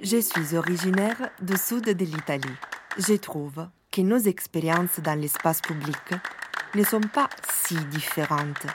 Je 0.02 0.20
suis 0.20 0.56
originaire 0.56 1.30
du 1.40 1.56
sud 1.56 1.84
de 1.84 2.04
l'Italie. 2.04 2.56
Je 2.96 3.14
trouve 3.14 3.68
que 3.90 4.00
nos 4.00 4.18
expériences 4.18 5.00
dans 5.00 5.18
l'espace 5.18 5.60
public 5.60 6.14
ne 6.74 6.84
sont 6.84 7.00
pas 7.00 7.28
si 7.52 7.76
différentes. 7.86 8.66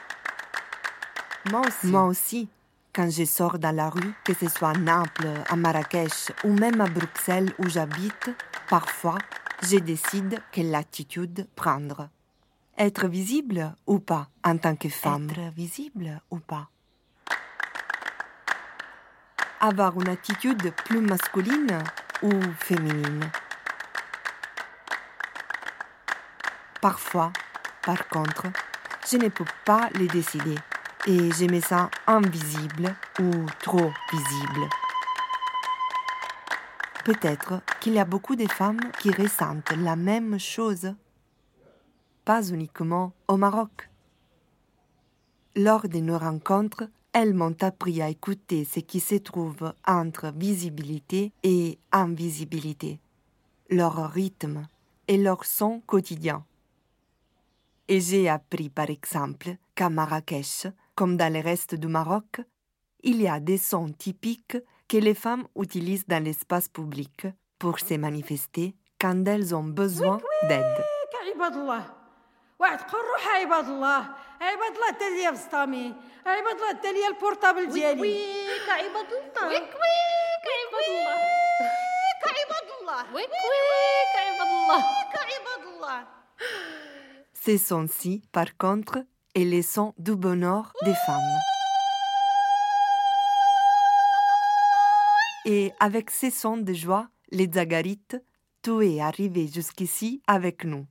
Moi 1.50 1.62
aussi. 1.62 1.88
Moi 1.88 2.06
aussi, 2.06 2.50
quand 2.94 3.10
je 3.10 3.26
sors 3.26 3.60
dans 3.60 3.76
la 3.76 3.90
rue, 3.90 4.14
que 4.24 4.34
ce 4.34 4.48
soit 4.48 4.70
à 4.70 4.74
Naples, 4.74 5.30
à 5.50 5.56
Marrakech 5.56 6.32
ou 6.44 6.54
même 6.54 6.80
à 6.82 6.88
Bruxelles 6.88 7.54
où 7.60 7.68
j'habite, 7.68 8.30
parfois, 8.70 9.18
je 9.62 9.78
décide 9.78 10.42
quelle 10.52 10.74
attitude 10.76 11.48
prendre. 11.56 12.10
Être 12.78 13.08
visible 13.08 13.74
ou 13.88 14.00
pas 14.00 14.30
en 14.44 14.58
tant 14.58 14.76
que 14.76 14.90
femme? 14.90 15.30
Être 15.30 15.54
visible 15.54 16.22
ou 16.30 16.40
pas? 16.40 16.70
Avoir 19.60 20.00
une 20.00 20.10
attitude 20.10 20.74
plus 20.86 21.02
masculine 21.02 21.80
ou 22.22 22.32
féminine 22.60 23.30
Parfois, 26.82 27.32
par 27.84 28.08
contre, 28.10 28.48
je 29.10 29.18
ne 29.18 29.30
peux 29.30 29.46
pas 29.66 29.90
les 29.96 30.08
décider 30.08 30.56
et 31.08 31.32
je 31.32 31.46
me 31.46 31.62
sens 31.62 31.90
invisible 32.06 32.96
ou 33.20 33.32
trop 33.62 33.92
visible. 34.12 34.70
Peut-être 37.06 37.62
qu'il 37.80 37.94
y 37.94 38.00
a 38.00 38.06
beaucoup 38.06 38.36
de 38.36 38.48
femmes 38.48 38.92
qui 39.00 39.12
ressentent 39.12 39.72
la 39.78 39.96
même 39.96 40.40
chose, 40.40 40.96
pas 42.26 42.44
uniquement 42.44 43.14
au 43.28 43.38
Maroc. 43.38 43.90
Lors 45.56 45.88
de 45.88 46.00
nos 46.00 46.18
rencontres, 46.18 46.90
elles 47.16 47.34
m'ont 47.34 47.56
appris 47.62 48.02
à 48.02 48.10
écouter 48.10 48.66
ce 48.66 48.82
qui 48.82 49.00
se 49.00 49.16
trouve 49.16 49.74
entre 49.88 50.34
visibilité 50.36 51.32
et 51.44 51.80
invisibilité, 51.94 53.00
leur 53.70 54.12
rythme 54.12 54.68
et 55.08 55.18
leur 55.18 55.46
son 55.46 55.80
quotidien. 55.88 56.44
Et 57.88 58.02
j'ai 58.02 58.28
appris 58.28 58.70
par 58.70 58.90
exemple 58.90 59.56
qu'à 59.76 59.90
Marrakech, 59.90 60.68
comme 60.94 61.16
dans 61.16 61.32
le 61.32 61.40
reste 61.40 61.76
du 61.76 61.88
Maroc, 61.88 62.42
il 63.02 63.22
y 63.22 63.30
a 63.30 63.40
des 63.40 63.60
sons 63.60 63.94
typiques 63.98 64.58
que 64.90 64.98
les 64.98 65.14
femmes 65.14 65.48
utilisent 65.58 66.08
dans 66.08 66.22
l'espace 66.22 66.68
public 66.68 67.28
pour 67.60 67.80
se 67.80 67.94
manifester 67.94 68.76
quand 69.00 69.26
elles 69.26 69.56
ont 69.56 69.64
besoin 69.64 70.20
d'aide. 70.50 70.84
عباد 72.55 72.55
الله 72.55 72.59
واحد 72.59 72.81
قول 72.91 73.01
روح 73.05 73.29
عباد 73.29 73.69
الله 73.69 73.99
عباد 74.41 74.75
الله 74.75 74.89
التالية 74.91 75.31
بسطامي 75.31 75.95
عباد 76.27 76.55
الله 76.55 76.71
التالية 76.71 77.07
البورتابل 77.09 77.73
ديالي 77.73 78.01
ويك 78.01 78.69
عباد 78.69 79.13
الله 79.13 79.49
ويك 79.49 79.63
ويك 79.63 80.47
عباد 80.61 80.89
الله 80.89 81.17
ويك 82.15 82.25
عباد 82.39 82.69
الله 82.81 83.15
ويك 83.15 83.31
ويك 83.31 84.15
عباد 84.17 84.47
الله 84.47 84.77
ويك 84.77 85.17
عباد 85.17 85.67
الله 85.75 86.07
Ces 87.33 87.57
sons-ci, 87.57 88.23
par 88.33 88.55
contre, 88.59 88.99
est 89.35 89.45
les 89.45 89.63
sons 89.63 89.95
du 89.97 90.15
bonheur 90.15 90.75
des 90.85 90.95
femmes. 91.07 91.39
Et 95.47 95.73
avec 95.81 96.11
ces 96.11 96.31
sons 96.31 96.59
de 96.59 96.75
joie, 96.75 97.09
les 97.31 97.49
Zagarites, 97.51 98.19
tu 98.63 98.87
es 98.87 99.01
arrivé 99.01 99.47
jusqu'ici 99.49 100.21
avec 100.27 100.65
nous. 100.65 100.87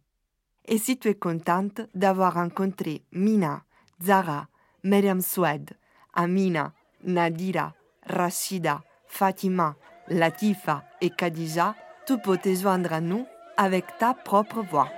Et 0.67 0.79
si 0.79 0.99
tu 0.99 1.09
es 1.09 1.15
contente 1.15 1.83
d'avoir 1.95 2.35
rencontré 2.35 3.03
Mina, 3.13 3.63
Zara, 4.03 4.49
Myriam 4.83 5.21
Soued, 5.21 5.71
Amina, 6.15 6.73
Nadira, 7.05 7.75
Rachida, 8.07 8.83
Fatima, 9.07 9.77
Latifa 10.09 10.85
et 11.01 11.11
Khadija, 11.11 11.75
tu 12.07 12.19
peux 12.19 12.39
te 12.39 12.55
joindre 12.55 12.93
à 12.93 13.01
nous 13.01 13.27
avec 13.57 13.85
ta 13.99 14.15
propre 14.15 14.63
voix. 14.63 14.89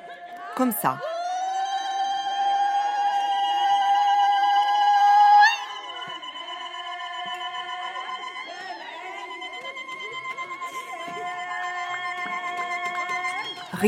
Comme 0.56 0.72
ça. 0.72 0.98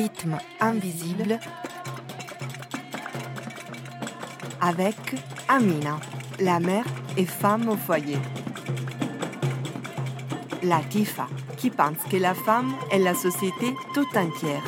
Rythme 0.02 0.38
invisible 0.60 1.40
avec 4.60 4.94
Amina, 5.48 5.98
la 6.38 6.60
mère 6.60 6.84
et 7.16 7.24
femme 7.24 7.68
au 7.68 7.74
foyer. 7.74 8.18
Latifa, 10.62 11.26
qui 11.56 11.70
pense 11.70 11.96
que 12.08 12.16
la 12.16 12.34
femme 12.34 12.74
est 12.92 13.00
la 13.00 13.14
société 13.14 13.74
tout 13.92 14.06
entière. 14.16 14.62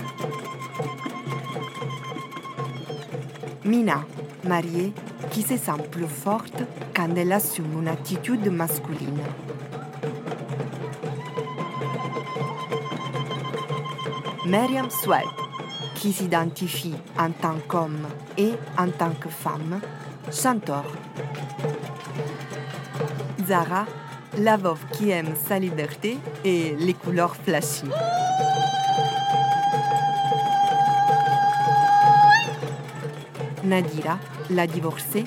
Mina, 3.64 4.04
mariée, 4.48 4.92
qui 5.30 5.42
se 5.42 5.56
sent 5.56 5.80
plus 5.92 6.08
forte 6.08 6.64
quand 6.92 7.14
elle 7.16 7.30
assume 7.30 7.78
une 7.78 7.86
attitude 7.86 8.50
masculine. 8.50 9.22
Myriam 14.50 14.90
Swed, 14.90 15.28
qui 15.94 16.12
s'identifie 16.12 16.96
en 17.16 17.30
tant 17.30 17.54
qu'homme 17.68 18.08
et 18.36 18.54
en 18.76 18.88
tant 18.88 19.12
que 19.12 19.28
femme, 19.28 19.80
chanteur. 20.32 20.84
Zara, 23.46 23.86
la 24.38 24.56
veuve 24.56 24.84
qui 24.90 25.10
aime 25.10 25.36
sa 25.46 25.60
liberté 25.60 26.18
et 26.44 26.74
les 26.76 26.94
couleurs 26.94 27.36
flashy. 27.36 27.84
Nadira, 33.62 34.18
la 34.50 34.66
divorcée. 34.66 35.26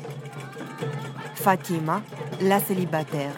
Fatima, 1.35 2.01
la 2.41 2.59
célibataire. 2.59 3.35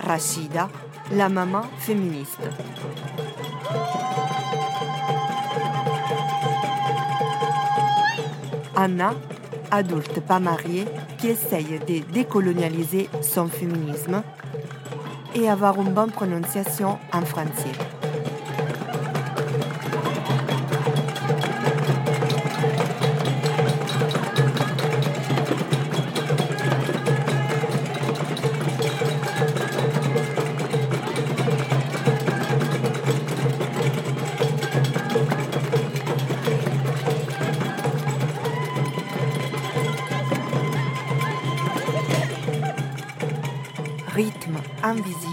Rachida, 0.00 0.68
la 1.12 1.28
maman 1.28 1.62
féministe. 1.78 2.40
Anna, 8.80 9.12
adulte 9.70 10.20
pas 10.20 10.40
mariée, 10.40 10.86
qui 11.18 11.28
essaye 11.28 11.78
de 11.86 12.12
décolonialiser 12.14 13.10
son 13.20 13.46
féminisme 13.46 14.22
et 15.34 15.50
avoir 15.50 15.78
une 15.78 15.92
bonne 15.92 16.10
prononciation 16.10 16.98
en 17.12 17.20
français. 17.20 17.89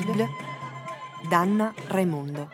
Invisible 0.07 0.27
d'Anna 1.29 1.73
Raimondo. 1.89 2.47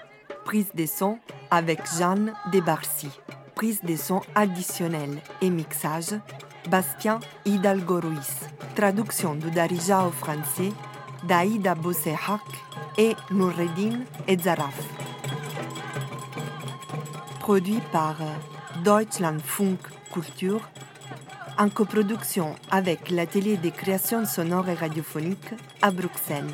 Prise 0.46 0.72
de 0.74 0.86
son 0.86 1.20
avec 1.52 1.80
Jeanne 1.98 2.34
Debarcy. 2.52 3.10
Prise 3.56 3.82
de 3.84 3.96
son 3.96 4.22
additionnelle 4.36 5.22
et 5.42 5.50
mixage 5.50 6.16
Bastien 6.70 7.20
Hidalgo 7.46 8.00
Ruiz. 8.00 8.50
Traduction 8.76 9.36
de 9.36 9.50
Darija 9.50 10.06
au 10.06 10.12
français 10.12 10.72
d'Aïda 11.28 11.76
Bossehak 11.76 12.42
et 12.98 13.16
Noureddin 13.32 14.02
Ezaraf. 14.28 14.78
Produit 17.40 17.82
par 17.92 18.16
Deutschland 18.84 19.40
Funk 19.44 19.78
Kultur 20.12 20.62
en 21.58 21.70
coproduction 21.70 22.56
avec 22.72 23.10
l'atelier 23.10 23.58
de 23.58 23.70
création 23.70 24.26
sonore 24.26 24.70
et 24.70 24.74
radiophonique 24.74 25.54
à 25.82 25.92
Bruxelles, 25.92 26.50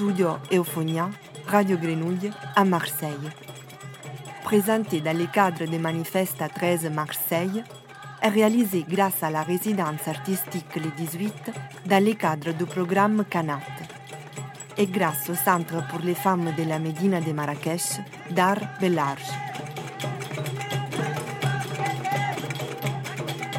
Studio 0.00 0.38
Euphonia, 0.50 1.10
Radio 1.46 1.76
Grenouille 1.76 2.30
à 2.56 2.64
Marseille. 2.64 3.28
Présenté 4.42 5.02
dans 5.02 5.14
le 5.14 5.26
cadre 5.26 5.66
des 5.66 5.76
manifestes 5.78 6.40
à 6.40 6.48
13 6.48 6.90
Marseille, 6.90 7.62
réalisé 8.22 8.86
grâce 8.88 9.22
à 9.22 9.28
la 9.28 9.42
résidence 9.42 10.08
artistique 10.08 10.74
le 10.76 10.90
18 10.96 11.52
dans 11.84 12.02
le 12.02 12.14
cadre 12.14 12.52
du 12.54 12.64
programme 12.64 13.26
Canat 13.28 13.60
et 14.78 14.86
grâce 14.86 15.28
au 15.28 15.34
Centre 15.34 15.86
pour 15.88 16.00
les 16.00 16.14
femmes 16.14 16.50
de 16.56 16.62
la 16.62 16.78
Médina 16.78 17.20
de 17.20 17.32
Marrakech 17.32 18.00
d'Art 18.30 18.62
Belarge. 18.80 19.30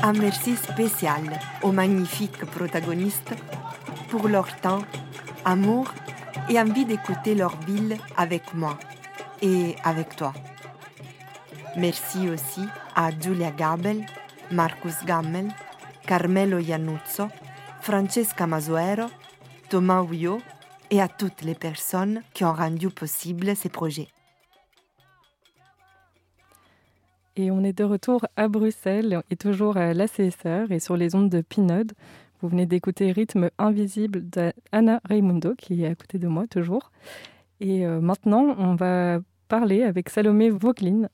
Un 0.01 0.13
merci 0.13 0.55
spécial 0.55 1.39
aux 1.61 1.71
magnifiques 1.71 2.45
protagonistes 2.45 3.35
pour 4.09 4.27
leur 4.27 4.59
temps, 4.59 4.81
amour 5.45 5.85
et 6.51 6.59
envie 6.59 6.83
d'écouter 6.83 7.33
leur 7.33 7.55
ville 7.61 7.95
avec 8.17 8.53
moi 8.53 8.77
et 9.41 9.75
avec 9.85 10.17
toi. 10.17 10.33
Merci 11.77 12.29
aussi 12.29 12.61
à 12.93 13.09
Giulia 13.11 13.51
Gabel, 13.51 14.05
Marcus 14.51 15.05
Gammel, 15.05 15.47
Carmelo 16.05 16.59
Iannuzzo, 16.59 17.29
Francesca 17.79 18.47
Masuero, 18.47 19.07
Thomas 19.69 20.01
Houillot 20.01 20.41
et 20.89 21.01
à 21.01 21.07
toutes 21.07 21.41
les 21.43 21.55
personnes 21.55 22.21
qui 22.33 22.43
ont 22.43 22.53
rendu 22.53 22.89
possible 22.89 23.55
ces 23.55 23.69
projets. 23.69 24.09
Et 27.37 27.49
on 27.49 27.63
est 27.63 27.77
de 27.77 27.85
retour 27.85 28.25
à 28.35 28.49
Bruxelles 28.49 29.23
et 29.29 29.37
toujours 29.37 29.77
à 29.77 29.93
l'ACSR 29.93 30.69
et 30.69 30.81
sur 30.81 30.97
les 30.97 31.15
ondes 31.15 31.29
de 31.29 31.39
Pinode. 31.39 31.93
Vous 32.41 32.49
venez 32.49 32.65
d'écouter 32.65 33.11
Rythme 33.11 33.51
invisible 33.59 34.21
d'Anna 34.21 34.99
Raimundo 35.05 35.53
qui 35.55 35.83
est 35.83 35.87
à 35.87 35.95
côté 35.95 36.17
de 36.17 36.27
moi 36.27 36.47
toujours. 36.47 36.91
Et 37.59 37.85
euh, 37.85 38.01
maintenant, 38.01 38.55
on 38.57 38.73
va 38.73 39.19
parler 39.47 39.83
avec 39.83 40.09
Salomé 40.09 40.49
Vauqueline, 40.49 41.09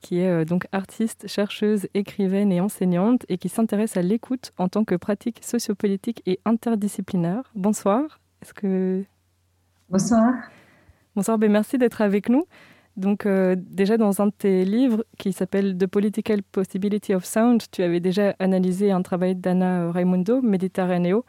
qui 0.00 0.18
est 0.18 0.28
euh, 0.28 0.44
donc 0.44 0.66
artiste, 0.72 1.28
chercheuse, 1.28 1.86
écrivaine 1.94 2.50
et 2.50 2.60
enseignante 2.60 3.24
et 3.28 3.38
qui 3.38 3.48
s'intéresse 3.48 3.96
à 3.96 4.02
l'écoute 4.02 4.50
en 4.58 4.68
tant 4.68 4.84
que 4.84 4.96
pratique 4.96 5.40
sociopolitique 5.44 6.20
et 6.26 6.40
interdisciplinaire. 6.44 7.52
Bonsoir. 7.54 8.18
Est-ce 8.42 8.52
que 8.52 9.04
Bonsoir. 9.88 10.32
Bonsoir, 11.14 11.38
ben 11.38 11.52
merci 11.52 11.78
d'être 11.78 12.00
avec 12.00 12.28
nous. 12.28 12.46
Donc 12.96 13.24
euh, 13.24 13.56
déjà 13.58 13.96
dans 13.96 14.20
un 14.20 14.26
de 14.26 14.32
tes 14.32 14.64
livres 14.64 15.04
qui 15.18 15.32
s'appelle 15.32 15.76
The 15.78 15.86
Political 15.86 16.42
Possibility 16.42 17.14
of 17.14 17.24
Sound, 17.24 17.62
tu 17.70 17.82
avais 17.82 18.00
déjà 18.00 18.36
analysé 18.38 18.90
un 18.90 19.02
travail 19.02 19.34
d'Anna 19.34 19.90
Raimundo, 19.90 20.42
Méditerranéo. 20.42 21.24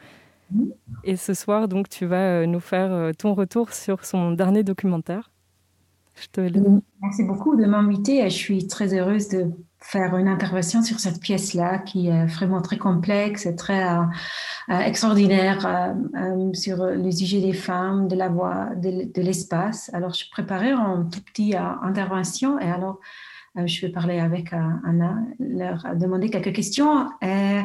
Et 1.03 1.15
ce 1.15 1.33
soir, 1.33 1.67
donc, 1.67 1.89
tu 1.89 2.05
vas 2.05 2.41
euh, 2.41 2.45
nous 2.45 2.59
faire 2.59 2.91
euh, 2.91 3.11
ton 3.11 3.33
retour 3.33 3.73
sur 3.73 4.05
son 4.05 4.31
dernier 4.31 4.63
documentaire. 4.63 5.31
Je 6.15 6.27
te 6.27 6.41
Merci 7.01 7.23
beaucoup 7.23 7.55
de 7.55 7.65
m'inviter. 7.65 8.23
Je 8.29 8.35
suis 8.35 8.67
très 8.67 8.93
heureuse 8.93 9.29
de 9.29 9.49
faire 9.83 10.15
une 10.17 10.27
intervention 10.27 10.81
sur 10.81 10.99
cette 10.99 11.19
pièce-là 11.19 11.77
qui 11.79 12.07
est 12.07 12.25
vraiment 12.25 12.61
très 12.61 12.77
complexe 12.77 13.45
et 13.45 13.55
très 13.55 13.83
euh, 13.83 14.01
euh, 14.69 14.79
extraordinaire 14.79 15.65
euh, 15.65 16.53
sur 16.53 16.85
le 16.85 17.11
sujet 17.11 17.41
des 17.41 17.53
femmes, 17.53 18.07
de 18.07 18.15
la 18.15 18.29
voix, 18.29 18.69
de, 18.75 19.21
l'espace. 19.21 19.91
Alors, 19.93 20.13
je 20.13 20.29
préparais 20.31 20.71
une 20.71 21.09
toute 21.09 21.25
petite 21.25 21.55
intervention 21.55 22.59
et 22.59 22.69
alors 22.69 22.99
je 23.55 23.85
vais 23.85 23.91
parler 23.91 24.19
avec 24.19 24.51
Anna, 24.51 25.19
leur 25.39 25.85
demander 25.95 26.31
quelques 26.31 26.53
questions 26.53 27.07
et, 27.21 27.61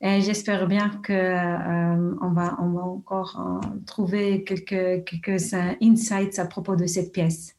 j'espère 0.00 0.66
bien 0.66 0.90
qu'on 1.06 2.16
on 2.22 2.30
va, 2.30 2.56
on 2.58 2.70
va 2.70 2.82
encore 2.82 3.60
trouver 3.86 4.44
quelques 4.44 5.54
insights 5.82 6.38
à 6.38 6.46
propos 6.46 6.74
de 6.74 6.86
cette 6.86 7.12
pièce. 7.12 7.55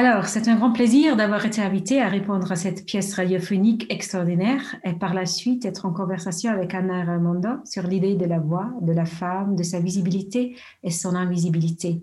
Alors, 0.00 0.26
c'est 0.26 0.46
un 0.46 0.54
grand 0.54 0.70
plaisir 0.70 1.16
d'avoir 1.16 1.44
été 1.44 1.60
invité 1.60 2.00
à 2.00 2.06
répondre 2.06 2.52
à 2.52 2.54
cette 2.54 2.86
pièce 2.86 3.14
radiophonique 3.14 3.92
extraordinaire 3.92 4.76
et 4.84 4.92
par 4.92 5.12
la 5.12 5.26
suite 5.26 5.64
être 5.64 5.86
en 5.86 5.92
conversation 5.92 6.52
avec 6.52 6.72
Anna 6.72 7.02
Raimondo 7.02 7.48
sur 7.64 7.82
l'idée 7.82 8.14
de 8.14 8.24
la 8.24 8.38
voix, 8.38 8.70
de 8.80 8.92
la 8.92 9.06
femme, 9.06 9.56
de 9.56 9.64
sa 9.64 9.80
visibilité 9.80 10.56
et 10.84 10.92
son 10.92 11.16
invisibilité. 11.16 12.00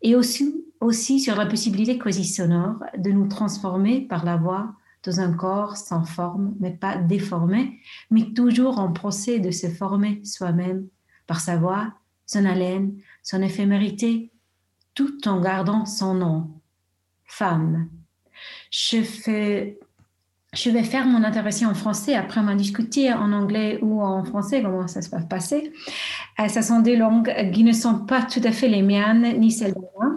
Et 0.00 0.16
aussi, 0.16 0.64
aussi 0.80 1.20
sur 1.20 1.36
la 1.36 1.44
possibilité 1.44 1.98
quasi 1.98 2.24
sonore 2.24 2.76
de 2.96 3.10
nous 3.10 3.28
transformer 3.28 4.00
par 4.00 4.24
la 4.24 4.38
voix 4.38 4.72
dans 5.04 5.20
un 5.20 5.34
corps 5.34 5.76
sans 5.76 6.06
forme, 6.06 6.54
mais 6.58 6.70
pas 6.70 6.96
déformé, 6.96 7.80
mais 8.10 8.32
toujours 8.32 8.78
en 8.78 8.94
procès 8.94 9.40
de 9.40 9.50
se 9.50 9.66
former 9.66 10.22
soi-même 10.24 10.86
par 11.26 11.40
sa 11.40 11.58
voix, 11.58 11.92
son 12.24 12.46
haleine, 12.46 12.94
son 13.22 13.42
éphémérité, 13.42 14.32
tout 14.94 15.28
en 15.28 15.38
gardant 15.38 15.84
son 15.84 16.14
nom, 16.14 16.55
femme. 17.26 17.88
Je, 18.70 18.98
vais 20.70 20.82
faire 20.82 21.06
mon 21.06 21.22
intervention 21.24 21.68
en 21.68 21.74
français, 21.74 22.14
après 22.14 22.40
on 22.40 22.44
va 22.44 22.54
discuter 22.54 23.12
en 23.12 23.32
anglais 23.32 23.78
ou 23.82 24.02
en 24.02 24.24
français, 24.24 24.62
comment 24.62 24.86
ça 24.86 25.02
se 25.02 25.10
va 25.10 25.20
passer. 25.20 25.72
Euh, 26.40 26.48
ce 26.48 26.62
sont 26.62 26.80
des 26.80 26.96
langues 26.96 27.32
qui 27.52 27.64
ne 27.64 27.72
sont 27.72 28.00
pas 28.00 28.22
tout 28.22 28.40
à 28.44 28.52
fait 28.52 28.68
les 28.68 28.82
miennes 28.82 29.38
ni 29.38 29.50
celles 29.50 29.74
de 29.74 29.80
moi, 29.96 30.12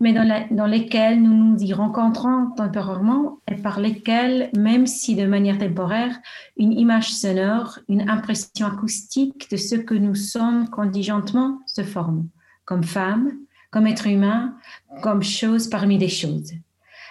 mais 0.00 0.12
dans, 0.12 0.46
dans 0.50 0.66
lesquelles 0.66 1.20
nous 1.22 1.34
nous 1.34 1.58
y 1.60 1.72
rencontrons 1.72 2.50
temporairement 2.56 3.38
et 3.50 3.56
par 3.56 3.80
lesquelles, 3.80 4.50
même 4.56 4.86
si 4.86 5.14
de 5.14 5.26
manière 5.26 5.58
temporaire, 5.58 6.18
une 6.56 6.72
image 6.72 7.12
sonore, 7.12 7.78
une 7.88 8.08
impression 8.08 8.66
acoustique 8.66 9.50
de 9.50 9.56
ce 9.56 9.76
que 9.76 9.94
nous 9.94 10.14
sommes 10.14 10.68
contingentement 10.68 11.60
se 11.66 11.82
forme, 11.82 12.28
comme 12.64 12.84
femme, 12.84 13.32
comme 13.70 13.86
être 13.86 14.06
humain, 14.06 14.56
comme 15.02 15.22
chose 15.22 15.68
parmi 15.68 15.98
des 15.98 16.08
choses. 16.08 16.52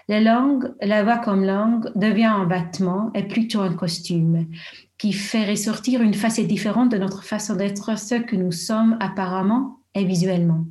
La 0.10 0.22
langue, 0.22 0.74
la 0.82 1.04
voix 1.04 1.18
comme 1.18 1.44
langue, 1.44 1.92
devient 1.96 2.26
un 2.26 2.46
vêtement 2.46 3.12
et 3.14 3.24
plutôt 3.24 3.60
un 3.60 3.74
costume 3.74 4.48
qui 4.98 5.14
fait 5.14 5.46
ressortir 5.46 6.02
une 6.02 6.14
facette 6.14 6.48
différente 6.48 6.92
de 6.92 6.98
notre 6.98 7.24
façon 7.24 7.56
d'être 7.56 8.00
ce 8.00 8.16
que 8.16 8.36
nous 8.36 8.52
sommes 8.52 8.98
apparemment 9.00 9.80
et 9.94 10.06
visuellement. 10.06 10.66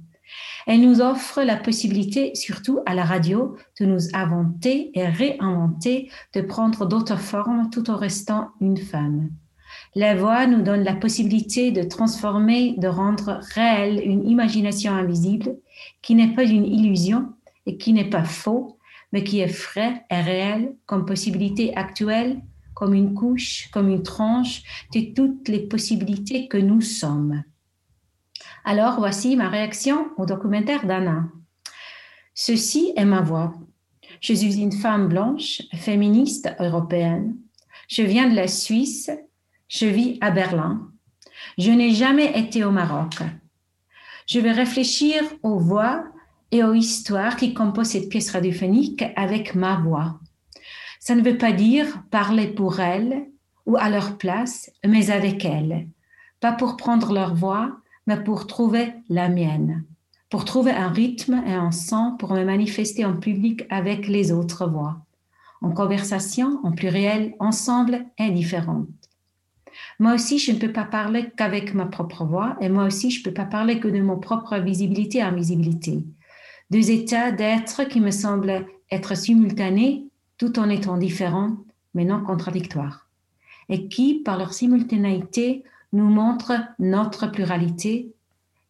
Elle 0.66 0.80
nous 0.80 1.00
offre 1.00 1.42
la 1.42 1.56
possibilité, 1.56 2.34
surtout 2.34 2.80
à 2.86 2.94
la 2.94 3.04
radio, 3.04 3.56
de 3.78 3.86
nous 3.86 4.14
inventer 4.14 4.90
et 4.94 5.06
réinventer, 5.06 6.10
de 6.34 6.40
prendre 6.40 6.86
d'autres 6.86 7.18
formes 7.18 7.70
tout 7.70 7.88
en 7.90 7.96
restant 7.96 8.50
une 8.60 8.76
femme. 8.76 9.30
La 9.98 10.14
voix 10.14 10.46
nous 10.46 10.60
donne 10.60 10.84
la 10.84 10.94
possibilité 10.94 11.72
de 11.72 11.82
transformer, 11.82 12.74
de 12.76 12.86
rendre 12.86 13.40
réelle 13.54 13.98
une 14.04 14.28
imagination 14.28 14.92
invisible 14.92 15.56
qui 16.02 16.14
n'est 16.14 16.34
pas 16.34 16.44
une 16.44 16.66
illusion 16.66 17.32
et 17.64 17.78
qui 17.78 17.94
n'est 17.94 18.10
pas 18.10 18.24
faux, 18.24 18.76
mais 19.10 19.24
qui 19.24 19.40
est 19.40 19.48
frais 19.48 20.04
et 20.10 20.20
réel 20.20 20.76
comme 20.84 21.06
possibilité 21.06 21.74
actuelle, 21.76 22.42
comme 22.74 22.92
une 22.92 23.14
couche, 23.14 23.70
comme 23.72 23.88
une 23.88 24.02
tranche 24.02 24.64
de 24.92 25.14
toutes 25.14 25.48
les 25.48 25.60
possibilités 25.60 26.46
que 26.46 26.58
nous 26.58 26.82
sommes. 26.82 27.42
Alors 28.66 28.98
voici 28.98 29.34
ma 29.34 29.48
réaction 29.48 30.08
au 30.18 30.26
documentaire 30.26 30.84
d'Anna. 30.84 31.24
Ceci 32.34 32.92
est 32.96 33.06
ma 33.06 33.22
voix. 33.22 33.54
Je 34.20 34.34
suis 34.34 34.60
une 34.60 34.72
femme 34.72 35.08
blanche, 35.08 35.62
féministe 35.72 36.54
européenne. 36.60 37.34
Je 37.88 38.02
viens 38.02 38.28
de 38.28 38.36
la 38.36 38.46
Suisse. 38.46 39.10
Je 39.68 39.86
vis 39.86 40.18
à 40.20 40.30
Berlin. 40.30 40.90
Je 41.58 41.70
n'ai 41.70 41.92
jamais 41.92 42.38
été 42.38 42.64
au 42.64 42.70
Maroc. 42.70 43.16
Je 44.26 44.40
vais 44.40 44.52
réfléchir 44.52 45.22
aux 45.42 45.58
voix 45.58 46.04
et 46.52 46.62
aux 46.62 46.74
histoires 46.74 47.36
qui 47.36 47.54
composent 47.54 47.90
cette 47.90 48.08
pièce 48.08 48.30
radiophonique 48.30 49.04
avec 49.16 49.54
ma 49.54 49.76
voix. 49.76 50.20
Ça 51.00 51.14
ne 51.14 51.22
veut 51.22 51.38
pas 51.38 51.52
dire 51.52 52.02
parler 52.10 52.48
pour 52.48 52.80
elles 52.80 53.26
ou 53.66 53.76
à 53.76 53.88
leur 53.90 54.18
place, 54.18 54.70
mais 54.84 55.10
avec 55.10 55.44
elles. 55.44 55.88
Pas 56.40 56.52
pour 56.52 56.76
prendre 56.76 57.12
leur 57.12 57.34
voix, 57.34 57.76
mais 58.06 58.22
pour 58.22 58.46
trouver 58.46 58.92
la 59.08 59.28
mienne. 59.28 59.84
Pour 60.30 60.44
trouver 60.44 60.72
un 60.72 60.88
rythme 60.88 61.42
et 61.46 61.54
un 61.54 61.72
son 61.72 62.16
pour 62.18 62.34
me 62.34 62.44
manifester 62.44 63.04
en 63.04 63.16
public 63.16 63.64
avec 63.70 64.06
les 64.06 64.32
autres 64.32 64.66
voix. 64.68 64.98
En 65.62 65.70
conversation, 65.70 66.60
en 66.64 66.72
pluriel, 66.72 67.34
ensemble 67.40 68.06
et 68.18 68.30
différentes. 68.30 69.05
Moi 69.98 70.14
aussi, 70.14 70.38
je 70.38 70.52
ne 70.52 70.58
peux 70.58 70.72
pas 70.72 70.84
parler 70.84 71.30
qu'avec 71.36 71.74
ma 71.74 71.86
propre 71.86 72.24
voix 72.24 72.56
et 72.60 72.68
moi 72.68 72.84
aussi, 72.84 73.10
je 73.10 73.20
ne 73.20 73.24
peux 73.24 73.34
pas 73.34 73.44
parler 73.44 73.80
que 73.80 73.88
de 73.88 74.00
mon 74.00 74.18
propre 74.18 74.58
visibilité 74.58 75.18
et 75.18 75.22
invisibilité. 75.22 76.04
Deux 76.70 76.90
états 76.90 77.30
d'être 77.30 77.84
qui 77.84 78.00
me 78.00 78.10
semblent 78.10 78.66
être 78.90 79.16
simultanés 79.16 80.06
tout 80.38 80.58
en 80.58 80.68
étant 80.68 80.98
différents, 80.98 81.56
mais 81.94 82.04
non 82.04 82.22
contradictoires. 82.22 83.08
Et 83.68 83.88
qui, 83.88 84.22
par 84.22 84.38
leur 84.38 84.52
simultanéité, 84.52 85.64
nous 85.92 86.08
montrent 86.08 86.60
notre 86.78 87.26
pluralité, 87.26 88.12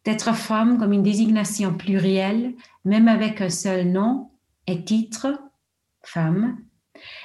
d'être 0.05 0.33
femme 0.33 0.77
comme 0.77 0.93
une 0.93 1.03
désignation 1.03 1.73
plurielle, 1.73 2.53
même 2.85 3.07
avec 3.07 3.41
un 3.41 3.49
seul 3.49 3.91
nom 3.91 4.29
et 4.65 4.83
titre, 4.83 5.39
femme, 6.01 6.57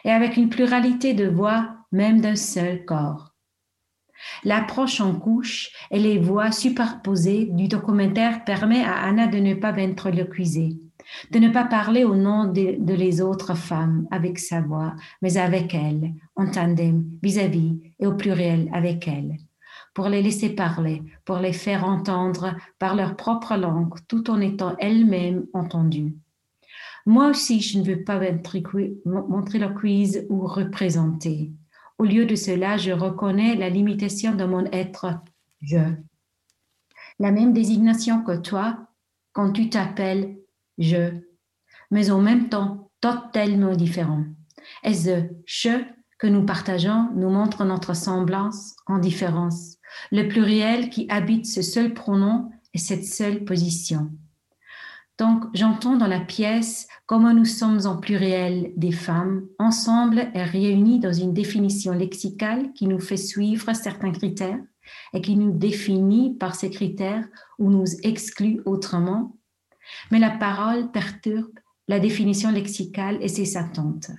et 0.04 0.10
avec 0.10 0.36
une 0.36 0.48
pluralité 0.48 1.14
de 1.14 1.28
voix, 1.28 1.76
même 1.92 2.20
d'un 2.20 2.36
seul 2.36 2.84
corps. 2.84 3.31
L'approche 4.44 5.00
en 5.00 5.14
couche 5.14 5.70
et 5.90 5.98
les 5.98 6.18
voix 6.18 6.52
superposées 6.52 7.46
du 7.46 7.68
documentaire 7.68 8.44
permet 8.44 8.82
à 8.82 9.02
Anna 9.02 9.26
de 9.26 9.38
ne 9.38 9.54
pas 9.54 9.72
ventriloquiser, 9.72 10.76
de 11.30 11.38
ne 11.38 11.48
pas 11.48 11.64
parler 11.64 12.04
au 12.04 12.14
nom 12.14 12.46
de, 12.46 12.94
les 12.94 13.20
autres 13.20 13.56
femmes 13.56 14.06
avec 14.10 14.38
sa 14.38 14.60
voix, 14.60 14.94
mais 15.20 15.36
avec 15.36 15.74
elles, 15.74 16.12
en 16.36 16.50
tandem, 16.50 17.04
vis-à-vis 17.22 17.80
et 18.00 18.06
au 18.06 18.14
pluriel 18.14 18.68
avec 18.72 19.08
elles, 19.08 19.36
pour 19.94 20.08
les 20.08 20.22
laisser 20.22 20.50
parler, 20.50 21.02
pour 21.24 21.38
les 21.38 21.52
faire 21.52 21.84
entendre 21.84 22.54
par 22.78 22.94
leur 22.94 23.16
propre 23.16 23.56
langue, 23.56 23.94
tout 24.08 24.30
en 24.30 24.40
étant 24.40 24.76
elles-mêmes 24.78 25.46
entendues. 25.52 26.16
Moi 27.04 27.28
aussi, 27.28 27.60
je 27.60 27.78
ne 27.78 27.84
veux 27.84 28.04
pas 28.04 28.20
ventriloquise 29.04 30.24
ou 30.28 30.46
représenter. 30.46 31.50
Au 32.02 32.04
lieu 32.04 32.26
de 32.26 32.34
cela, 32.34 32.78
je 32.78 32.90
reconnais 32.90 33.54
la 33.54 33.68
limitation 33.68 34.34
de 34.34 34.42
mon 34.42 34.64
être 34.72 35.20
je. 35.60 35.78
La 37.20 37.30
même 37.30 37.52
désignation 37.52 38.24
que 38.24 38.36
toi 38.36 38.88
quand 39.30 39.52
tu 39.52 39.70
t'appelles 39.70 40.36
je, 40.78 41.12
mais 41.92 42.10
en 42.10 42.20
même 42.20 42.48
temps 42.48 42.90
totalement 43.00 43.76
différent. 43.76 44.24
Et 44.82 44.94
ce 44.94 45.28
je 45.46 45.84
que 46.18 46.26
nous 46.26 46.44
partageons 46.44 47.08
nous 47.14 47.30
montre 47.30 47.64
notre 47.64 47.94
semblance 47.94 48.74
en 48.86 48.98
différence, 48.98 49.76
le 50.10 50.26
pluriel 50.26 50.90
qui 50.90 51.06
habite 51.08 51.46
ce 51.46 51.62
seul 51.62 51.94
pronom 51.94 52.50
et 52.74 52.78
cette 52.78 53.04
seule 53.04 53.44
position. 53.44 54.10
Donc, 55.18 55.44
j'entends 55.54 55.96
dans 55.96 56.08
la 56.08 56.18
pièce 56.18 56.88
comment 57.06 57.34
nous 57.34 57.44
sommes 57.44 57.86
en 57.86 57.96
pluriel 57.96 58.72
des 58.76 58.92
femmes, 58.92 59.46
ensemble 59.58 60.30
et 60.34 60.42
réunies 60.42 61.00
dans 61.00 61.12
une 61.12 61.34
définition 61.34 61.92
lexicale 61.92 62.72
qui 62.72 62.86
nous 62.86 63.00
fait 63.00 63.16
suivre 63.16 63.74
certains 63.74 64.12
critères 64.12 64.60
et 65.12 65.20
qui 65.20 65.36
nous 65.36 65.52
définit 65.52 66.34
par 66.34 66.54
ces 66.54 66.70
critères 66.70 67.26
ou 67.58 67.70
nous 67.70 67.86
exclut 68.02 68.60
autrement. 68.64 69.36
Mais 70.10 70.18
la 70.18 70.30
parole 70.30 70.90
perturbe 70.90 71.58
la 71.88 71.98
définition 71.98 72.50
lexicale 72.50 73.18
et 73.20 73.28
ses 73.28 73.56
attentes 73.56 74.10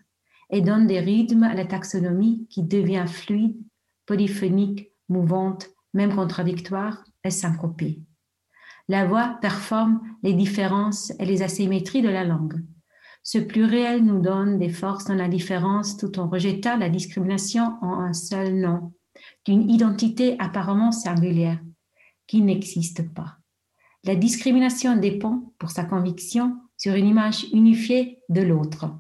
et 0.50 0.62
donne 0.62 0.88
des 0.88 1.00
rythmes 1.00 1.44
à 1.44 1.54
la 1.54 1.66
taxonomie 1.66 2.48
qui 2.50 2.64
devient 2.64 3.06
fluide, 3.08 3.58
polyphonique, 4.06 4.92
mouvante, 5.10 5.70
même 5.94 6.14
contradictoire 6.16 7.04
et 7.24 7.32
syncopée. 7.32 8.02
La 8.90 9.06
voix 9.06 9.38
performe 9.42 10.02
les 10.24 10.34
différences 10.34 11.14
et 11.20 11.26
les 11.26 11.42
asymétries 11.42 12.02
de 12.02 12.10
la 12.10 12.24
langue. 12.24 12.62
Ce 13.24 13.38
pluriel 13.38 14.04
nous 14.04 14.20
donne 14.20 14.60
des 14.60 14.70
forces 14.70 15.06
dans 15.06 15.16
la 15.16 15.30
différence 15.30 15.96
tout 15.96 16.20
en 16.20 16.28
rejetant 16.28 16.78
la 16.78 16.90
discrimination 16.90 17.78
en 17.82 18.00
un 18.00 18.14
seul 18.14 18.60
nom, 18.60 18.92
d'une 19.46 19.70
identité 19.70 20.36
apparemment 20.40 20.92
singulière 20.92 21.60
qui 22.28 22.42
n'existe 22.42 23.14
pas. 23.14 23.38
La 24.04 24.16
discrimination 24.16 24.98
dépend, 24.98 25.54
pour 25.58 25.72
sa 25.72 25.86
conviction, 25.86 26.58
sur 26.76 26.96
une 26.96 27.08
image 27.08 27.46
unifiée 27.54 28.20
de 28.28 28.42
l'autre. 28.42 28.92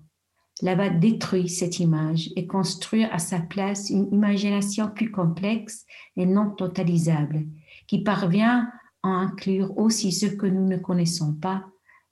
La 0.61 0.75
voix 0.75 0.89
détruit 0.89 1.49
cette 1.49 1.79
image 1.79 2.29
et 2.37 2.47
construit 2.47 3.03
à 3.03 3.19
sa 3.19 3.39
place 3.39 3.89
une 3.89 4.07
imagination 4.13 4.89
plus 4.89 5.11
complexe 5.11 5.85
et 6.15 6.25
non 6.25 6.51
totalisable, 6.51 7.45
qui 7.87 8.03
parvient 8.03 8.71
à 9.01 9.09
inclure 9.09 9.77
aussi 9.77 10.13
ce 10.13 10.27
que 10.27 10.45
nous 10.45 10.65
ne 10.65 10.77
connaissons 10.77 11.33
pas, 11.33 11.65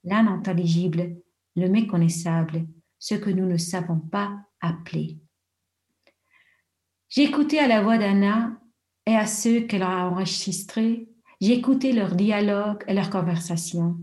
l'inintelligible, 0.04 1.16
le 1.56 1.68
méconnaissable, 1.68 2.66
ce 2.98 3.14
que 3.14 3.30
nous 3.30 3.46
ne 3.46 3.56
savons 3.56 3.98
pas 3.98 4.32
appeler. 4.60 5.18
Écouté 7.16 7.58
à 7.58 7.68
la 7.68 7.82
voix 7.82 7.98
d'Anna 7.98 8.58
et 9.06 9.16
à 9.16 9.26
ceux 9.26 9.60
qu'elle 9.62 9.82
a 9.82 10.08
enregistrés, 10.08 11.08
j'ai 11.40 11.54
écouté 11.54 11.92
leur 11.92 12.14
dialogue 12.14 12.82
et 12.86 12.94
leurs 12.94 13.10
conversations. 13.10 13.98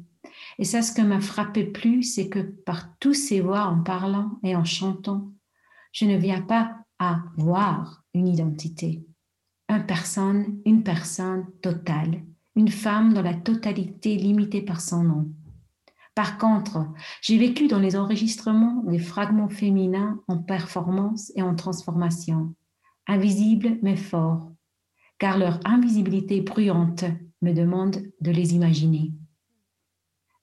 Et 0.58 0.66
ça, 0.66 0.82
ce 0.82 0.92
que 0.92 1.02
m'a 1.02 1.22
frappé 1.22 1.64
plus, 1.64 2.04
c'est 2.04 2.30
que 2.30 2.40
par 2.40 2.98
tous 3.00 3.14
ces 3.14 3.42
voix 3.42 3.66
en 3.66 3.82
parlant 3.82 4.40
et 4.44 4.56
en 4.56 4.66
chantant, 4.66 5.32
je 5.92 6.06
ne 6.06 6.18
viens 6.18 6.42
pas 6.42 6.78
à 7.00 7.24
voir 7.38 8.04
une 8.14 8.28
identité. 8.28 9.06
Une 9.70 9.86
personne, 9.86 10.60
une 10.66 10.84
personne 10.84 11.48
totale, 11.62 12.24
une 12.56 12.70
femme 12.70 13.14
dans 13.14 13.22
la 13.22 13.34
totalité 13.34 14.18
limitée 14.18 14.62
par 14.62 14.82
son 14.82 15.04
nom. 15.04 15.32
Par 16.20 16.38
contre, 16.38 16.86
j'ai 17.22 17.38
vécu 17.38 17.70
dans 17.70 17.80
les 17.80 17.96
enregistrements 17.96 18.84
des 18.84 19.00
fragments 19.00 19.48
féminins 19.48 20.22
en 20.28 20.38
performance 20.38 21.32
et 21.38 21.42
en 21.42 21.56
transformation, 21.56 22.56
invisibles 23.08 23.80
mais 23.84 23.96
forts, 23.96 24.52
car 25.18 25.38
leur 25.38 25.62
invisibilité 25.64 26.42
bruyante 26.42 27.06
me 27.42 27.54
demande 27.54 28.04
de 28.20 28.32
les 28.32 28.54
imaginer. 28.54 29.14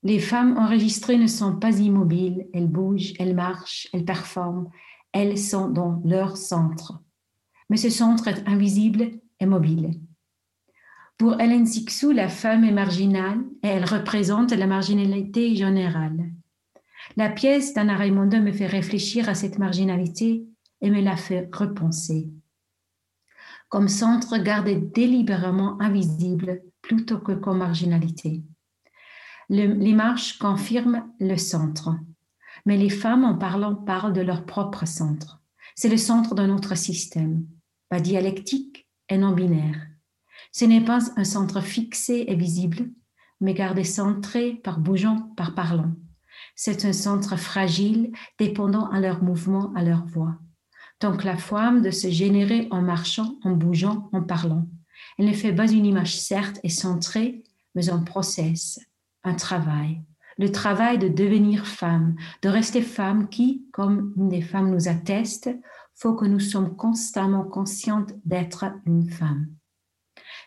Les 0.03 0.19
femmes 0.19 0.57
enregistrées 0.57 1.19
ne 1.19 1.27
sont 1.27 1.57
pas 1.57 1.79
immobiles, 1.79 2.49
elles 2.55 2.71
bougent, 2.71 3.13
elles 3.19 3.35
marchent, 3.35 3.87
elles 3.93 4.07
performent, 4.07 4.71
elles 5.13 5.37
sont 5.37 5.69
dans 5.69 6.01
leur 6.07 6.39
centre. 6.39 7.03
Mais 7.69 7.77
ce 7.77 7.91
centre 7.91 8.29
est 8.29 8.49
invisible 8.49 9.11
et 9.41 9.45
mobile. 9.45 10.01
Pour 11.19 11.41
Hélène 11.41 11.67
Sixou, 11.67 12.13
la 12.13 12.29
femme 12.29 12.65
est 12.65 12.73
marginale 12.73 13.41
et 13.63 13.69
elle 13.69 13.87
représente 13.87 14.53
la 14.53 14.67
marginalité 14.67 15.57
générale. 15.57 16.31
La 17.17 17.31
pièce 17.31 17.73
d'Anna 17.73 17.97
Raimondo 17.97 18.39
me 18.41 18.53
fait 18.53 18.67
réfléchir 18.67 19.29
à 19.29 19.35
cette 19.35 19.59
marginalité 19.59 20.47
et 20.83 20.91
me 20.91 21.01
la 21.01 21.17
fait 21.17 21.49
repenser. 21.55 22.29
Comme 23.71 23.89
centre 23.89 24.37
gardé 24.37 24.77
délibérément 24.77 25.81
invisible 25.81 26.63
plutôt 26.83 27.19
que 27.19 27.33
comme 27.33 27.59
marginalité. 27.59 28.43
L'image 29.49 30.39
confirme 30.39 31.09
le 31.19 31.37
centre, 31.37 31.97
mais 32.67 32.77
les 32.77 32.91
femmes 32.91 33.25
en 33.25 33.39
parlant 33.39 33.75
parlent 33.75 34.13
de 34.13 34.21
leur 34.21 34.45
propre 34.45 34.87
centre. 34.87 35.41
C'est 35.75 35.89
le 35.89 35.97
centre 35.97 36.35
de 36.35 36.45
notre 36.45 36.77
système, 36.77 37.47
pas 37.89 38.01
dialectique 38.01 38.87
et 39.09 39.17
non 39.17 39.33
binaire. 39.33 39.96
Ce 40.59 40.65
n'est 40.65 40.81
pas 40.81 41.01
un 41.17 41.25
centre 41.25 41.61
fixé 41.61 42.25
et 42.29 42.35
visible, 42.35 42.89
mais 43.43 43.53
gardé 43.53 43.85
centré 43.85 44.55
par 44.55 44.81
bougeant, 44.81 45.31
par 45.37 45.55
parlant. 45.55 45.93
C'est 46.55 46.87
un 46.87 46.95
centre 46.95 47.37
fragile, 47.37 48.11
dépendant 48.39 48.89
à 48.89 48.99
leur 48.99 49.23
mouvement, 49.23 49.71
à 49.75 49.83
leur 49.83 50.07
voix. 50.07 50.39
Donc 51.03 51.25
la 51.25 51.37
femme 51.37 51.83
de 51.83 51.91
se 51.91 52.09
générer 52.09 52.69
en 52.71 52.81
marchant, 52.81 53.37
en 53.43 53.51
bougeant, 53.51 54.09
en 54.15 54.23
parlant. 54.23 54.67
Elle 55.19 55.27
ne 55.27 55.35
fait 55.35 55.53
pas 55.53 55.71
une 55.71 55.85
image 55.85 56.19
certes 56.19 56.59
et 56.63 56.71
centrée, 56.71 57.45
mais 57.75 57.91
un 57.91 57.99
process, 57.99 58.81
un 59.25 59.35
travail. 59.35 60.01
Le 60.39 60.51
travail 60.51 60.97
de 60.97 61.09
devenir 61.09 61.67
femme, 61.67 62.17
de 62.41 62.49
rester 62.49 62.81
femme 62.81 63.29
qui, 63.29 63.67
comme 63.75 64.15
une 64.17 64.31
des 64.31 64.41
femmes 64.41 64.71
nous 64.71 64.89
atteste, 64.89 65.51
faut 65.95 66.15
que 66.15 66.25
nous 66.25 66.41
sommes 66.41 66.77
constamment 66.77 67.45
conscientes 67.45 68.15
d'être 68.25 68.65
une 68.87 69.11
femme. 69.11 69.49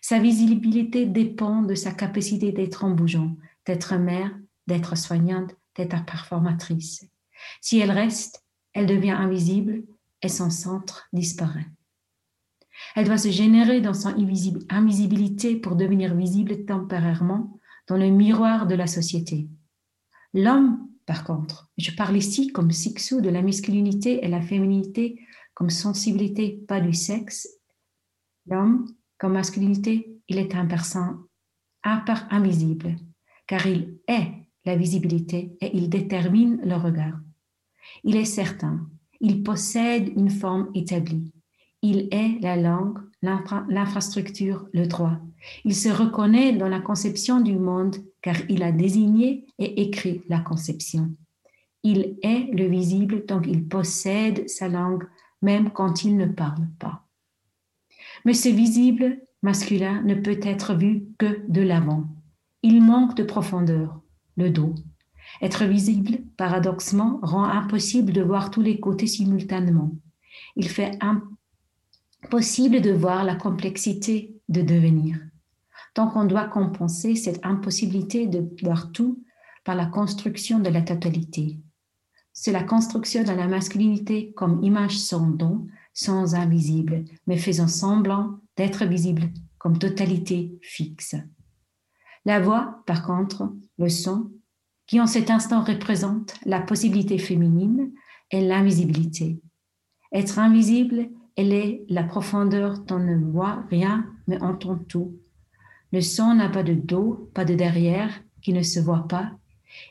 Sa 0.01 0.19
visibilité 0.19 1.05
dépend 1.05 1.61
de 1.61 1.76
sa 1.76 1.91
capacité 1.91 2.51
d'être 2.51 2.85
en 2.85 2.91
bougeant, 2.91 3.35
d'être 3.65 3.95
mère, 3.95 4.31
d'être 4.67 4.97
soignante, 4.97 5.55
d'être 5.76 6.05
performatrice. 6.05 7.05
Si 7.61 7.80
elle 7.80 7.91
reste, 7.91 8.45
elle 8.73 8.85
devient 8.85 9.11
invisible 9.11 9.84
et 10.21 10.30
son 10.30 10.49
centre 10.49 11.07
disparaît. 11.13 11.67
Elle 12.95 13.05
doit 13.05 13.17
se 13.17 13.30
générer 13.30 13.81
dans 13.81 13.93
son 13.93 14.13
invisibilité 14.69 15.55
pour 15.57 15.76
devenir 15.76 16.15
visible 16.15 16.65
temporairement 16.65 17.59
dans 17.88 17.97
le 17.97 18.09
miroir 18.09 18.67
de 18.67 18.76
la 18.76 18.88
société. 18.88 19.47
L'homme, 20.34 20.88
par 21.05 21.23
contre, 21.23 21.69
je 21.77 21.91
parle 21.91 22.17
ici 22.17 22.47
comme 22.49 22.71
sixou 22.71 23.19
de 23.19 23.30
la 23.30 23.41
masculinité 23.41 24.23
et 24.23 24.27
la 24.27 24.41
féminité 24.41 25.21
comme 25.53 25.69
sensibilité, 25.69 26.63
pas 26.67 26.80
du 26.80 26.93
sexe. 26.93 27.49
L'homme 28.45 28.85
comme 29.20 29.34
masculinité, 29.34 30.20
il 30.28 30.40
est 30.40 30.56
un 30.56 30.66
personne 30.66 31.20
part 31.84 32.28
invisible, 32.30 32.96
car 33.48 33.66
il 33.68 34.00
est 34.08 34.32
la 34.66 34.76
visibilité 34.76 35.56
et 35.62 35.76
il 35.76 35.90
détermine 35.90 36.60
le 36.64 36.76
regard. 36.76 37.20
Il 38.04 38.16
est 38.16 38.26
certain, 38.26 38.88
il 39.20 39.44
possède 39.44 40.12
une 40.16 40.30
forme 40.30 40.70
établie. 40.74 41.32
Il 41.82 42.10
est 42.12 42.40
la 42.41 42.58
langue, 42.58 43.00
l'infrastructure, 43.22 44.68
le 44.74 44.86
droit. 44.86 45.18
Il 45.64 45.74
se 45.74 45.90
reconnaît 45.90 46.54
dans 46.54 46.68
la 46.68 46.82
conception 46.82 47.40
du 47.40 47.58
monde 47.58 47.96
car 48.22 48.36
il 48.50 48.64
a 48.64 48.72
désigné 48.72 49.46
et 49.58 49.82
écrit 49.82 50.24
la 50.28 50.40
conception. 50.40 51.16
Il 51.84 52.18
est 52.22 52.54
le 52.54 52.68
visible, 52.68 53.26
donc 53.26 53.48
il 53.48 53.66
possède 53.68 54.50
sa 54.50 54.68
langue 54.68 55.06
même 55.41 55.72
quand 55.72 56.04
il 56.04 56.18
ne 56.18 56.26
parle 56.26 56.68
pas. 56.78 57.09
Mais 58.26 58.34
ce 58.34 58.50
visible 58.50 59.22
masculin 59.41 60.02
ne 60.04 60.16
peut 60.16 60.40
être 60.41 60.76
vu 60.76 61.06
que 61.18 61.41
de 61.48 61.62
l'avant. 61.62 62.06
Il 62.62 62.84
manque 62.84 63.16
de 63.16 63.24
profondeur, 63.24 64.02
le 64.36 64.50
dos. 64.50 64.76
Être 65.41 65.66
visible, 65.66 66.20
paradoxement, 66.38 67.20
rend 67.22 67.46
impossible 67.46 68.12
de 68.12 68.22
voir 68.22 68.52
tous 68.52 68.62
les 68.62 68.80
côtés 68.80 69.08
simultanément. 69.08 69.91
Il 70.56 70.68
fait 70.68 70.98
impossible 72.24 72.82
de 72.82 72.91
voir 72.91 73.24
la 73.24 73.36
complexité 73.36 74.36
de 74.50 74.62
devenir. 74.62 75.18
Donc 75.96 76.16
on 76.16 76.26
doit 76.26 76.46
compenser 76.46 77.16
cette 77.16 77.46
impossibilité 77.46 78.28
de 78.28 78.48
voir 78.62 78.91
tout 78.91 79.24
par 79.64 79.76
la 79.76 79.86
construction 79.86 80.60
de 80.60 80.70
la 80.70 80.82
totalité. 80.82 81.60
C'est 82.34 82.52
la 82.52 82.64
construction 82.64 83.24
de 83.24 83.32
la 83.32 83.48
masculinité 83.48 84.32
comme 84.34 84.64
image 84.64 84.98
sans 84.98 85.28
don, 85.28 85.68
sans 85.99 86.34
invisible, 86.34 87.03
mais 87.27 87.38
faisant 87.38 87.67
semblant 87.67 88.39
d'être 88.55 88.85
visible 88.85 89.23
comme 89.57 89.77
totalité 89.77 90.57
fixe. 90.61 91.15
La 92.23 92.39
voix, 92.39 92.84
par 92.85 93.05
contre, 93.05 93.53
le 93.77 93.89
son, 93.89 94.31
qui 94.88 95.01
en 95.01 95.07
cet 95.07 95.30
instant 95.30 95.61
représente 95.61 96.35
la 96.45 96.61
possibilité 96.61 97.17
féminine 97.17 97.91
et 98.31 98.39
l'invisibilité. 98.39 99.41
Être 100.13 100.39
invisible, 100.39 101.09
elle 101.35 101.51
est 101.51 101.84
la 101.89 102.03
profondeur 102.03 102.80
dont 102.80 102.95
on 102.95 102.99
ne 102.99 103.31
voit 103.31 103.65
rien 103.69 104.05
mais 104.27 104.41
entend 104.41 104.77
tout. 104.77 105.17
Le 105.91 105.99
son 105.99 106.34
n'a 106.34 106.47
pas 106.47 106.63
de 106.63 106.76
dos, 106.76 107.30
pas 107.34 107.43
de 107.43 107.55
derrière, 107.55 108.21
qui 108.41 108.53
ne 108.53 108.63
se 108.63 108.80
voit 108.80 109.07
pas. 109.07 109.31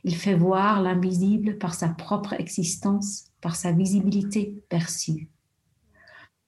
Il 0.04 0.16
fait 0.16 0.34
voir 0.34 0.80
l'invisible 0.80 1.58
par 1.58 1.74
sa 1.74 1.88
propre 1.88 2.32
existence, 2.32 3.26
par 3.42 3.56
sa 3.56 3.72
visibilité 3.72 4.64
perçue. 4.70 5.28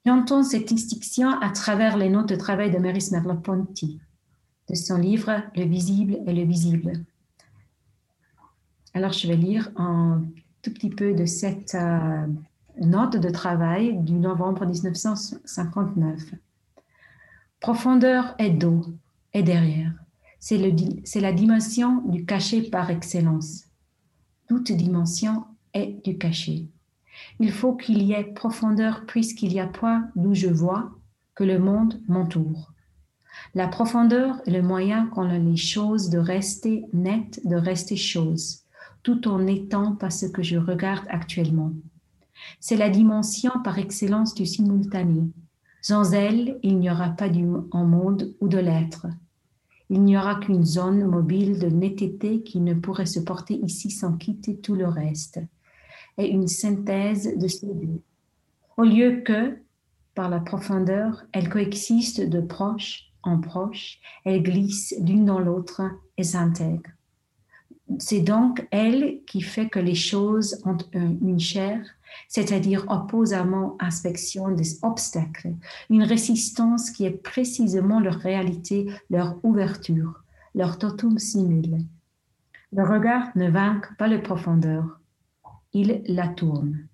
J'entends 0.07 0.43
cette 0.43 0.69
distinction 0.69 1.29
à 1.29 1.51
travers 1.51 1.99
les 1.99 2.09
notes 2.09 2.31
de 2.31 2.37
travail 2.37 2.71
de 2.71 2.79
Maris 2.79 3.09
Merleau-Ponty, 3.13 4.01
de 4.71 4.75
son 4.75 4.97
livre 4.97 5.43
Le 5.55 5.65
visible 5.65 6.19
et 6.27 6.33
le 6.33 6.45
visible. 6.45 7.05
Alors, 8.95 9.13
je 9.13 9.29
vais 9.29 9.37
lire 9.37 9.71
un 9.77 10.25
tout 10.63 10.73
petit 10.73 10.89
peu 10.89 11.13
de 11.13 11.27
cette 11.27 11.75
euh, 11.75 12.27
note 12.81 13.19
de 13.19 13.29
travail 13.29 13.99
du 13.99 14.15
novembre 14.15 14.65
1959. 14.65 16.35
Profondeur 17.61 18.35
et 18.39 18.51
dos 18.51 18.87
et 19.35 19.43
derrière. 19.43 19.93
C'est 20.39 21.21
la 21.21 21.33
dimension 21.33 22.01
du 22.09 22.25
cachet 22.25 22.63
par 22.63 22.89
excellence. 22.89 23.67
Toute 24.49 24.73
dimension 24.73 25.45
est 25.75 26.03
du 26.03 26.17
cachet. 26.17 26.69
Il 27.39 27.53
faut 27.53 27.75
qu'il 27.75 28.03
y 28.03 28.13
ait 28.13 28.25
profondeur 28.25 29.05
puisqu'il 29.07 29.53
y 29.53 29.61
a 29.61 29.67
point 29.67 30.09
d'où 30.17 30.35
je 30.35 30.49
vois 30.49 30.91
que 31.35 31.45
le 31.45 31.59
monde 31.59 32.01
m'entoure. 32.09 32.73
La 33.55 33.69
profondeur 33.69 34.41
est 34.47 34.51
le 34.51 34.63
moyen 34.63 35.07
qu'ont 35.07 35.23
les 35.23 35.57
choses 35.57 36.11
de 36.11 36.19
rester 36.19 36.85
nettes, 36.93 37.41
de 37.45 37.57
rester 37.57 37.97
choses, 37.97 38.65
tout 39.03 39.27
en 39.29 39.39
n'étant 39.39 39.97
pas 39.97 40.11
ce 40.11 40.27
que 40.27 40.43
je 40.43 40.57
regarde 40.57 41.07
actuellement. 41.09 41.73
C'est 42.59 42.77
la 42.77 42.91
dimension 42.91 43.53
par 43.65 43.79
excellence 43.79 44.35
du 44.35 44.47
simultané. 44.47 45.23
Sans 45.83 46.13
elle, 46.13 46.59
il 46.63 46.79
n'y 46.79 46.91
aura 46.91 47.11
pas 47.11 47.29
du 47.29 47.47
en 47.71 47.85
monde 47.85 48.35
ou 48.41 48.49
de 48.49 48.59
l'être. 48.59 49.07
Il 49.89 50.05
n'y 50.05 50.17
aura 50.17 50.37
qu'une 50.37 50.65
zone 50.65 51.05
mobile 51.05 51.59
de 51.59 51.69
netteté 51.69 52.43
qui 52.43 52.61
ne 52.61 52.75
pourrait 52.75 53.07
se 53.07 53.21
porter 53.21 53.55
ici 53.55 53.91
sans 53.91 54.13
quitter 54.17 54.57
tout 54.59 54.75
le 54.75 54.87
reste, 54.87 55.41
et 56.19 56.29
une 56.29 56.49
synthèse 56.49 57.37
de 57.37 57.49
ces 57.49 57.67
deux. 57.67 58.03
Au 58.77 58.85
lieu 58.85 59.23
que, 59.23 59.59
par 60.15 60.29
la 60.29 60.41
profondeur, 60.41 61.25
elles 61.33 61.49
coexistent 61.49 62.29
de 62.29 62.41
proche 62.41 63.11
en 63.23 63.39
proche, 63.39 63.99
elles 64.25 64.43
glissent 64.43 64.95
l'une 65.01 65.25
dans 65.25 65.39
l'autre 65.39 65.83
et 66.17 66.25
s'intègrent. 66.25 66.91
C'est 67.99 68.21
donc 68.21 68.67
elle 68.71 69.21
qui 69.27 69.41
fait 69.41 69.69
que 69.69 69.81
les 69.81 69.95
choses 69.95 70.63
ont 70.65 70.79
une 70.95 71.41
chair, 71.41 71.85
c'est-à-dire 72.29 72.87
opposément 72.89 73.77
inspection 73.81 74.51
des 74.51 74.79
obstacles, 74.85 75.55
une 75.91 76.05
résistance 76.05 76.91
qui 76.91 77.05
est 77.05 77.11
précisément 77.23 78.01
leur 78.01 78.15
réalité, 78.15 78.87
leur 79.11 79.45
ouverture, 79.45 80.23
leur 80.55 80.79
totum 80.79 81.19
simile. 81.19 81.85
Le 82.73 82.85
regard 82.85 83.29
ne 83.35 83.51
vainc 83.51 83.97
pas 83.99 84.07
la 84.07 84.19
profondeur, 84.19 85.00
il 85.73 86.03
la 86.07 86.29
tourne. 86.29 86.87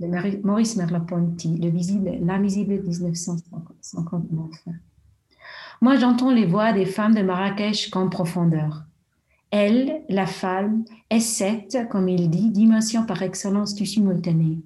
Maurice 0.00 0.76
Merleau-Ponty, 0.76 1.58
Le 1.58 1.70
visible, 1.70 2.18
l'invisible 2.20 2.82
1959. 2.82 4.50
Moi, 5.80 5.96
j'entends 5.96 6.30
les 6.30 6.46
voix 6.46 6.72
des 6.72 6.86
femmes 6.86 7.14
de 7.14 7.22
Marrakech 7.22 7.90
comme 7.90 8.10
profondeur. 8.10 8.84
Elle, 9.50 10.02
la 10.08 10.26
femme, 10.26 10.84
est 11.10 11.20
cette, 11.20 11.88
comme 11.90 12.08
il 12.08 12.28
dit, 12.28 12.50
dimension 12.50 13.06
par 13.06 13.22
excellence 13.22 13.74
du 13.74 13.86
simultané. 13.86 14.58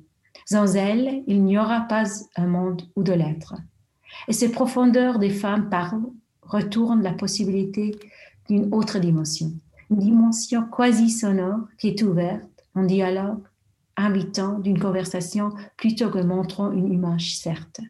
Sans 0.47 0.77
elle, 0.77 1.23
il 1.27 1.45
n'y 1.45 1.59
aura 1.59 1.83
pas 1.83 2.05
un 2.37 2.47
monde 2.47 2.83
ou 2.97 3.03
de 3.03 3.13
l'être. 3.13 3.55
Et 4.29 4.33
ces 4.33 4.51
profondeurs 4.51 5.19
des 5.19 5.31
femmes 5.31 5.69
parlent, 5.69 6.11
retournent 6.41 7.03
la 7.03 7.13
possibilité 7.13 7.95
d'une 8.49 8.73
autre 8.73 8.99
dimension, 8.99 9.53
une 9.91 9.99
dimension 9.99 10.63
quasi 10.65 11.11
sonore 11.11 11.69
qui 11.79 11.89
est 11.89 12.03
ouverte, 12.03 12.48
en 12.79 12.85
dialogue, 12.85 13.43
invitant 13.97 14.59
d'une 14.59 14.79
conversation 14.79 15.53
plutôt 15.77 16.11
que 16.11 16.23
montrant 16.23 16.71
une 16.73 16.93
image 16.93 17.37
certes. 17.37 17.81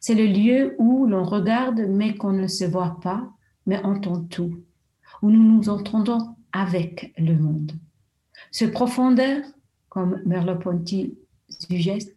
C'est 0.00 0.14
le 0.14 0.26
lieu 0.26 0.74
où 0.78 1.06
l'on 1.06 1.24
regarde 1.24 1.80
mais 1.88 2.14
qu'on 2.14 2.32
ne 2.32 2.46
se 2.46 2.64
voit 2.64 2.98
pas, 3.02 3.28
mais 3.66 3.82
entend 3.82 4.20
tout 4.22 4.56
où 5.22 5.30
nous 5.30 5.42
nous 5.42 5.68
entendons 5.68 6.36
avec 6.52 7.12
le 7.18 7.36
monde. 7.36 7.72
Ce 8.50 8.64
profondeur, 8.64 9.42
comme 9.88 10.20
Merleau-Ponty 10.24 11.16
suggeste, 11.48 12.12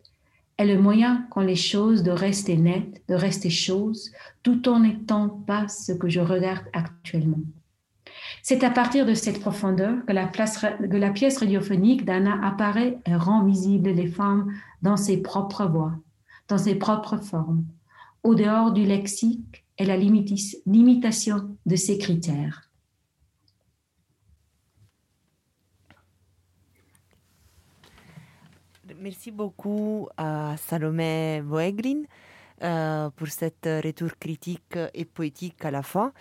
est 0.57 0.65
le 0.65 0.81
moyen 0.81 1.25
qu'ont 1.29 1.41
les 1.41 1.55
choses 1.55 2.03
de 2.03 2.11
rester 2.11 2.57
nettes, 2.57 3.01
de 3.07 3.15
rester 3.15 3.49
choses, 3.49 4.11
tout 4.43 4.67
en 4.67 4.81
n'étant 4.81 5.29
pas 5.29 5.67
ce 5.67 5.93
que 5.93 6.09
je 6.09 6.19
regarde 6.19 6.65
actuellement. 6.73 7.39
C'est 8.41 8.63
à 8.63 8.69
partir 8.69 9.05
de 9.05 9.13
cette 9.13 9.39
profondeur 9.39 10.05
que 10.05 10.13
la, 10.13 10.27
pièce 11.11 11.37
radiophonique 11.37 12.05
d'Anna 12.05 12.39
apparaît 12.43 12.97
et 13.05 13.15
rend 13.15 13.43
visible 13.43 13.89
les 13.89 14.07
femmes 14.07 14.53
dans 14.81 14.97
ses 14.97 15.21
propres 15.21 15.65
voix, 15.65 15.93
dans 16.47 16.57
ses 16.57 16.75
propres 16.75 17.17
formes, 17.17 17.65
au 18.23 18.35
dehors 18.35 18.71
du 18.71 18.85
lexique 18.85 19.65
et 19.77 19.85
la 19.85 19.97
limitation 19.97 21.57
de 21.65 21.75
ses 21.75 21.97
critères. 21.97 22.69
Merci 29.01 29.31
beaucoup 29.31 30.09
à 30.17 30.55
Salomé 30.57 31.41
Boegrin 31.41 32.01
euh, 32.61 33.09
pour 33.11 33.27
cette 33.29 33.65
retour 33.65 34.09
critique 34.19 34.77
et 34.93 35.05
poétique 35.05 35.63
à 35.63 35.71
la 35.71 35.83
fin. 35.83 36.11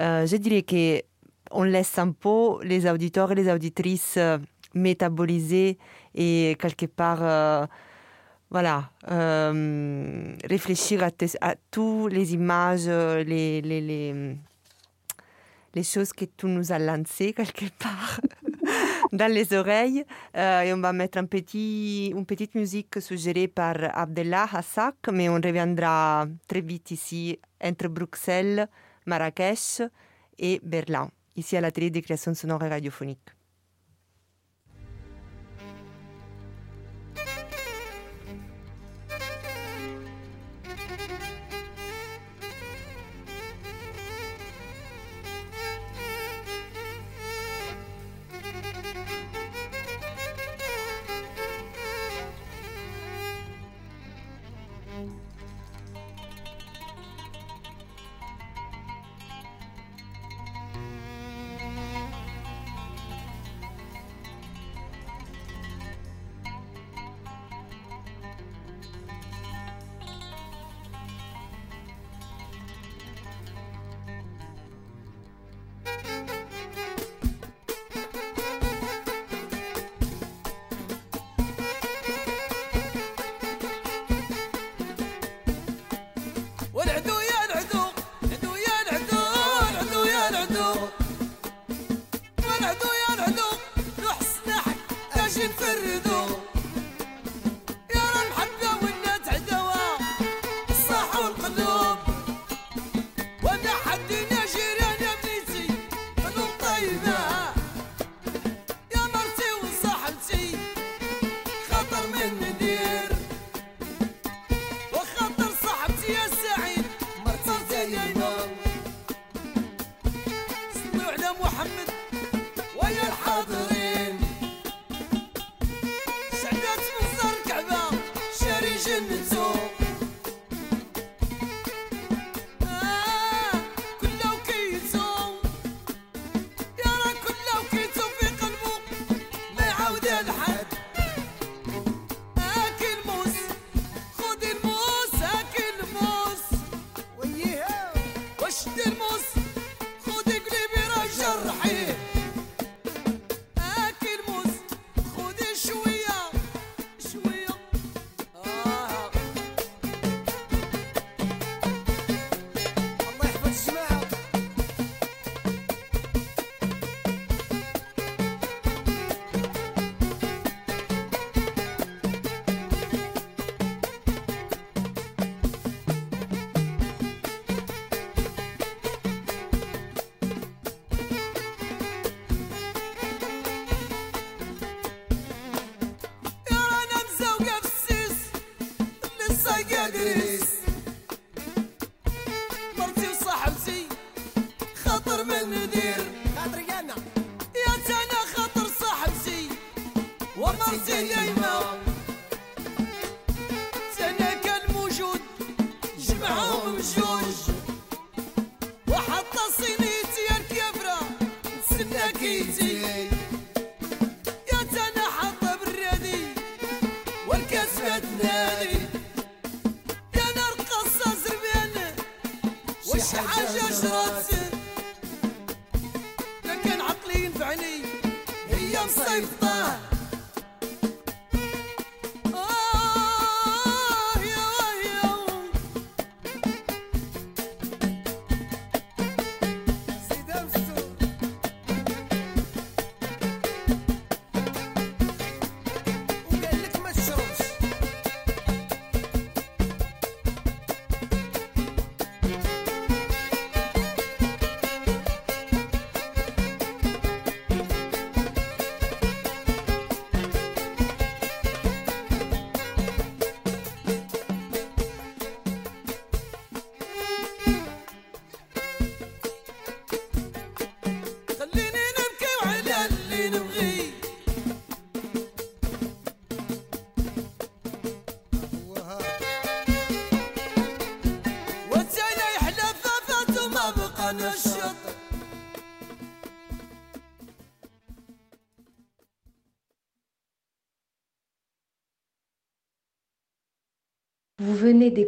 Euh, 0.00 0.26
je 0.26 0.36
dirais 0.36 0.62
que 0.62 1.00
on 1.54 1.62
laisse 1.62 1.98
un 1.98 2.10
peu 2.10 2.62
les 2.62 2.88
auditeurs 2.90 3.32
et 3.32 3.36
les 3.36 3.50
auditrices 3.50 4.16
euh, 4.16 4.38
métaboliser 4.74 5.78
et 6.14 6.56
quelque 6.60 6.86
part, 6.86 7.20
euh, 7.22 7.66
voilà, 8.50 8.90
euh, 9.10 10.34
réfléchir 10.44 11.04
à, 11.04 11.10
à 11.40 11.54
toutes 11.70 12.12
les 12.12 12.34
images, 12.34 12.88
les, 12.88 14.36
choses 15.82 16.12
que 16.12 16.24
tu 16.24 16.46
nous 16.46 16.72
as 16.72 16.78
lancées 16.78 17.32
quelque 17.32 17.66
part. 17.78 18.20
dans 19.12 19.30
les 19.30 19.52
oreilles. 19.52 20.04
Et 20.34 20.72
on 20.72 20.80
va 20.80 20.92
mettre 20.92 21.18
un 21.18 21.26
petit, 21.26 22.08
une 22.08 22.26
petite 22.26 22.54
musique 22.56 23.00
suggérée 23.00 23.46
par 23.46 23.76
Abdellah 23.96 24.48
Hassak, 24.52 24.96
mais 25.12 25.28
on 25.28 25.34
reviendra 25.34 26.26
très 26.48 26.62
vite 26.62 26.90
ici 26.90 27.38
entre 27.62 27.88
Bruxelles, 27.88 28.66
Marrakech 29.06 29.82
et 30.38 30.60
Berlin, 30.62 31.08
ici 31.36 31.56
à 31.56 31.60
l'atelier 31.60 31.90
de 31.90 32.00
création 32.00 32.34
sonore 32.34 32.62
et 32.64 32.68
radiophonique. 32.68 33.28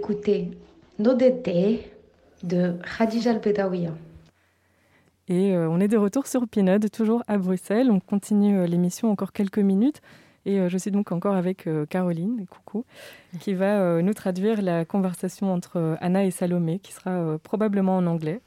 Venez 0.07 0.17
d'écouter 0.17 0.51
Nodete 0.99 1.91
de 2.43 2.75
Khadija 2.97 3.33
Al-Bedawiya. 3.33 3.91
Et 5.29 5.55
euh, 5.55 5.69
on 5.69 5.81
est 5.81 5.89
de 5.89 5.97
retour 5.97 6.27
sur 6.27 6.47
Pinode, 6.47 6.89
toujours 6.91 7.23
à 7.27 7.37
Bruxelles. 7.37 7.91
On 7.91 7.99
continue 7.99 8.59
euh, 8.59 8.67
l'émission 8.67 9.11
encore 9.11 9.33
quelques 9.33 9.59
minutes. 9.59 10.01
Et 10.45 10.61
euh, 10.61 10.69
je 10.69 10.79
suis 10.79 10.93
donc 10.93 11.11
encore 11.11 11.35
avec 11.35 11.69
Caroline, 11.91 12.47
coucou, 12.49 12.85
qui 13.41 13.55
va 13.55 14.01
nous 14.01 14.15
traduire 14.15 14.63
la 14.63 14.85
conversation 14.85 15.53
entre 15.53 15.97
Anna 16.01 16.25
et 16.25 16.31
Salomé, 16.31 16.79
qui 16.79 16.93
sera 16.93 17.39
probablement 17.43 17.97
en 17.97 18.07
anglais. 18.07 18.41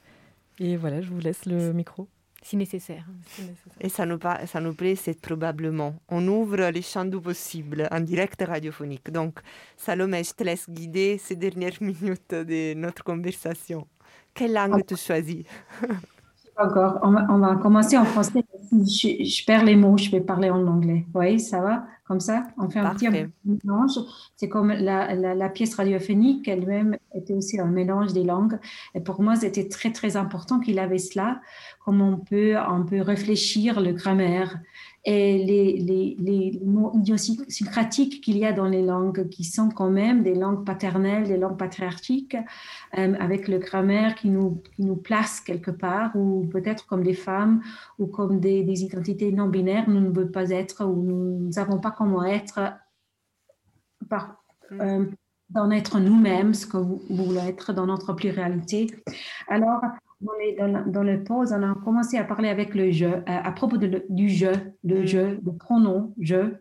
Et 0.59 0.77
voilà, 0.77 1.01
je 1.01 1.09
vous 1.09 1.19
laisse 1.19 1.45
le 1.45 1.73
micro. 1.73 2.07
Si 2.41 2.55
nécessaire. 2.55 3.05
Et 3.81 3.89
ça 3.89 4.05
nous, 4.05 4.17
pa- 4.17 4.45
ça 4.47 4.59
nous 4.61 4.73
plaît, 4.73 4.95
c'est 4.95 5.19
probablement. 5.19 5.95
On 6.07 6.25
ouvre 6.27 6.69
les 6.69 6.81
champs 6.81 7.05
du 7.05 7.19
possible 7.19 7.87
en 7.91 7.99
direct 7.99 8.41
radiophonique. 8.41 9.11
Donc, 9.11 9.39
Salomé, 9.77 10.23
je 10.23 10.33
te 10.33 10.43
laisse 10.43 10.69
guider 10.69 11.17
ces 11.17 11.35
dernières 11.35 11.77
minutes 11.81 12.33
de 12.33 12.73
notre 12.75 13.03
conversation. 13.03 13.87
Quelle 14.33 14.53
langue 14.53 14.85
tu 14.85 14.95
choisis? 14.95 15.43
Encore, 16.59 16.99
on 17.03 17.11
va, 17.11 17.25
on 17.29 17.39
va 17.39 17.55
commencer 17.55 17.97
en 17.97 18.05
français. 18.05 18.43
Je, 18.71 19.23
je 19.23 19.45
perds 19.45 19.63
les 19.63 19.75
mots, 19.75 19.97
je 19.97 20.11
vais 20.11 20.19
parler 20.19 20.49
en 20.49 20.67
anglais. 20.67 21.05
Oui, 21.13 21.39
ça 21.39 21.61
va? 21.61 21.85
Comme 22.05 22.19
ça? 22.19 22.43
On 22.57 22.69
fait 22.69 22.79
un 22.79 22.93
petit 22.95 23.07
mélange. 23.07 23.99
C'est 24.35 24.49
comme 24.49 24.69
la, 24.69 25.15
la, 25.15 25.35
la 25.35 25.49
pièce 25.49 25.75
radiophonique 25.75 26.47
elle-même 26.47 26.97
était 27.13 27.33
aussi 27.33 27.59
un 27.59 27.67
mélange 27.67 28.13
des 28.13 28.23
langues. 28.23 28.59
Et 28.95 28.99
pour 28.99 29.21
moi, 29.21 29.35
c'était 29.35 29.67
très, 29.69 29.91
très 29.91 30.17
important 30.17 30.59
qu'il 30.59 30.79
avait 30.79 30.97
cela. 30.97 31.39
Comme 31.85 32.01
on 32.01 32.17
peut, 32.17 32.55
on 32.57 32.83
peut 32.83 33.01
réfléchir 33.01 33.79
le 33.79 33.93
grammaire 33.93 34.59
et 35.05 35.37
les, 35.43 35.77
les, 35.77 36.15
les 36.19 36.59
mots 36.65 36.91
idiosyncratiques 36.93 38.21
qu'il 38.21 38.37
y 38.37 38.45
a 38.45 38.51
dans 38.51 38.67
les 38.67 38.81
langues 38.81 39.29
qui 39.29 39.43
sont 39.43 39.69
quand 39.69 39.89
même 39.89 40.23
des 40.23 40.35
langues 40.35 40.65
paternelles, 40.65 41.27
des 41.27 41.37
langues 41.37 41.57
patriarchiques, 41.57 42.35
euh, 42.97 43.15
avec 43.19 43.47
le 43.47 43.59
grammaire 43.59 44.15
qui 44.15 44.29
nous, 44.29 44.61
qui 44.75 44.83
nous 44.83 44.97
place 44.97 45.39
quelque 45.39 45.71
part, 45.71 46.15
ou 46.15 46.47
peut-être 46.51 46.85
comme 46.85 47.03
des 47.03 47.13
femmes, 47.13 47.61
ou 47.97 48.07
comme 48.07 48.39
des, 48.39 48.63
des 48.63 48.83
identités 48.83 49.31
non 49.31 49.47
binaires, 49.47 49.89
nous 49.89 50.01
ne 50.01 50.09
voulons 50.09 50.27
pas 50.27 50.49
être, 50.49 50.85
ou 50.85 51.01
nous 51.01 51.47
ne 51.47 51.51
savons 51.51 51.79
pas 51.79 51.91
comment 51.91 52.25
être 52.25 52.59
par, 54.09 54.43
euh, 54.73 55.05
d'en 55.49 55.71
être 55.71 55.99
nous-mêmes, 55.99 56.53
ce 56.53 56.65
que 56.65 56.77
vous 56.77 57.01
voulez 57.09 57.39
être 57.47 57.73
dans 57.73 57.85
notre 57.85 58.13
pluralité. 58.13 58.91
Alors, 59.47 59.81
dans, 60.21 60.33
les, 60.33 60.55
dans, 60.91 61.03
le 61.03 61.23
pause, 61.23 61.53
on 61.53 61.63
a 61.63 61.75
commencé 61.75 62.17
à 62.17 62.23
parler 62.23 62.49
avec 62.49 62.75
le 62.75 62.91
je, 62.91 63.05
euh, 63.05 63.21
à 63.25 63.51
propos 63.51 63.77
de 63.77 64.05
du 64.09 64.29
je, 64.29 64.47
le 64.83 65.05
je, 65.05 65.17
le 65.43 65.53
pronom 65.57 66.13
je. 66.19 66.55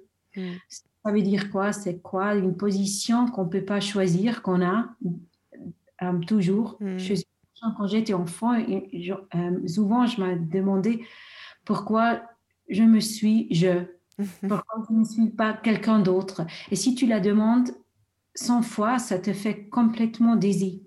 Ça 0.68 1.12
veut 1.12 1.22
dire 1.22 1.50
quoi? 1.50 1.72
C'est 1.72 2.00
quoi? 2.00 2.34
Une 2.34 2.56
position 2.56 3.26
qu'on 3.26 3.44
ne 3.44 3.50
peut 3.50 3.64
pas 3.64 3.80
choisir, 3.80 4.42
qu'on 4.42 4.62
a 4.62 4.90
euh, 6.02 6.18
toujours. 6.20 6.78
Je 6.98 7.14
suis- 7.14 7.24
quand 7.76 7.88
j'étais 7.88 8.14
enfant, 8.14 8.56
je- 8.58 9.12
euh, 9.34 9.66
souvent 9.66 10.06
je 10.06 10.20
me 10.22 10.36
demandais 10.36 11.00
pourquoi 11.64 12.22
je 12.68 12.84
me 12.84 13.00
suis 13.00 13.52
je, 13.52 13.84
pourquoi 14.48 14.84
je 14.88 14.94
ne 14.94 15.04
suis 15.04 15.30
pas 15.30 15.52
quelqu'un 15.54 15.98
d'autre? 15.98 16.42
Et 16.70 16.76
si 16.76 16.94
tu 16.94 17.06
la 17.06 17.18
demandes 17.18 17.70
100 18.34 18.62
fois, 18.62 18.98
ça 19.00 19.18
te 19.18 19.32
fait 19.32 19.68
complètement 19.68 20.36
désir. 20.36 20.78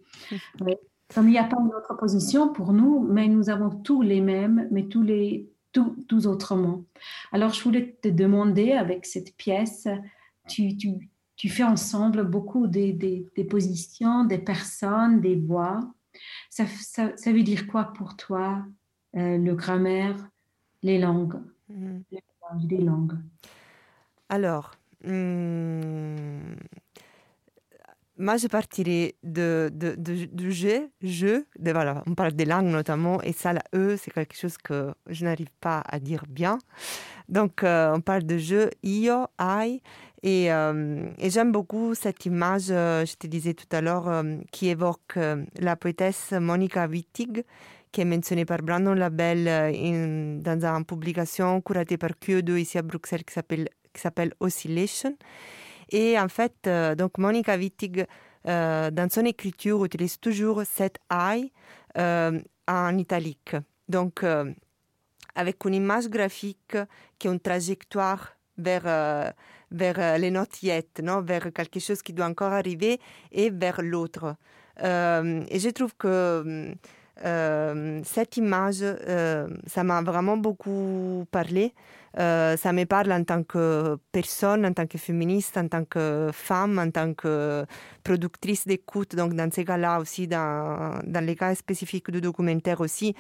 Ouais. 0.62 0.80
Comme 1.14 1.28
il 1.28 1.32
n'y 1.32 1.38
a 1.38 1.44
pas 1.44 1.58
une 1.60 1.74
autre 1.74 1.96
position 1.98 2.52
pour 2.54 2.74
nous, 2.74 3.02
mais 3.02 3.28
nous 3.28 3.50
avons 3.50 3.70
tous 3.70 4.02
les 4.02 4.22
mêmes, 4.22 4.68
mais 4.72 4.88
tous 4.88 5.02
les 5.04 5.50
tous, 5.74 5.96
tous 6.08 6.28
autrement. 6.28 6.84
Alors 7.32 7.54
je 7.54 7.64
voulais 7.64 7.98
te 8.02 8.10
demander 8.10 8.74
avec 8.74 9.06
cette 9.06 9.36
pièce, 9.38 9.88
tu, 10.50 10.76
tu, 10.76 11.10
tu 11.38 11.50
fais 11.50 11.64
ensemble 11.64 12.24
beaucoup 12.26 12.68
des, 12.68 12.92
des, 12.94 13.26
des 13.36 13.44
positions, 13.46 14.26
des 14.26 14.38
personnes, 14.38 15.22
des 15.22 15.36
voix. 15.38 15.80
Ça, 16.50 16.66
ça, 16.68 17.16
ça 17.16 17.32
veut 17.32 17.44
dire 17.44 17.68
quoi 17.68 17.94
pour 17.94 18.18
toi, 18.18 18.66
euh, 19.16 19.38
le 19.38 19.56
grammaire, 19.56 20.16
les 20.84 20.98
langues, 21.00 21.40
Mhm. 21.70 22.04
les 22.12 22.24
langues, 22.52 22.72
les 22.72 22.82
langues 22.82 23.18
Alors, 24.28 24.72
hmm, 25.06 26.54
moi, 28.22 28.38
je 28.38 28.48
partirais 28.48 29.16
de, 29.24 29.70
de, 29.74 29.96
de- 29.98 30.26
du 30.26 30.52
je, 30.52 31.44
de, 31.60 31.72
voilà, 31.72 32.04
on 32.08 32.14
parle 32.16 32.34
des 32.34 32.46
langues 32.46 32.68
notamment, 32.68 33.22
et 33.24 33.34
ça, 33.34 33.52
la 33.54 33.64
E, 33.76 33.98
c'est 33.98 34.12
quelque 34.12 34.36
chose 34.38 34.58
que 34.58 34.94
je 35.10 35.26
n'arrive 35.26 35.50
pas 35.60 35.82
à 35.88 36.00
dire 36.00 36.24
bien. 36.30 36.58
Donc, 37.28 37.64
euh, 37.64 37.94
on 37.96 38.02
parle 38.02 38.24
de 38.24 38.38
je, 38.38 38.70
io, 38.84 39.26
I, 39.40 39.82
et, 40.24 40.52
euh, 40.54 41.06
et 41.18 41.30
j'aime 41.30 41.52
beaucoup 41.52 41.96
cette 41.96 42.26
image, 42.26 42.68
euh, 42.70 43.06
je 43.06 43.16
te 43.16 43.28
disais 43.28 43.54
tout 43.56 43.68
à 43.72 43.82
l'heure, 43.82 44.24
qui 44.52 44.70
évoque 44.70 45.18
la 45.60 45.76
poétesse 45.76 46.32
Monica 46.40 46.86
Wittig, 46.88 47.44
qui 47.92 48.02
est 48.02 48.06
mentionnée 48.06 48.46
par 48.46 48.60
Brandon 48.62 48.94
Labelle 48.94 49.48
in- 49.50 50.38
dans 50.42 50.64
une 50.66 50.86
publication 50.86 51.60
curatée 51.62 51.98
par 51.98 52.12
QE2 52.12 52.58
ici 52.60 52.78
à 52.78 52.82
Bruxelles 52.84 53.24
qui 53.26 53.34
s'appelle 54.02 54.32
Oscillation. 54.40 55.18
Et 55.92 56.18
en 56.18 56.30
fait, 56.30 56.56
euh, 56.68 56.96
donc 56.96 57.18
Monica 57.18 57.56
Wittig, 57.58 58.06
euh, 58.48 58.92
dans 58.92 59.12
son 59.12 59.26
écriture, 59.26 59.84
utilise 59.86 60.20
toujours 60.20 60.64
cette 60.66 60.98
I 61.12 61.52
euh, 61.98 62.40
en 62.68 62.98
italique. 62.98 63.56
Donc, 63.90 64.24
avec 65.36 65.66
une 65.66 65.74
image 65.74 66.08
graphique 66.08 66.78
qui 67.20 67.28
a 67.28 67.32
une 67.32 67.42
trajectoire 67.42 68.38
vers, 68.58 69.34
vers 69.70 70.18
les 70.18 70.32
notiettes, 70.32 71.02
non? 71.04 71.22
vers 71.22 71.52
quelque 71.52 71.82
chose 71.82 72.02
qui 72.02 72.14
doit 72.14 72.28
encore 72.28 72.54
arriver 72.54 73.02
et 73.34 73.50
vers 73.50 73.82
l'autre. 73.82 74.38
Et 74.80 75.60
je 75.60 75.70
trouve 75.72 75.94
que 75.98 76.74
cette 77.18 78.38
image, 78.38 78.86
ça 79.68 79.84
m'a 79.84 80.02
vraiment 80.02 80.38
beaucoup 80.38 81.26
parlé. 81.32 81.74
Ça 82.18 82.74
me 82.74 82.84
parle 82.86 83.12
en 83.14 83.24
tant 83.24 83.44
que 83.44 83.98
personne, 84.12 84.66
en 84.66 84.74
tant 84.74 84.86
que 84.86 84.98
féministe, 84.98 85.58
en 85.58 85.68
tant 85.68 85.86
que 85.86 86.30
femme, 86.34 86.78
en 86.78 86.92
tant 86.92 87.14
que 87.14 87.66
productrice 88.04 88.68
d'écoute. 88.68 89.16
Donc, 89.16 89.34
dans 89.34 89.50
ces 89.52 89.64
cas-là 89.64 90.00
aussi, 90.00 90.28
dans, 90.28 91.00
dans 91.06 91.26
les 91.26 91.36
cas 91.36 91.56
spécifiques 91.56 92.12
du 92.12 92.20
documentaire 92.20 92.82
aussi, 92.82 93.16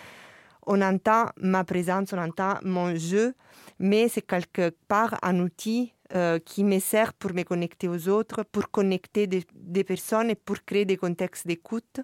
on 0.67 0.81
entend 0.81 1.25
ma 1.37 1.63
présence, 1.63 2.13
on 2.13 2.17
entend 2.17 2.55
mon 2.63 2.95
jeu, 2.95 3.33
mais 3.79 4.07
c'est 4.09 4.21
quelque 4.21 4.73
part 4.87 5.17
un 5.23 5.39
outil 5.39 5.93
euh, 6.15 6.39
qui 6.39 6.63
me 6.63 6.79
sert 6.79 7.13
pour 7.13 7.33
me 7.33 7.43
connecter 7.43 7.87
aux 7.87 8.09
autres, 8.09 8.43
pour 8.43 8.69
connecter 8.69 9.27
des, 9.27 9.83
personnes 9.83 10.29
et 10.29 10.35
pour 10.35 10.63
créer 10.65 10.85
des 10.85 10.97
contextes 10.97 11.47
d'écoute. 11.47 12.01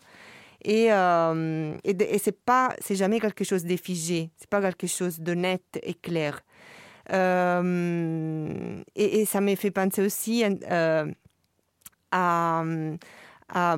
Et, 0.64 0.92
euh, 0.92 1.76
et, 1.84 1.92
et 1.92 2.18
c'est 2.18 2.44
pas, 2.44 2.76
jamais 2.90 3.20
quelque 3.20 3.44
chose 3.44 3.64
de 3.64 3.76
figé, 3.76 4.32
c'est 4.38 4.50
pas 4.50 4.62
quelque 4.62 4.88
chose 4.88 5.20
de 5.20 5.34
net 5.34 5.62
et 5.84 5.94
clair. 5.94 6.42
Euh, 7.12 8.82
et, 8.96 9.26
ça 9.26 9.42
me 9.42 9.56
fait 9.56 9.72
penser 9.72 10.02
aussi 10.02 10.44
euh, 10.72 11.12
à, 12.12 12.64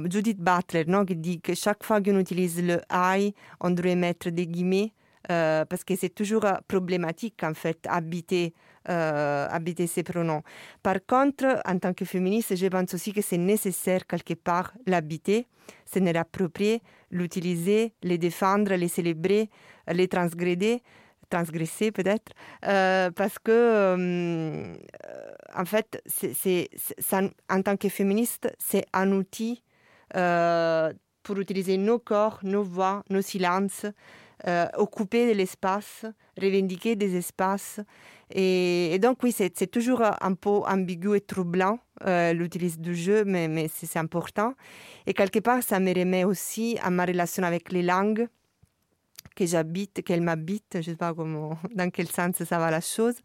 Judith 0.09 0.39
Butler, 0.39 0.85
non, 0.87 1.05
qui 1.05 1.15
dit 1.15 1.41
que 1.41 1.53
chaque 1.53 1.83
fois 1.83 2.01
qu'on 2.01 2.19
utilise 2.19 2.61
le 2.63 2.81
I, 2.91 3.33
on 3.59 3.69
devrait 3.69 3.95
mettre 3.95 4.29
des 4.29 4.47
guillemets 4.47 4.93
euh, 5.29 5.63
parce 5.65 5.83
que 5.83 5.95
c'est 5.95 6.09
toujours 6.09 6.45
problématique 6.67 7.43
en 7.43 7.53
fait 7.53 7.79
habiter 7.87 8.53
habiter 8.85 9.85
ces 9.85 10.01
pronoms. 10.01 10.41
Par 10.81 10.95
contre, 11.05 11.61
en 11.63 11.77
tant 11.77 11.93
que 11.93 12.05
féministe, 12.05 12.55
je 12.55 12.65
pense 12.65 12.91
aussi 12.95 13.13
que 13.13 13.21
c'est 13.21 13.37
nécessaire 13.37 14.07
quelque 14.07 14.33
part 14.33 14.73
l'habiter, 14.87 15.45
se 15.85 15.99
l'approprier, 15.99 16.81
l'utiliser, 17.11 17.93
les 18.01 18.17
défendre, 18.17 18.73
les 18.73 18.87
célébrer, 18.87 19.51
les 19.87 20.07
transgréder, 20.07 20.81
transgresser 21.29 21.91
peut-être, 21.91 22.31
euh, 22.65 23.11
parce 23.11 23.39
que 23.39 23.51
euh, 23.51 24.73
en 25.55 25.65
fait, 25.65 26.01
en 27.49 27.61
tant 27.61 27.77
que 27.77 27.89
féministe, 27.89 28.53
c'est 28.59 28.85
un 28.93 29.11
outil 29.11 29.63
euh, 30.15 30.91
pour 31.23 31.39
utiliser 31.39 31.77
nos 31.77 31.99
corps, 31.99 32.39
nos 32.43 32.63
voix, 32.63 33.03
nos 33.09 33.21
silences, 33.21 33.85
occuper 34.77 35.27
de 35.27 35.33
l'espace, 35.33 36.05
revendiquer 36.41 36.95
des 36.95 37.17
espaces. 37.17 37.81
Et, 38.33 38.97
donc, 39.01 39.21
oui, 39.21 39.33
c'est, 39.33 39.67
toujours 39.69 40.01
un 40.01 40.33
peu 40.33 40.61
ambigu 40.65 41.13
et 41.17 41.19
troublant, 41.19 41.79
l'utilisation 42.05 42.81
du 42.81 42.95
jeu, 42.95 43.25
mais, 43.25 43.49
mais 43.49 43.67
c'est 43.67 43.99
important. 43.99 44.53
Et 45.05 45.13
quelque 45.13 45.39
part, 45.39 45.61
ça 45.61 45.81
me 45.81 45.93
remet 45.93 46.23
aussi 46.23 46.77
à 46.81 46.89
ma 46.89 47.03
relation 47.03 47.43
avec 47.43 47.73
les 47.73 47.83
langues 47.83 48.29
que 49.35 49.45
j'habite, 49.45 50.03
qu'elle 50.03 50.21
m'habite, 50.21 50.65
je 50.73 50.77
ne 50.79 50.83
sais 50.83 50.95
pas 50.95 51.13
comment, 51.13 51.57
dans 51.75 51.89
quel 51.89 52.07
sens 52.07 52.43
ça 52.43 52.57
va 52.59 52.71
la 52.71 52.81
chose. 52.81 53.15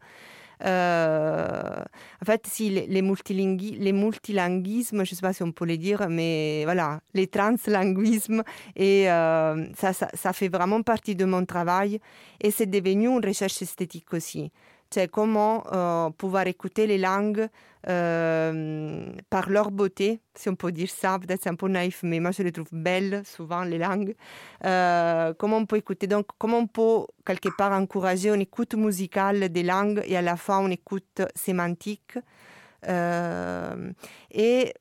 Euh, 0.63 1.83
en 2.21 2.25
fait, 2.25 2.47
si 2.47 2.69
les, 2.69 2.87
les, 2.87 3.01
multilingui- 3.01 3.77
les 3.77 3.91
multilinguismes, 3.91 5.03
je 5.03 5.11
ne 5.11 5.15
sais 5.15 5.21
pas 5.21 5.33
si 5.33 5.43
on 5.43 5.51
peut 5.51 5.65
les 5.65 5.77
dire, 5.77 6.07
mais 6.09 6.61
voilà, 6.63 7.01
les 7.13 7.27
translinguismes, 7.27 8.41
et 8.75 9.11
euh, 9.11 9.65
ça, 9.75 9.91
ça, 9.93 10.07
ça 10.13 10.31
fait 10.33 10.47
vraiment 10.47 10.81
partie 10.81 11.15
de 11.15 11.25
mon 11.25 11.45
travail. 11.45 11.99
Et 12.41 12.51
c'est 12.51 12.67
devenu 12.67 13.07
une 13.09 13.25
recherche 13.25 13.61
esthétique 13.61 14.13
aussi. 14.13 14.51
C'est 14.89 15.09
comment 15.09 15.63
euh, 15.73 16.09
pouvoir 16.11 16.47
écouter 16.47 16.87
les 16.87 16.97
langues 16.97 17.47
euh, 17.89 19.05
par 19.29 19.49
leur 19.49 19.69
beauté, 19.71 20.21
si 20.35 20.47
on 20.47 20.55
peut 20.55 20.71
dire 20.71 20.89
ça. 20.89 21.19
Peut-être 21.19 21.43
c'est 21.43 21.49
un 21.49 21.55
peu 21.55 21.67
naïf, 21.67 22.01
mais 22.03 22.19
moi 22.19 22.31
je 22.31 22.43
les 22.43 22.51
trouve 22.51 22.69
belles, 22.71 23.21
souvent, 23.25 23.63
les 23.63 23.77
langues. 23.77 24.15
Euh, 24.63 25.33
comment 25.37 25.57
on 25.57 25.65
peut 25.65 25.77
écouter 25.77 26.07
Donc, 26.07 26.27
comment 26.37 26.59
on 26.59 26.67
peut, 26.67 27.05
quelque 27.25 27.49
part, 27.57 27.73
encourager 27.73 28.29
une 28.29 28.41
écoute 28.41 28.75
musicale 28.75 29.49
des 29.49 29.63
langues 29.63 30.01
et 30.05 30.15
à 30.15 30.21
la 30.21 30.37
fois 30.37 30.57
une 30.57 30.71
écoute 30.71 31.21
sémantique. 31.35 32.17
Et 32.87 34.73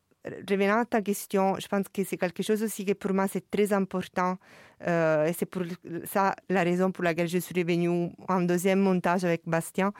revenant 0.49 0.81
à 0.81 0.85
ta 0.85 1.03
question, 1.03 1.57
je 1.59 1.67
pense 1.67 1.87
que 1.93 2.05
c'est 2.05 2.17
quelque 2.17 2.43
chose 2.43 2.63
aussi 2.63 2.85
que 2.85 2.93
pour 2.93 3.13
moi 3.13 3.27
c'est 3.27 3.51
très 3.51 3.73
important. 3.73 4.39
Euh, 4.87 5.27
et 5.27 5.33
c'est 5.33 5.47
pour 5.47 5.63
ça 6.05 6.35
la 6.49 6.63
raison 6.63 6.91
pour 6.93 7.05
laquelle 7.05 7.29
je 7.29 7.39
suis 7.39 7.55
revenue 7.57 8.11
en 8.29 8.41
deuxième 8.43 8.81
montage 8.81 9.25
avec 9.25 9.43
Bastien. 9.47 9.93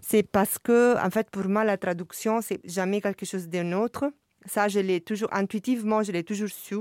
C'est 0.00 0.22
parce 0.22 0.58
que, 0.58 0.96
en 1.04 1.10
fait, 1.10 1.30
pour 1.30 1.48
moi, 1.48 1.64
la 1.64 1.76
traduction, 1.76 2.40
c'est 2.40 2.60
jamais 2.64 3.00
quelque 3.00 3.26
chose 3.26 3.48
d'un 3.48 3.72
autre. 3.72 4.12
Ça, 4.46 4.68
je 4.68 4.80
l'ai 4.80 5.00
toujours, 5.00 5.28
intuitivement, 5.32 6.02
je 6.02 6.12
l'ai 6.12 6.24
toujours 6.24 6.48
su. 6.48 6.76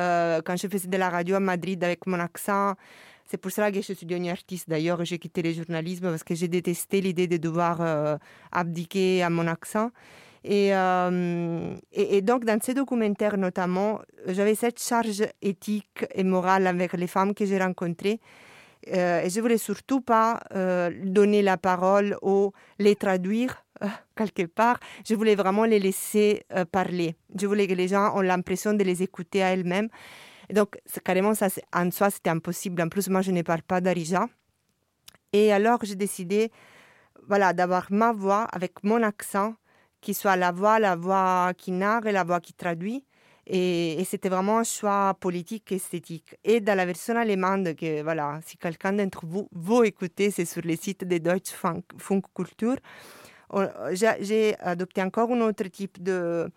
Euh, 0.00 0.40
quand 0.44 0.56
je 0.56 0.68
faisais 0.68 0.88
de 0.88 0.96
la 0.96 1.10
radio 1.10 1.36
à 1.36 1.40
Madrid 1.40 1.82
avec 1.84 2.06
mon 2.06 2.18
accent, 2.18 2.74
c'est 3.26 3.36
pour 3.36 3.50
cela 3.50 3.70
que 3.70 3.80
je 3.80 3.92
suis 3.92 4.06
devenue 4.06 4.30
artiste. 4.30 4.68
D'ailleurs, 4.68 5.04
j'ai 5.04 5.18
quitté 5.18 5.42
le 5.42 5.52
journalisme 5.52 6.08
parce 6.10 6.24
que 6.24 6.34
j'ai 6.34 6.48
détesté 6.48 7.00
l'idée 7.00 7.26
de 7.26 7.36
devoir 7.36 7.80
euh, 7.80 8.16
abdiquer 8.52 9.22
à 9.22 9.30
mon 9.30 9.46
accent. 9.46 9.90
Et, 10.44 10.74
euh, 10.74 11.74
et, 11.92 12.20
donc, 12.20 12.44
dans 12.44 12.60
ces 12.60 12.74
documentaires 12.74 13.36
notamment, 13.36 14.00
j'avais 14.26 14.54
cette 14.54 14.82
charge 14.82 15.22
éthique 15.40 16.04
et 16.14 16.24
morale 16.24 16.66
avec 16.66 16.94
les 16.94 17.06
femmes 17.06 17.34
que 17.34 17.44
j'ai 17.44 17.58
rencontrées. 17.58 18.20
Euh, 18.88 19.22
et 19.22 19.30
je 19.30 19.40
voulais 19.40 19.58
surtout 19.58 20.00
pas 20.00 20.40
euh, 20.54 20.90
donner 21.04 21.42
la 21.42 21.56
parole 21.56 22.16
ou 22.22 22.52
les 22.78 22.96
traduire 22.96 23.64
euh, 23.82 23.86
quelque 24.16 24.46
part. 24.46 24.80
Je 25.06 25.14
voulais 25.14 25.36
vraiment 25.36 25.64
les 25.64 25.78
laisser 25.78 26.44
parler. 26.72 27.14
Je 27.38 27.46
voulais 27.46 27.66
que 27.66 27.74
les 27.74 27.88
gens 27.88 28.16
ont 28.16 28.20
l'impression 28.20 28.74
de 28.74 28.82
les 28.82 29.02
écouter 29.02 29.42
à 29.42 29.52
elles-mêmes. 29.52 29.88
Donc, 30.52 30.78
carrément, 31.04 31.34
ça, 31.34 31.48
en 31.72 31.90
soi, 31.90 32.10
c'était 32.10 32.30
impossible. 32.30 32.82
En 32.82 32.88
plus, 32.88 33.08
moi, 33.08 33.22
je 33.22 33.30
ne 33.30 33.42
parle 33.42 33.62
pas 33.62 33.80
d'Arija. 33.80 34.26
Et 35.32 35.52
alors, 35.52 35.78
j'ai 35.82 35.94
décidé 35.94 36.50
voilà, 37.28 37.52
d'avoir 37.52 37.86
ma 37.90 38.12
voix 38.12 38.42
avec 38.52 38.82
mon 38.82 39.02
accent 39.02 39.54
qui 40.02 40.12
soit 40.12 40.36
la 40.36 40.52
voix, 40.52 40.78
la 40.78 40.96
voix 40.96 41.52
qui 41.56 41.70
narre 41.70 42.06
et 42.06 42.12
la 42.12 42.24
voix 42.24 42.40
qui 42.40 42.52
traduit. 42.52 43.04
Et, 43.46 44.04
c'était 44.04 44.28
vraiment 44.28 44.58
un 44.58 44.64
choix 44.64 45.14
politique 45.18 45.72
et 45.72 45.76
esthétique. 45.76 46.36
Et 46.44 46.60
dans 46.60 46.76
la 46.76 46.84
version 46.84 47.16
allemande, 47.16 47.74
que 47.74 48.02
voilà, 48.02 48.40
si 48.46 48.56
quelqu'un 48.56 48.92
d'entre 48.92 49.24
vous 49.26 49.48
veut 49.52 49.86
écouter, 49.86 50.30
c'est 50.30 50.44
sur 50.44 50.62
les 50.62 50.76
sites 50.76 51.04
de 51.04 51.18
Deutsche 51.18 51.52
Funk, 51.52 51.82
Kultur. 52.34 52.76
J'ai 54.20 54.58
adopté 54.60 55.02
encore 55.02 55.30
un 55.30 55.40
autre 55.42 55.64
type 55.64 56.02
de, 56.02 56.48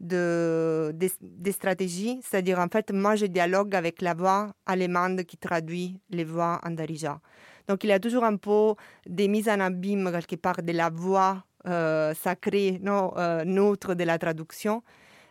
de, 0.00 0.92
de, 0.94 1.08
de 1.20 1.50
stratégie, 1.50 2.20
c'est-à-dire 2.22 2.58
en 2.58 2.68
fait, 2.68 2.90
moi 2.92 3.16
je 3.16 3.26
dialogue 3.26 3.74
avec 3.74 4.02
la 4.02 4.14
voix 4.14 4.52
allemande 4.66 5.22
qui 5.24 5.36
traduit 5.36 5.98
les 6.10 6.24
voix 6.24 6.60
en 6.64 6.70
darija. 6.70 7.20
Donc 7.68 7.84
il 7.84 7.90
y 7.90 7.92
a 7.92 8.00
toujours 8.00 8.24
un 8.24 8.36
peu 8.36 8.74
des 9.06 9.28
mises 9.28 9.48
en 9.48 9.60
abîme 9.60 10.10
quelque 10.12 10.36
part 10.36 10.62
de 10.62 10.72
la 10.72 10.90
voix 10.90 11.44
euh, 11.66 12.14
sacrée, 12.14 12.78
non, 12.82 13.12
euh, 13.16 13.44
neutre 13.44 13.94
de 13.94 14.04
la 14.04 14.18
traduction. 14.18 14.82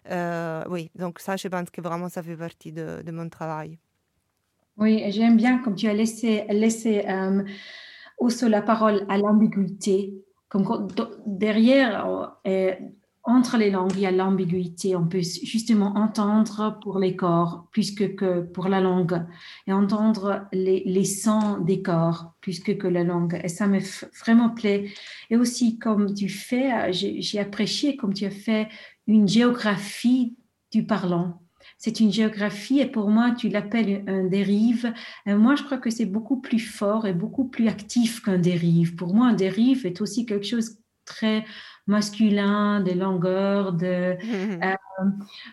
Euh, 0.10 0.64
oui, 0.70 0.92
donc 0.96 1.20
ça, 1.20 1.36
je 1.36 1.48
pense 1.48 1.70
que 1.70 1.82
vraiment, 1.82 2.10
ça 2.10 2.24
fait 2.24 2.36
partie 2.36 2.72
de, 2.72 3.12
mon 3.12 3.30
travail. 3.30 3.78
Oui, 4.78 5.04
j'aime 5.12 5.38
bien 5.38 5.60
comme 5.60 5.76
tu 5.76 5.88
as 5.88 5.94
laissé, 5.94 6.46
laissé 6.50 7.06
aussi 8.18 8.50
la 8.50 8.62
parole 8.62 9.06
à 9.10 9.18
l'ambiguïté. 9.18 10.14
Comme 10.50 10.88
derrière, 11.26 12.36
entre 13.26 13.58
les 13.58 13.72
langues, 13.72 13.94
il 13.96 14.02
y 14.02 14.06
a 14.06 14.12
l'ambiguïté. 14.12 14.96
On 14.96 15.08
peut 15.08 15.22
justement 15.22 15.96
entendre 15.96 16.78
pour 16.82 17.00
les 17.00 17.16
corps 17.16 17.68
plus 17.72 17.96
que, 17.96 18.42
pour 18.42 18.68
la 18.68 18.82
langue 18.82 19.26
et 19.66 19.72
entendre 19.72 20.46
les, 20.52 21.06
sons 21.06 21.60
des 21.60 21.82
corps 21.82 22.34
plus 22.42 22.60
que, 22.60 22.88
la 22.88 23.04
langue. 23.04 23.40
Et 23.44 23.48
ça 23.48 23.68
me 23.68 23.80
vraiment 24.20 24.50
plaît. 24.50 24.92
Et 25.30 25.38
aussi, 25.38 25.80
comme 25.80 26.14
tu 26.14 26.28
fais, 26.28 26.92
j'ai 26.92 27.40
apprécié 27.40 27.96
comme 27.96 28.14
tu 28.14 28.26
as 28.26 28.32
fait 28.32 28.68
une 29.08 29.28
géographie 29.28 30.36
du 30.72 30.86
parlant. 30.86 31.40
C'est 31.78 32.02
une 32.02 32.12
géographie 32.12 32.82
et 32.82 32.86
pour 32.86 33.10
moi, 33.10 33.32
tu 33.32 33.48
l'appelles 33.48 34.04
un 34.08 34.26
dérive. 34.26 34.94
Moi, 35.26 35.56
je 35.56 35.64
crois 35.64 35.78
que 35.78 35.90
c'est 35.90 36.06
beaucoup 36.06 36.42
plus 36.42 36.60
fort 36.60 37.08
et 37.08 37.14
beaucoup 37.14 37.46
plus 37.46 37.70
actif 37.70 38.22
qu'un 38.22 38.38
dérive. 38.38 38.96
Pour 38.96 39.14
moi, 39.14 39.28
un 39.28 39.34
dérive 39.34 39.86
est 39.86 40.02
aussi 40.02 40.26
quelque 40.26 40.46
chose 40.46 40.78
très 41.06 41.46
masculin, 41.88 42.82
de 42.82 42.92
longueur, 42.92 43.74
de... 43.74 44.16
Euh, 44.24 44.76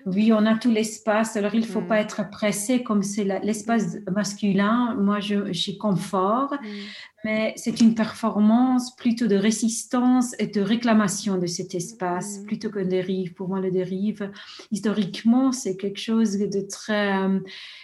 oui, 0.07 0.32
on 0.32 0.47
a 0.47 0.57
tout 0.57 0.70
l'espace, 0.70 1.36
alors 1.36 1.55
il 1.55 1.62
ne 1.62 1.66
faut 1.66 1.81
mm. 1.81 1.86
pas 1.86 1.98
être 1.98 2.31
pressé 2.31 2.82
comme 2.82 3.02
c'est 3.02 3.24
l'espace 3.24 3.97
masculin. 4.11 4.94
Moi, 4.98 5.19
j'ai 5.20 5.78
confort, 5.78 6.52
mm. 6.52 7.19
Mais 7.24 7.52
c'est 7.56 7.80
une 7.80 7.94
performance 7.94 8.94
plutôt 8.97 9.26
de 9.26 9.36
résistance 9.36 10.34
et 10.38 10.47
de 10.47 10.60
réclamation 10.60 11.38
de 11.38 11.47
cet 11.47 11.74
espace, 11.74 12.38
mm. 12.38 12.47
plutôt 12.47 12.70
qu'un 12.70 12.84
dérive. 12.84 13.34
Pour 13.34 13.48
moi, 13.48 13.60
le 13.60 13.70
dérive, 13.70 14.30
historiquement, 14.70 15.52
c'est 15.52 15.76
quelque 15.76 16.01
chose 16.01 16.38
de 16.38 16.60
très 16.60 17.16
euh, 17.18 17.40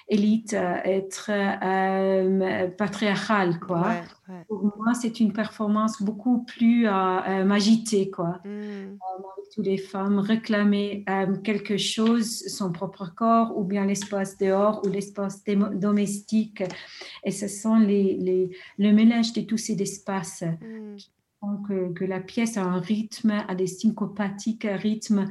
élite 0.09 0.55
euh, 0.55 0.77
et 0.85 1.09
très 1.09 1.59
euh, 1.63 2.69
patriarcal, 2.69 3.59
quoi. 3.59 3.81
Ouais, 3.81 4.03
ouais. 4.29 4.45
Pour 4.49 4.63
moi, 4.77 4.95
c'est 4.95 5.21
une 5.21 5.33
performance 5.33 6.01
beaucoup 6.03 6.45
plus 6.45 6.87
euh, 6.87 7.45
magitée, 7.45 8.11
quoi. 8.11 8.41
Mm. 8.45 8.49
avec 8.49 9.51
toutes 9.55 9.67
les 9.67 9.79
femmes 9.79 10.19
réclamer 10.19 11.05
quelque 11.45 11.77
chose, 11.77 12.43
son 12.49 12.73
propre 12.73 13.13
corps, 13.15 13.57
ou 13.57 13.65
bien 13.65 13.87
l'espace 13.87 14.37
dehors, 14.39 14.83
ou 14.85 14.89
l'espace 14.89 15.43
domestique. 15.75 16.63
Et 17.25 17.31
ce 17.31 17.49
sont 17.49 17.77
les, 17.77 18.17
les, 18.19 18.51
le 18.79 18.93
mélange 18.93 19.26
de 19.33 19.43
tous 19.43 19.59
ces 19.59 19.81
espaces 19.81 20.43
mm. 20.43 20.97
qui 20.97 21.11
font 21.41 21.57
que, 21.63 21.93
que, 21.93 22.05
la 22.05 22.21
pièce 22.21 22.57
a 22.57 22.65
un 22.65 22.81
rythme, 22.81 23.45
a 23.47 23.55
des 23.55 23.67
syncopatiques, 23.67 24.65
un 24.65 24.77
rythme 24.77 25.27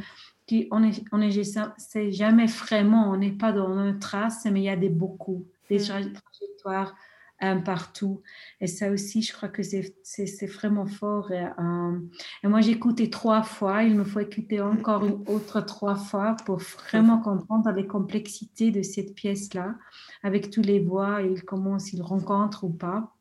qui, 0.45 0.67
on 0.71 0.83
est, 0.83 1.03
on 1.11 1.21
est, 1.21 1.43
c'est 1.77 2.11
jamais 2.11 2.45
vraiment, 2.45 3.11
on 3.11 3.17
n'est 3.17 3.31
pas 3.31 3.51
dans 3.51 3.77
une 3.79 3.99
trace, 3.99 4.45
mais 4.45 4.61
il 4.61 4.65
y 4.65 4.69
a 4.69 4.75
des 4.75 4.89
beaucoup, 4.89 5.45
des 5.69 5.79
mm. 5.79 6.13
trajectoires 6.13 6.95
un 7.39 7.59
partout. 7.59 8.21
Et 8.61 8.67
ça 8.67 8.89
aussi, 8.89 9.21
je 9.21 9.33
crois 9.33 9.49
que 9.49 9.61
c'est 9.63 10.45
vraiment 10.45 10.85
fort. 10.85 11.31
Et, 11.31 11.45
euh, 11.45 11.99
et 12.43 12.47
moi, 12.47 12.61
j'ai 12.61 12.71
écouté 12.71 13.09
trois 13.09 13.43
fois. 13.43 13.83
Il 13.83 13.95
me 13.95 14.03
faut 14.03 14.19
écouter 14.19 14.61
encore 14.61 15.05
une 15.05 15.23
autre 15.27 15.61
trois 15.61 15.95
fois 15.95 16.35
pour 16.45 16.57
vraiment 16.57 17.19
comprendre 17.19 17.71
les 17.71 17.87
complexités 17.87 18.71
de 18.71 18.81
cette 18.81 19.15
pièce-là, 19.15 19.75
avec 20.23 20.49
tous 20.49 20.61
les 20.61 20.79
voix, 20.79 21.21
il 21.21 21.43
commence, 21.43 21.93
il 21.93 22.01
rencontre 22.01 22.63
ou 22.63 22.69
pas. 22.69 23.14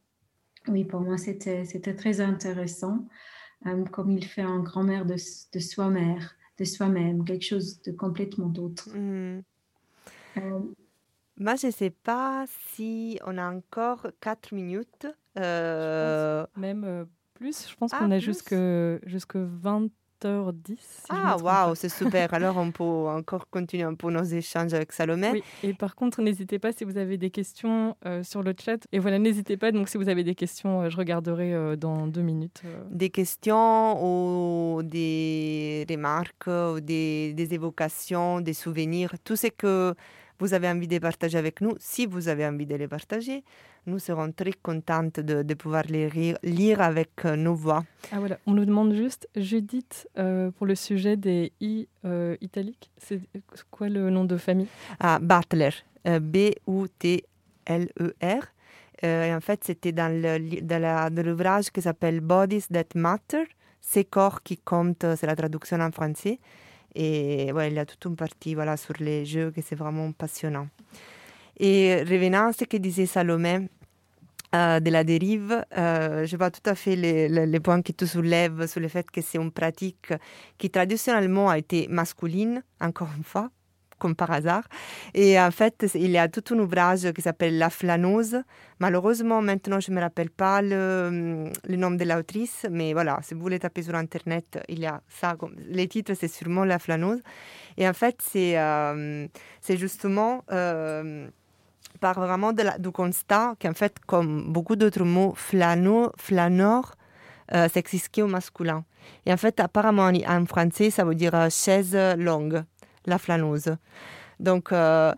Oui, 0.69 0.85
pour 0.85 1.01
moi, 1.01 1.19
c'était 1.19 1.95
très 1.97 2.21
intéressant, 2.21 3.07
euh, 3.67 3.85
comme 3.87 4.11
il 4.11 4.25
fait 4.25 4.45
en 4.45 4.61
grand-mère 4.61 5.05
de, 5.05 5.15
de 5.15 5.59
soi-même, 5.59 6.21
de 6.59 6.65
soi-même, 6.65 7.25
quelque 7.25 7.45
chose 7.45 7.81
de 7.83 7.93
complètement 7.93 8.47
d'autre. 8.47 8.89
Mm. 8.97 9.43
Euh, 10.39 10.61
moi, 11.37 11.57
je 11.57 11.67
ne 11.67 11.73
sais 11.73 11.91
pas 11.91 12.45
si 12.75 13.19
on 13.27 13.37
a 13.39 13.51
encore 13.53 14.07
4 14.21 14.55
minutes. 14.55 15.07
Euh... 15.39 16.47
Même 16.57 16.85
euh, 16.85 17.05
plus, 17.35 17.69
je 17.69 17.77
pense 17.77 17.93
ah, 17.93 17.99
qu'on 17.99 18.11
a 18.11 18.19
jusque, 18.19 18.55
jusque 19.05 19.37
20h10. 20.25 20.77
Si 20.77 20.79
ah, 21.11 21.37
waouh, 21.37 21.75
c'est 21.75 21.89
super. 21.89 22.33
Alors, 22.35 22.57
on 22.57 22.71
peut 22.71 22.83
encore 22.83 23.49
continuer 23.49 23.85
un 23.85 23.95
peu 23.95 24.11
nos 24.11 24.25
échanges 24.25 24.75
avec 24.75 24.93
Salomé. 24.93 25.31
Oui, 25.33 25.43
et 25.63 25.75
par 25.75 25.95
contre, 25.95 26.23
n'hésitez 26.23 26.59
pas 26.59 26.73
si 26.73 26.85
vous 26.85 26.97
avez 26.97 27.17
des 27.19 27.31
questions 27.31 27.97
euh, 28.07 28.23
sur 28.23 28.43
le 28.43 28.55
chat. 28.59 28.87
Et 28.93 28.99
voilà, 28.99 29.19
n'hésitez 29.19 29.57
pas. 29.57 29.73
Donc, 29.73 29.89
si 29.89 29.97
vous 29.97 30.09
avez 30.09 30.25
des 30.25 30.35
questions, 30.35 30.83
euh, 30.83 30.91
je 30.91 30.97
regarderai 30.97 31.55
euh, 31.55 31.77
dans 31.77 32.07
deux 32.07 32.23
minutes. 32.23 32.63
Des 32.91 33.11
questions 33.11 34.03
ou 34.03 34.83
des 34.83 35.87
remarques 35.89 36.47
ou 36.47 36.81
des, 36.81 37.33
des 37.35 37.55
évocations, 37.55 38.41
des 38.41 38.55
souvenirs, 38.55 39.13
tout 39.25 39.37
ce 39.37 39.49
que 39.49 39.95
vous 40.39 40.55
avez 40.55 40.69
envie 40.69 40.89
de 40.89 40.99
partager 40.99 41.39
avec 41.39 41.61
nous, 41.61 41.75
si 41.79 42.07
vous 42.07 42.29
avez 42.29 42.47
envie 42.47 42.67
de 42.67 42.75
les 42.75 42.89
partager, 42.89 43.45
nous 43.87 43.99
serons 43.99 44.33
très 44.33 44.53
contentes 44.53 45.21
de, 45.21 45.43
de 45.43 45.55
pouvoir 45.55 45.85
les 45.89 46.09
lire, 46.11 46.39
lire 46.43 46.81
avec 46.81 47.25
nos 47.25 47.55
voix. 47.55 47.85
Ah 48.13 48.19
voilà, 48.19 48.39
on 48.47 48.53
nous 48.53 48.65
demande 48.65 48.95
juste, 48.95 49.29
Judith, 49.37 50.09
euh, 50.19 50.51
pour 50.53 50.67
le 50.67 50.75
sujet 50.75 51.17
des 51.17 51.53
i 51.61 51.87
euh, 52.05 52.37
italiques, 52.41 52.91
c'est 52.99 53.21
quoi 53.71 53.89
le 53.89 54.11
nom 54.11 54.25
de 54.25 54.37
famille? 54.37 54.69
Ah, 55.01 55.19
Butler, 55.21 55.71
euh, 56.07 56.21
B-U-T-L-E-R. 56.21 57.25
Euh, 59.03 59.25
et 59.25 59.35
en 59.35 59.41
fait, 59.41 59.65
c'était 59.65 59.93
dans 59.93 60.11
l'ouvrage 61.25 61.71
qui 61.71 61.83
s'appelle 61.83 62.21
Bodies 62.21 62.67
That 62.73 62.95
Matter, 62.95 63.45
Ces 63.81 64.05
corps 64.05 64.43
qui 64.43 64.57
comptent, 64.57 65.05
c'est 65.17 65.27
la 65.27 65.37
traduction 65.37 65.79
en 65.81 65.91
français. 65.91 66.39
Et 66.95 67.53
ouais, 67.53 67.69
il 67.69 67.75
y 67.75 67.79
a 67.79 67.85
toute 67.85 68.05
une 68.07 68.17
partie 68.17 68.55
voilà, 68.55 68.77
sur 68.77 68.95
les 68.99 69.27
jeux 69.27 69.51
que 69.51 69.61
c'est 69.61 69.75
vraiment 69.75 70.11
passionnant. 70.13 70.69
Et 71.59 72.03
revenant 72.03 72.49
à 72.49 72.53
ce 72.53 72.65
que 72.65 72.77
disait 72.77 73.07
Salomé, 73.07 73.69
euh, 74.55 74.79
de 74.79 74.91
la 74.91 75.03
dérive, 75.03 75.65
euh, 75.77 76.27
je 76.27 76.37
vois 76.37 76.51
tout 76.51 76.69
à 76.71 76.75
fait 76.77 76.95
les, 76.95 77.29
les- 77.29 77.47
les 77.47 77.61
points 77.61 77.83
que 77.83 77.91
tu 77.93 78.07
soulèves 78.07 78.67
sur 78.69 78.81
le 78.81 78.87
fait 78.89 79.11
que 79.11 79.21
c'est 79.21 79.39
une 79.39 79.51
pratique 79.51 80.13
qui 80.59 80.71
traditionnellement 80.71 81.49
a 81.51 81.59
été 81.59 81.89
masculine, 81.89 82.63
encore 82.81 83.09
une 83.17 83.25
fois, 83.25 83.51
comme 83.99 84.15
par 84.15 84.31
hasard. 84.31 84.63
Et 85.13 85.41
en 85.41 85.51
fait, 85.51 85.85
il 85.97 86.11
y 86.13 86.19
a 86.19 86.29
tout 86.29 86.55
un 86.55 86.59
ouvrage 86.61 87.11
qui 87.13 87.21
s'appelle 87.23 87.59
La 87.59 87.69
flânose. 87.69 88.43
Malheureusement, 88.79 89.43
maintenant, 89.43 89.81
je 89.81 89.91
ne 89.91 89.97
me 89.97 90.01
rappelle 90.03 90.31
pas 90.31 90.63
le, 90.63 91.51
nom 91.69 91.91
de 91.91 92.05
l'autrice, 92.05 92.65
mais 92.71 92.93
voilà, 92.93 93.19
si 93.23 93.35
vous 93.35 93.41
voulez 93.41 93.59
taper 93.59 93.83
sur 93.83 93.97
Internet, 93.97 94.61
il 94.69 94.79
y 94.79 94.87
a 94.87 95.01
ça. 95.09 95.37
Les 95.69 95.89
titres, 95.89 96.15
c'est 96.15 96.29
sûrement 96.29 96.65
La 96.65 96.79
flânose. 96.79 97.23
Et 97.77 97.89
en 97.89 97.93
fait, 97.95 98.19
c'est 98.23 98.57
euh, 98.57 99.27
justement... 99.69 100.45
part 102.01 102.19
vraiment 102.21 102.53
de 102.53 102.63
la- 102.63 102.79
du 102.79 102.91
constat 102.91 103.55
qu'en 103.61 103.75
fait, 103.75 103.99
comme 104.07 104.53
beaucoup 104.53 104.77
d'autres 104.77 105.05
mots, 105.05 105.35
flâno, 105.37 106.13
flâneur, 106.19 106.95
euh, 107.55 107.69
s'existe 107.69 108.19
au 108.19 108.27
masculin. 108.27 108.85
Et 109.27 109.33
en 109.33 109.37
fait, 109.37 109.61
apparemment, 109.61 110.11
en, 110.27 110.47
français, 110.47 110.91
ça 110.91 111.05
veut 111.05 111.15
dire 111.15 111.35
euh, 111.35 111.49
chaise 111.51 111.97
longue, 112.17 112.65
la 113.07 113.19
flânose. 113.19 113.77
Donc, 114.41 114.73
euh, 114.73 115.13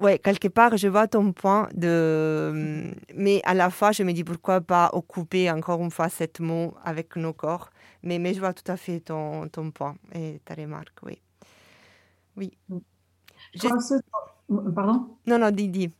ouais, 0.00 0.18
quelque 0.18 0.48
part, 0.48 0.76
je 0.76 0.88
vois 0.88 1.08
ton 1.08 1.32
point 1.32 1.68
de... 1.74 2.92
Mais 3.14 3.40
à 3.44 3.54
la 3.54 3.70
fois, 3.70 3.92
je 3.92 4.02
me 4.02 4.12
dis 4.12 4.24
pourquoi 4.24 4.60
pas 4.60 4.90
occuper 4.92 5.50
encore 5.50 5.80
une 5.82 5.90
fois 5.90 6.08
cet 6.08 6.40
mot 6.40 6.74
avec 6.84 7.16
nos 7.16 7.32
corps? 7.32 7.70
Mais, 8.02 8.18
mais 8.18 8.34
je 8.34 8.40
vois 8.40 8.52
tout 8.52 8.70
à 8.70 8.76
fait 8.76 9.00
ton, 9.00 9.48
ton 9.48 9.70
point 9.70 9.96
et 10.14 10.40
ta 10.44 10.54
remarque, 10.54 10.98
oui. 11.02 11.20
Oui. 12.36 12.52
Je 13.54 13.68
Pardon? 14.74 15.16
Non, 15.26 15.38
non, 15.38 15.50
mais 15.52 15.90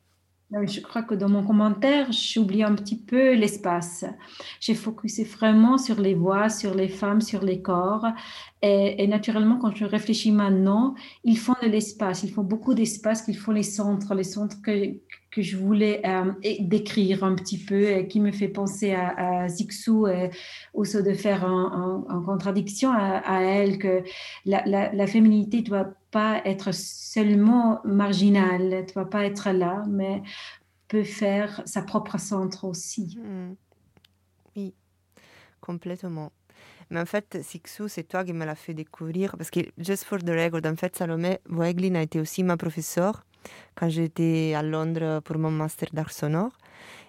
Je 0.51 0.81
crois 0.81 1.03
que 1.03 1.15
dans 1.15 1.29
mon 1.29 1.45
commentaire, 1.45 2.11
j'oublie 2.11 2.63
un 2.63 2.75
petit 2.75 2.97
peu 2.97 3.35
l'espace. 3.35 4.07
J'ai 4.61 4.75
focusé 4.75 5.25
vraiment 5.25 5.77
sur 5.77 6.01
les 6.01 6.15
voix, 6.15 6.49
sur 6.49 6.75
les 6.75 6.89
femmes, 6.89 7.21
sur 7.21 7.45
les 7.45 7.61
corps. 7.61 8.07
Et, 8.63 9.05
et 9.05 9.07
naturellement, 9.07 9.59
quand 9.59 9.77
je 9.77 9.85
réfléchis 9.85 10.33
maintenant, 10.33 10.95
ils 11.23 11.37
font 11.39 11.55
de 11.63 11.69
l'espace. 11.69 12.23
Ils 12.23 12.33
font 12.33 12.45
beaucoup 12.45 12.73
d'espace, 12.73 13.21
qu'ils 13.23 13.37
font 13.37 13.53
les 13.53 13.63
centres, 13.63 14.15
les 14.15 14.25
centres 14.25 14.57
que, 14.63 14.73
que 15.31 15.43
je 15.43 15.57
voulais 15.57 16.01
euh, 16.07 16.33
décrire 16.61 17.25
un 17.25 17.35
petit 17.35 17.59
peu, 17.59 17.91
et 17.91 18.09
qui 18.09 18.21
me 18.21 18.33
fait 18.33 18.49
penser 18.49 18.93
à, 18.93 19.43
à 19.43 19.49
Zixou, 19.49 20.07
et 20.07 20.31
aussi 20.75 21.03
de 21.03 21.13
faire 21.13 21.45
en, 21.45 22.23
contradiction 22.25 22.91
à, 22.93 23.41
elle 23.43 23.79
que 23.79 24.03
la, 24.45 24.65
la, 24.67 24.93
la 24.93 25.07
féminité 25.07 25.63
doit 25.63 25.91
pas 26.11 26.41
être 26.45 26.73
seulement 26.73 27.81
marginale, 27.85 28.69
ne 28.69 28.93
doit 28.93 29.11
pas 29.11 29.25
être 29.25 29.51
là, 29.51 29.85
mais 29.89 30.23
peut 30.89 31.05
faire 31.05 31.63
sa 31.67 31.83
propre 31.83 32.19
centre 32.19 32.65
aussi. 32.65 33.19
Mm. 33.23 33.55
Oui, 34.57 34.75
complètement. 35.61 36.33
Mais 36.91 37.01
en 37.01 37.07
fait, 37.07 37.39
Sixou, 37.43 37.89
c'est 37.89 38.05
toi 38.05 38.25
qui 38.25 38.33
me 38.33 38.47
l'as 38.47 38.55
fait 38.55 38.73
découvrir. 38.73 39.37
Parce 39.37 39.51
que, 39.51 39.61
just 39.77 40.05
for 40.05 40.19
the 40.19 40.31
record, 40.31 40.65
en 40.65 40.77
fait, 40.77 40.97
Salomé 40.97 41.39
Voeglin 41.45 41.95
a 41.97 42.03
été 42.03 42.19
aussi 42.19 42.43
ma 42.43 42.57
professeure 42.57 43.27
quand 43.75 43.89
j'étais 43.89 44.55
à 44.57 44.63
Londres 44.63 45.21
pour 45.25 45.39
mon 45.39 45.51
master 45.51 45.89
d'art 45.93 46.13
sonore. 46.13 46.53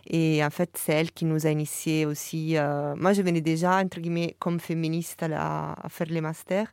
Et 0.08 0.44
en 0.44 0.50
fait, 0.50 0.72
c'est 0.76 0.94
elle 0.94 1.12
qui 1.12 1.26
nous 1.26 1.46
a 1.46 1.52
initiés 1.52 2.06
aussi. 2.06 2.58
euh, 2.58 2.96
Moi, 2.96 3.14
je 3.14 3.22
venais 3.22 3.42
déjà, 3.42 3.78
entre 3.78 4.00
guillemets, 4.00 4.36
comme 4.40 4.60
féministe 4.60 5.24
à, 5.24 5.76
faire 5.90 6.08
les 6.10 6.22
masters. 6.22 6.68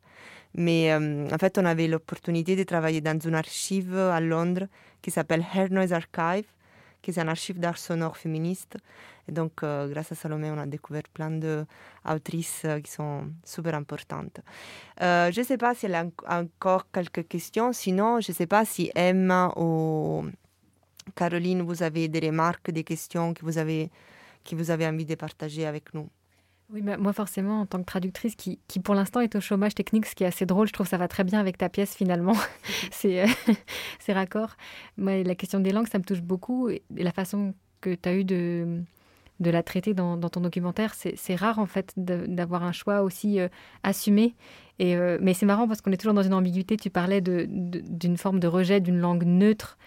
Mais 0.54 0.92
euh, 0.92 1.28
en 1.30 1.38
fait, 1.38 1.58
on 1.58 1.66
avait 1.66 1.86
l'opportunité 1.86 2.56
de 2.56 2.62
travailler 2.62 3.02
dans 3.02 3.18
une 3.18 3.34
archive 3.34 3.94
à 3.96 4.20
Londres 4.20 4.66
qui 5.02 5.10
s'appelle 5.10 5.44
Hair 5.54 5.70
Noise 5.70 5.92
Archive, 5.92 6.46
qui 7.06 7.12
est 7.12 7.22
un 7.22 7.28
archive 7.28 7.60
d'art 7.60 7.78
sonore 7.78 8.16
féministe. 8.16 8.76
Et 9.28 9.32
donc, 9.32 9.62
euh, 9.62 9.88
grâce 9.88 10.10
à 10.10 10.14
Salomé, 10.16 10.50
on 10.50 10.58
a 10.58 10.66
découvert 10.66 11.04
plein 11.14 11.30
d'autrices 11.30 12.62
euh, 12.64 12.80
qui 12.80 12.90
sont 12.90 13.28
super 13.44 13.74
importantes. 13.76 14.40
Euh, 15.02 15.30
je 15.30 15.40
ne 15.40 15.44
sais 15.44 15.56
pas 15.56 15.74
s'il 15.74 15.90
y 15.90 15.94
a 15.94 16.04
en- 16.04 16.40
encore 16.40 16.90
quelques 16.90 17.28
questions. 17.28 17.72
Sinon, 17.72 18.20
je 18.20 18.32
ne 18.32 18.34
sais 18.34 18.46
pas 18.48 18.64
si 18.64 18.90
Emma 18.94 19.52
ou 19.56 20.24
Caroline, 21.14 21.62
vous 21.62 21.82
avez 21.84 22.08
des 22.08 22.20
remarques, 22.28 22.70
des 22.72 22.82
questions 22.82 23.32
que 23.34 23.42
vous 23.44 23.58
avez, 23.58 23.90
que 24.44 24.56
vous 24.56 24.70
avez 24.70 24.86
envie 24.86 25.06
de 25.06 25.14
partager 25.14 25.64
avec 25.64 25.94
nous. 25.94 26.08
Oui, 26.72 26.80
mais 26.82 26.96
moi 26.96 27.12
forcément, 27.12 27.60
en 27.60 27.66
tant 27.66 27.78
que 27.78 27.84
traductrice 27.84 28.34
qui, 28.34 28.58
qui 28.66 28.80
pour 28.80 28.96
l'instant 28.96 29.20
est 29.20 29.36
au 29.36 29.40
chômage 29.40 29.74
technique, 29.76 30.04
ce 30.04 30.16
qui 30.16 30.24
est 30.24 30.26
assez 30.26 30.46
drôle, 30.46 30.66
je 30.66 30.72
trouve 30.72 30.86
que 30.86 30.90
ça 30.90 30.96
va 30.98 31.06
très 31.06 31.22
bien 31.22 31.38
avec 31.38 31.56
ta 31.58 31.68
pièce 31.68 31.94
finalement, 31.94 32.34
c'est 32.90 33.22
euh, 33.22 33.26
raccord. 34.08 34.56
Moi, 34.96 35.22
la 35.22 35.36
question 35.36 35.60
des 35.60 35.70
langues, 35.70 35.86
ça 35.86 35.98
me 35.98 36.04
touche 36.04 36.22
beaucoup 36.22 36.68
et 36.68 36.82
la 36.90 37.12
façon 37.12 37.54
que 37.80 37.94
tu 37.94 38.08
as 38.08 38.14
eu 38.16 38.24
de, 38.24 38.80
de 39.38 39.50
la 39.50 39.62
traiter 39.62 39.94
dans, 39.94 40.16
dans 40.16 40.28
ton 40.28 40.40
documentaire, 40.40 40.92
c'est 40.94 41.36
rare 41.36 41.60
en 41.60 41.66
fait 41.66 41.92
d'avoir 41.96 42.64
un 42.64 42.72
choix 42.72 43.02
aussi 43.02 43.38
euh, 43.38 43.46
assumé. 43.84 44.34
Et, 44.80 44.96
euh, 44.96 45.18
mais 45.20 45.34
c'est 45.34 45.46
marrant 45.46 45.68
parce 45.68 45.80
qu'on 45.82 45.92
est 45.92 45.96
toujours 45.96 46.14
dans 46.14 46.22
une 46.24 46.34
ambiguïté. 46.34 46.76
Tu 46.76 46.90
parlais 46.90 47.20
de- 47.20 47.46
de- 47.48 47.80
d'une 47.86 48.16
forme 48.16 48.40
de 48.40 48.48
rejet 48.48 48.80
d'une 48.80 48.98
langue 48.98 49.22
neutre 49.24 49.78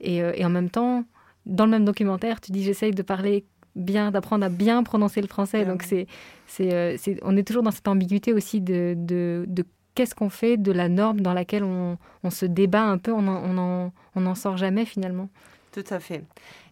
et, 0.00 0.22
euh, 0.22 0.32
et 0.34 0.44
en 0.44 0.50
même 0.50 0.70
temps, 0.70 1.04
dans 1.46 1.64
le 1.66 1.70
même 1.70 1.84
documentaire, 1.84 2.40
tu 2.40 2.52
dis 2.52 2.62
j'essaye 2.64 2.92
de 2.92 3.02
parler 3.02 3.44
bien, 3.76 4.10
d'apprendre 4.10 4.44
à 4.44 4.48
bien 4.48 4.82
prononcer 4.82 5.20
le 5.20 5.28
français. 5.28 5.64
Donc 5.64 5.82
c'est, 5.82 6.06
c'est, 6.46 6.72
euh, 6.72 6.96
c'est- 6.98 7.18
on 7.22 7.36
est 7.36 7.46
toujours 7.46 7.62
dans 7.62 7.70
cette 7.70 7.88
ambiguïté 7.88 8.32
aussi 8.32 8.60
de, 8.60 8.94
de, 8.96 9.44
de 9.48 9.64
qu'est-ce 9.94 10.14
qu'on 10.14 10.30
fait 10.30 10.56
de 10.56 10.72
la 10.72 10.88
norme 10.88 11.20
dans 11.20 11.32
laquelle 11.32 11.64
on, 11.64 11.98
on 12.22 12.30
se 12.30 12.46
débat 12.46 12.82
un 12.82 12.98
peu, 12.98 13.12
on 13.12 13.22
n'en 13.22 13.42
on 13.44 13.58
en, 13.58 13.92
on 14.16 14.26
en 14.26 14.34
sort 14.34 14.56
jamais 14.56 14.84
finalement. 14.84 15.28
Tout 15.72 15.84
à 15.90 15.98
fait. 15.98 16.22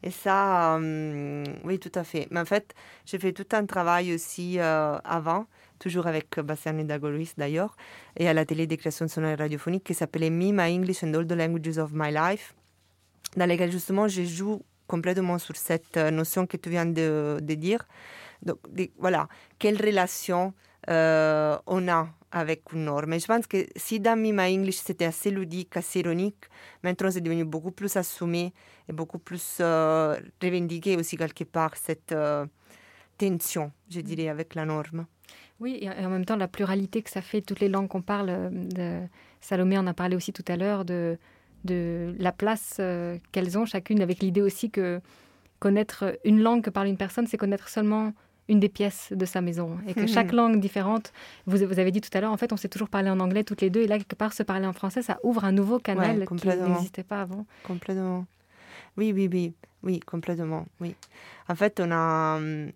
Et 0.05 0.13
ça, 0.13 0.77
euh, 0.79 1.45
oui, 1.65 1.81
tout 1.81 1.91
à 1.97 2.05
fait. 2.05 2.29
Mais 2.31 2.39
en 2.39 2.45
fait, 2.45 2.73
j'ai 3.05 3.19
fait 3.19 3.33
tout 3.33 3.47
un 3.51 3.67
travail 3.67 4.15
aussi 4.15 4.61
euh, 4.61 4.97
avant, 5.05 5.47
toujours 5.81 6.07
avec 6.07 6.39
Bastiano 6.39 6.85
Dagolis 6.85 7.33
d'ailleurs, 7.37 7.77
et 8.17 8.29
à 8.29 8.33
la 8.33 8.45
télé 8.45 8.69
des 8.69 8.77
créations 8.77 9.09
sonores 9.09 9.39
radiophoniques 9.39 9.83
qui 9.83 9.95
s'appelait 9.95 10.31
Me, 10.31 10.53
My 10.53 10.73
English 10.77 11.03
and 11.03 11.15
All 11.15 11.27
the 11.27 11.33
Languages 11.33 11.79
of 11.79 11.91
My 11.93 12.13
Life, 12.13 12.55
dans 13.37 13.47
lesquelles 13.47 13.73
justement 13.73 14.07
je 14.07 14.23
joue 14.23 14.63
complètement 14.95 15.39
sur 15.47 15.57
cette 15.69 15.97
euh, 15.97 16.11
notion 16.21 16.43
que 16.51 16.59
tu 16.63 16.69
viens 16.75 16.89
de, 17.01 17.39
de 17.49 17.55
dire. 17.67 17.83
Donc, 18.47 18.59
de- 18.77 18.91
voilà, 19.05 19.23
quelle 19.61 19.79
relation 19.89 20.53
euh, 20.89 21.57
on 21.67 21.89
a 21.89 22.03
avec 22.31 22.61
une 22.73 22.85
norme? 22.85 23.13
Et 23.15 23.21
je 23.25 23.27
pense 23.33 23.47
que 23.47 23.59
si 23.85 24.01
dans 24.01 24.19
Me, 24.23 24.33
My 24.33 24.49
English 24.57 24.81
c'était 24.89 25.09
assez 25.13 25.31
ludique, 25.31 25.77
assez 25.77 26.01
ironique, 26.01 26.43
maintenant 26.83 27.11
c'est 27.11 27.25
devenu 27.29 27.45
beaucoup 27.45 27.75
plus 27.81 27.97
assumé 27.97 28.53
et 28.89 28.93
beaucoup 28.93 29.21
plus 29.29 29.59
euh, 29.61 30.17
revendiqué 30.43 30.97
aussi 31.01 31.17
quelque 31.17 31.45
part 31.45 31.73
cette 31.77 32.13
euh, 32.13 32.47
tension, 33.17 33.73
je 33.95 34.01
dirais, 34.01 34.29
avec 34.29 34.55
la 34.55 34.65
norme. 34.65 35.07
Oui, 35.61 35.79
et 35.81 35.89
en 35.89 36.11
même 36.11 36.25
temps, 36.25 36.39
la 36.47 36.49
pluralité 36.49 37.03
que 37.03 37.11
ça 37.11 37.23
fait, 37.23 37.41
toutes 37.41 37.61
les 37.61 37.69
langues 37.69 37.87
qu'on 37.93 38.03
parle, 38.03 38.31
de 38.51 38.87
Salomé 39.41 39.79
en 39.79 39.87
a 39.87 39.95
parlé 39.95 40.17
aussi 40.17 40.33
tout 40.33 40.49
à 40.49 40.57
l'heure, 40.57 40.85
de, 40.85 41.17
de 41.65 42.15
la 42.19 42.33
place 42.33 42.77
euh, 42.81 43.17
qu'elles 43.33 43.57
ont 43.59 43.67
chacune, 43.67 44.01
avec 44.03 44.21
l'idée 44.21 44.43
aussi 44.43 44.71
que 44.71 45.01
connaître 45.59 46.19
une 46.25 46.41
langue 46.43 46.63
que 46.63 46.71
parle 46.71 46.89
une 46.89 46.97
personne, 46.97 47.27
c'est 47.27 47.37
connaître 47.37 47.69
seulement 47.69 48.13
une 48.49 48.59
des 48.59 48.69
pièces 48.69 49.13
de 49.13 49.25
sa 49.25 49.41
maison. 49.41 49.79
Et 49.87 49.95
que 49.95 50.01
Mhm. 50.01 50.09
chaque 50.09 50.33
langue 50.33 50.59
différente, 50.61 51.13
vous, 51.47 51.59
vous 51.59 51.79
avez 51.79 51.93
dit 51.93 52.01
tout 52.01 52.11
à 52.15 52.21
l'heure, 52.21 52.33
en 52.33 52.37
fait, 52.37 52.53
on 52.53 52.57
s'est 52.57 52.69
toujours 52.69 52.89
parlé 52.89 53.09
en 53.11 53.21
anglais 53.21 53.45
toutes 53.45 53.61
les 53.61 53.71
deux, 53.71 53.83
et 53.83 53.87
là, 53.87 53.99
quelque 53.99 54.17
part, 54.17 54.33
se 54.33 54.43
parler 54.43 54.67
en 54.67 54.73
français, 54.73 55.03
ça 55.03 55.19
ouvre 55.23 55.45
un 55.45 55.53
nouveau 55.53 55.79
canal 55.79 56.19
qui 56.21 56.25
complètement. 56.27 56.69
n'existait 56.75 57.05
pas 57.05 57.21
avant. 57.23 57.47
Complètement. 57.63 58.27
Oui, 58.97 59.13
oui, 59.15 59.29
oui, 59.33 59.55
oui, 59.85 60.01
complètement, 60.01 60.67
oui. 60.81 60.95
En 61.49 61.55
fait, 61.55 61.81
on 61.81 61.91
a... 61.93 62.37
hum, 62.39 62.73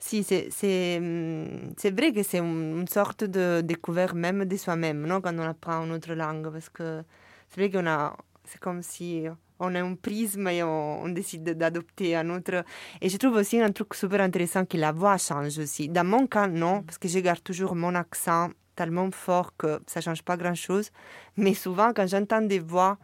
Si, 0.00 0.22
c'est 0.22 0.48
c'est, 0.50 0.98
hum, 0.98 1.72
c'est 1.76 1.90
vrai 1.90 2.12
que 2.12 2.22
c'est 2.22 2.38
une, 2.38 2.80
une 2.82 2.86
sorte 2.88 3.24
de 3.24 3.62
découverte 3.62 4.14
même 4.14 4.44
de 4.44 4.56
soi-même, 4.56 5.00
non, 5.06 5.20
quand 5.20 5.34
on 5.36 5.42
apprend 5.42 5.84
une 5.86 5.92
autre 5.92 6.12
langue, 6.14 6.48
parce 6.52 6.68
que 6.68 7.02
c'est 7.48 7.60
vrai 7.60 7.70
qu'on 7.70 7.86
a... 7.86 8.16
C'est 8.44 8.60
comme 8.60 8.82
si 8.82 9.26
on 9.60 9.74
a 9.74 9.82
un 9.82 9.94
prisme 9.94 10.48
et 10.48 10.62
on, 10.62 11.02
on 11.02 11.08
décide 11.10 11.44
d'adopter 11.44 12.16
un 12.16 12.30
autre. 12.30 12.64
Et 13.02 13.10
je 13.10 13.16
trouve 13.18 13.34
aussi 13.34 13.60
un 13.60 13.72
truc 13.72 13.92
super 13.94 14.22
intéressant 14.22 14.64
que 14.64 14.78
la 14.78 14.90
voix 14.90 15.18
change 15.18 15.58
aussi. 15.58 15.88
Dans 15.90 16.06
mon 16.06 16.26
cas, 16.26 16.46
non, 16.46 16.82
parce 16.82 16.96
que 16.96 17.08
je 17.08 17.18
garde 17.18 17.42
toujours 17.42 17.74
mon 17.74 17.94
accent 17.94 18.48
tellement 18.74 19.10
fort 19.10 19.54
que 19.58 19.80
ça 19.86 20.00
change 20.00 20.22
pas 20.22 20.38
grand-chose. 20.38 20.90
Mais 21.36 21.52
souvent, 21.52 21.92
quand 21.92 22.06
j'entends 22.06 22.40
des 22.40 22.60
voix 22.60 22.96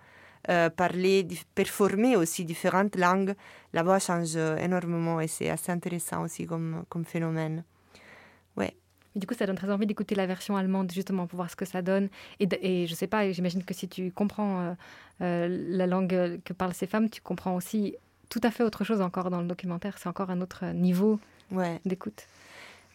euh, 0.48 0.70
parler, 0.70 1.26
performer 1.54 2.16
aussi 2.16 2.46
différentes 2.46 2.96
langues, 2.96 3.34
la 3.74 3.82
voix 3.82 3.98
change 3.98 4.36
énormément 4.36 5.20
et 5.20 5.28
c'est 5.28 5.50
assez 5.50 5.72
intéressant 5.72 6.22
aussi 6.22 6.46
comme, 6.46 6.84
comme 6.88 7.04
phénomène. 7.04 7.64
Ouais. 8.56 8.74
Du 9.16 9.26
coup, 9.26 9.34
ça 9.34 9.46
donne 9.46 9.56
très 9.56 9.70
envie 9.70 9.86
d'écouter 9.86 10.14
la 10.14 10.26
version 10.26 10.56
allemande, 10.56 10.90
justement, 10.92 11.26
pour 11.26 11.36
voir 11.36 11.50
ce 11.50 11.56
que 11.56 11.64
ça 11.64 11.82
donne. 11.82 12.08
Et, 12.40 12.48
et 12.60 12.86
je 12.86 12.94
sais 12.94 13.06
pas, 13.06 13.30
j'imagine 13.30 13.62
que 13.62 13.72
si 13.72 13.88
tu 13.88 14.10
comprends 14.10 14.60
euh, 14.60 14.72
euh, 15.20 15.66
la 15.70 15.86
langue 15.86 16.40
que 16.44 16.52
parlent 16.52 16.74
ces 16.74 16.86
femmes, 16.86 17.08
tu 17.08 17.20
comprends 17.20 17.54
aussi 17.54 17.96
tout 18.28 18.40
à 18.42 18.50
fait 18.50 18.64
autre 18.64 18.82
chose 18.82 19.00
encore 19.00 19.30
dans 19.30 19.40
le 19.40 19.46
documentaire. 19.46 19.98
C'est 19.98 20.08
encore 20.08 20.30
un 20.30 20.40
autre 20.40 20.64
niveau 20.72 21.20
ouais. 21.52 21.80
d'écoute. 21.84 22.26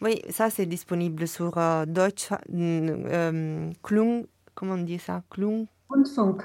Oui, 0.02 0.22
ça 0.30 0.48
c'est 0.50 0.66
disponible 0.66 1.28
sur 1.28 1.56
euh, 1.58 1.84
Deutsch, 1.86 2.30
euh, 2.54 3.70
Klung, 3.82 4.26
comment 4.54 4.74
on 4.74 4.78
dit 4.82 4.98
ça? 4.98 5.22
Klung? 5.30 5.66
Rundfunk. 5.90 6.42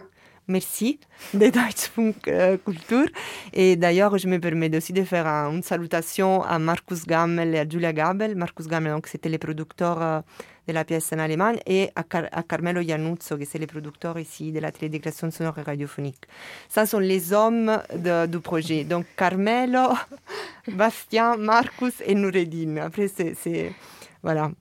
Merci 0.47 0.99
de 1.33 1.49
Deutschfunk 1.49 2.27
euh, 2.27 2.57
Culture. 2.57 3.07
Et 3.51 3.75
d'ailleurs, 3.75 4.15
je 4.19 4.27
me 4.27 4.39
permets 4.39 4.75
aussi 4.77 4.93
de 4.93 5.03
faire 5.03 5.25
un, 5.25 5.51
une 5.51 5.63
salutation 5.63 6.43
à 6.43 6.59
Markus 6.59 7.05
Gammel 7.07 7.55
et 7.55 7.59
à 7.59 7.67
Julia 7.67 7.91
Gabel. 7.93 8.35
Markus 8.35 8.67
Gammel, 8.67 8.93
donc, 8.93 9.07
c'était 9.07 9.29
le 9.29 9.39
producteur 9.39 9.99
euh, 10.01 10.21
de 10.67 10.73
la 10.73 10.85
pièce 10.85 11.11
en 11.13 11.17
Allemagne, 11.17 11.57
et 11.65 11.89
à, 11.95 12.03
Car 12.03 12.25
à 12.31 12.43
Carmelo 12.43 12.81
Iannuzzo, 12.81 13.37
qui 13.37 13.45
c'est 13.47 13.57
le 13.57 13.65
producteur 13.65 14.19
ici 14.19 14.51
de 14.51 14.59
la 14.59 14.71
télédéclaration 14.71 15.31
sonore 15.31 15.57
et 15.57 15.63
radiophonique. 15.63 16.25
Ça 16.69 16.85
sont 16.85 16.99
les 16.99 17.33
hommes 17.33 17.81
du 18.27 18.39
projet. 18.39 18.83
Donc, 18.83 19.05
Carmelo, 19.17 19.93
Bastien, 20.67 21.37
Marcus 21.37 21.93
et 22.05 22.13
Noureddin. 22.13 22.77
Après, 22.77 23.07
c'est. 23.07 23.73
Voilà. 24.21 24.51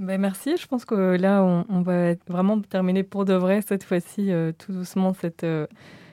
Ben 0.00 0.20
merci, 0.20 0.56
je 0.56 0.66
pense 0.66 0.84
que 0.84 1.16
là, 1.16 1.42
on, 1.44 1.64
on, 1.68 1.82
va 1.82 2.14
vraiment 2.26 2.60
terminer 2.60 3.02
pour 3.02 3.24
de 3.24 3.34
vrai 3.34 3.60
cette 3.60 3.84
fois-ci, 3.84 4.32
euh, 4.32 4.50
tout 4.50 4.72
doucement, 4.72 5.12
cette, 5.12 5.44
euh, 5.44 5.66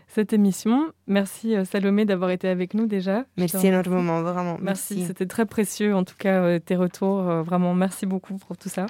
cette 0.07 0.33
émission. 0.33 0.91
Merci 1.07 1.55
euh, 1.55 1.63
Salomé 1.63 2.03
d'avoir 2.05 2.31
été 2.31 2.47
avec 2.49 2.73
nous 2.73 2.85
déjà. 2.85 3.23
Merci 3.37 3.67
énormément, 3.67 4.21
vraiment. 4.21 4.57
Merci, 4.59 4.95
merci. 4.95 5.07
c'était 5.07 5.25
très 5.25 5.45
précieux 5.45 5.95
en 5.95 6.03
tout 6.03 6.15
cas 6.17 6.41
euh, 6.41 6.59
tes 6.59 6.75
retours. 6.75 7.29
Euh, 7.29 7.43
vraiment, 7.43 7.73
merci 7.73 8.05
beaucoup 8.05 8.35
pour 8.37 8.57
tout 8.57 8.67
ça. 8.69 8.87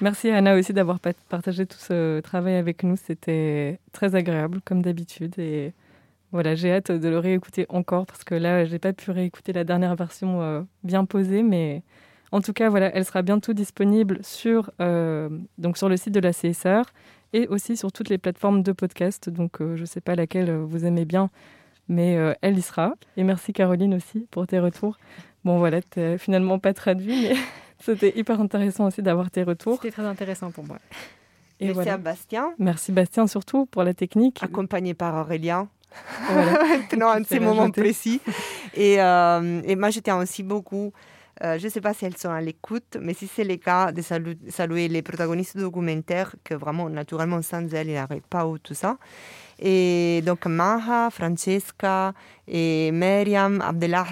Merci 0.00 0.30
Anna 0.30 0.56
aussi 0.56 0.72
d'avoir 0.72 0.98
partagé 1.28 1.66
tout 1.66 1.78
ce 1.78 2.20
travail 2.20 2.54
avec 2.54 2.84
nous. 2.84 2.96
C'était 2.96 3.78
très 3.92 4.14
agréable 4.14 4.60
comme 4.64 4.82
d'habitude 4.82 5.38
et 5.38 5.72
voilà, 6.30 6.54
j'ai 6.54 6.72
hâte 6.72 6.92
de 6.92 7.08
le 7.08 7.18
réécouter 7.18 7.64
encore 7.70 8.06
parce 8.06 8.22
que 8.22 8.34
là, 8.34 8.66
j'ai 8.66 8.78
pas 8.78 8.92
pu 8.92 9.10
réécouter 9.10 9.52
la 9.52 9.64
dernière 9.64 9.96
version 9.96 10.42
euh, 10.42 10.62
bien 10.84 11.06
posée, 11.06 11.42
mais 11.42 11.82
en 12.32 12.40
tout 12.40 12.52
cas, 12.52 12.68
voilà, 12.68 12.94
elle 12.94 13.04
sera 13.04 13.22
bientôt 13.22 13.52
disponible 13.52 14.18
sur, 14.22 14.70
euh, 14.80 15.28
donc 15.56 15.78
sur 15.78 15.88
le 15.88 15.96
site 15.96 16.12
de 16.12 16.20
la 16.20 16.32
CSR 16.32 16.82
et 17.32 17.46
aussi 17.48 17.76
sur 17.76 17.92
toutes 17.92 18.08
les 18.08 18.18
plateformes 18.18 18.62
de 18.62 18.72
podcast. 18.72 19.30
Donc, 19.30 19.60
euh, 19.60 19.76
je 19.76 19.82
ne 19.82 19.86
sais 19.86 20.00
pas 20.00 20.14
laquelle 20.14 20.50
vous 20.54 20.84
aimez 20.84 21.04
bien, 21.04 21.30
mais 21.88 22.16
euh, 22.16 22.34
elle 22.42 22.58
y 22.58 22.62
sera. 22.62 22.94
Et 23.16 23.24
merci 23.24 23.52
Caroline 23.52 23.94
aussi 23.94 24.26
pour 24.30 24.46
tes 24.46 24.58
retours. 24.58 24.98
Bon, 25.44 25.58
voilà, 25.58 25.80
tu 25.82 26.00
n'es 26.00 26.18
finalement 26.18 26.58
pas 26.58 26.74
traduit, 26.74 27.22
mais 27.22 27.36
c'était 27.80 28.12
hyper 28.18 28.40
intéressant 28.40 28.86
aussi 28.86 29.02
d'avoir 29.02 29.30
tes 29.30 29.42
retours. 29.42 29.76
C'était 29.76 29.92
très 29.92 30.06
intéressant 30.06 30.50
pour 30.50 30.64
moi. 30.64 30.78
Et 31.60 31.66
merci 31.66 31.74
voilà. 31.74 31.94
à 31.94 31.98
Bastien. 31.98 32.52
Merci 32.58 32.92
Bastien 32.92 33.26
surtout 33.26 33.66
pour 33.66 33.82
la 33.82 33.94
technique. 33.94 34.42
Accompagné 34.42 34.94
par 34.94 35.14
Aurélien. 35.16 35.68
Voilà. 36.30 36.64
Maintenant, 36.78 37.08
un 37.08 37.20
de 37.20 37.26
ces 37.26 37.40
moments 37.40 37.70
précis. 37.70 38.20
Et, 38.74 39.00
euh, 39.00 39.62
et 39.64 39.74
moi, 39.74 39.90
je 39.90 40.00
tiens 40.00 40.18
aussi 40.18 40.42
beaucoup 40.42 40.92
euh, 41.42 41.58
je 41.58 41.64
ne 41.64 41.70
sais 41.70 41.80
pas 41.80 41.94
si 41.94 42.04
elles 42.04 42.16
sont 42.16 42.30
à 42.30 42.40
l'écoute, 42.40 42.96
mais 43.00 43.14
si 43.14 43.26
c'est 43.26 43.44
le 43.44 43.56
cas, 43.56 43.92
de 43.92 44.02
salu 44.02 44.36
saluer 44.48 44.88
les 44.88 45.02
protagonistes 45.02 45.56
documentaires, 45.56 46.34
que 46.42 46.54
vraiment, 46.54 46.88
naturellement, 46.88 47.42
sans 47.42 47.72
elles, 47.74 47.88
il 47.88 47.92
n'y 47.94 48.00
aurait 48.00 48.22
pas 48.28 48.44
tout 48.62 48.74
ça. 48.74 48.96
Et 49.60 50.22
donc, 50.24 50.46
Maha, 50.46 51.10
Francesca 51.10 52.12
et 52.46 52.90
Myriam, 52.92 53.60
Abdellah 53.60 54.06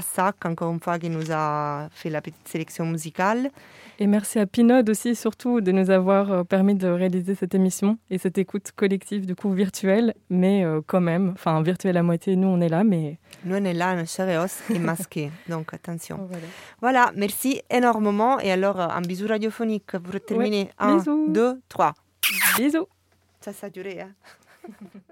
encore 0.44 0.72
une 0.72 0.80
fois, 0.80 0.98
qui 0.98 1.08
nous 1.08 1.30
a 1.32 1.88
fait 1.92 2.10
la 2.10 2.20
petite 2.20 2.48
sélection 2.48 2.86
musicale. 2.86 3.50
Et 3.98 4.06
merci 4.06 4.38
à 4.38 4.46
Pinode 4.46 4.90
aussi, 4.90 5.16
surtout, 5.16 5.62
de 5.62 5.72
nous 5.72 5.90
avoir 5.90 6.44
permis 6.44 6.74
de 6.74 6.86
réaliser 6.86 7.34
cette 7.34 7.54
émission 7.54 7.98
et 8.10 8.18
cette 8.18 8.36
écoute 8.36 8.72
collective, 8.76 9.24
du 9.24 9.34
coup, 9.34 9.50
virtuelle, 9.50 10.14
mais 10.28 10.64
euh, 10.64 10.82
quand 10.86 11.00
même, 11.00 11.30
enfin, 11.30 11.62
virtuelle 11.62 11.96
à 11.96 12.02
moitié, 12.02 12.36
nous, 12.36 12.48
on 12.48 12.60
est 12.60 12.68
là, 12.68 12.84
mais... 12.84 13.18
Nous, 13.44 13.56
on 13.56 13.64
est 13.64 13.72
là, 13.72 13.96
on 13.96 14.74
et 14.74 14.78
masqué, 14.78 15.30
donc 15.48 15.72
attention. 15.72 16.28
Voilà. 16.28 16.46
voilà. 16.82 17.12
merci 17.16 17.62
énormément. 17.70 18.38
Et 18.40 18.52
alors, 18.52 18.78
un 18.80 19.00
bisou 19.00 19.28
radiophonique 19.28 19.96
pour 19.98 20.20
terminer. 20.20 20.64
Ouais. 20.64 20.70
Un, 20.78 20.96
bisous. 20.98 21.28
deux, 21.30 21.60
trois. 21.70 21.94
Bisous. 22.58 22.88
Ça, 23.40 23.54
ça 23.54 23.68
a 23.68 23.70
duré, 23.70 24.02
hein 24.02 24.12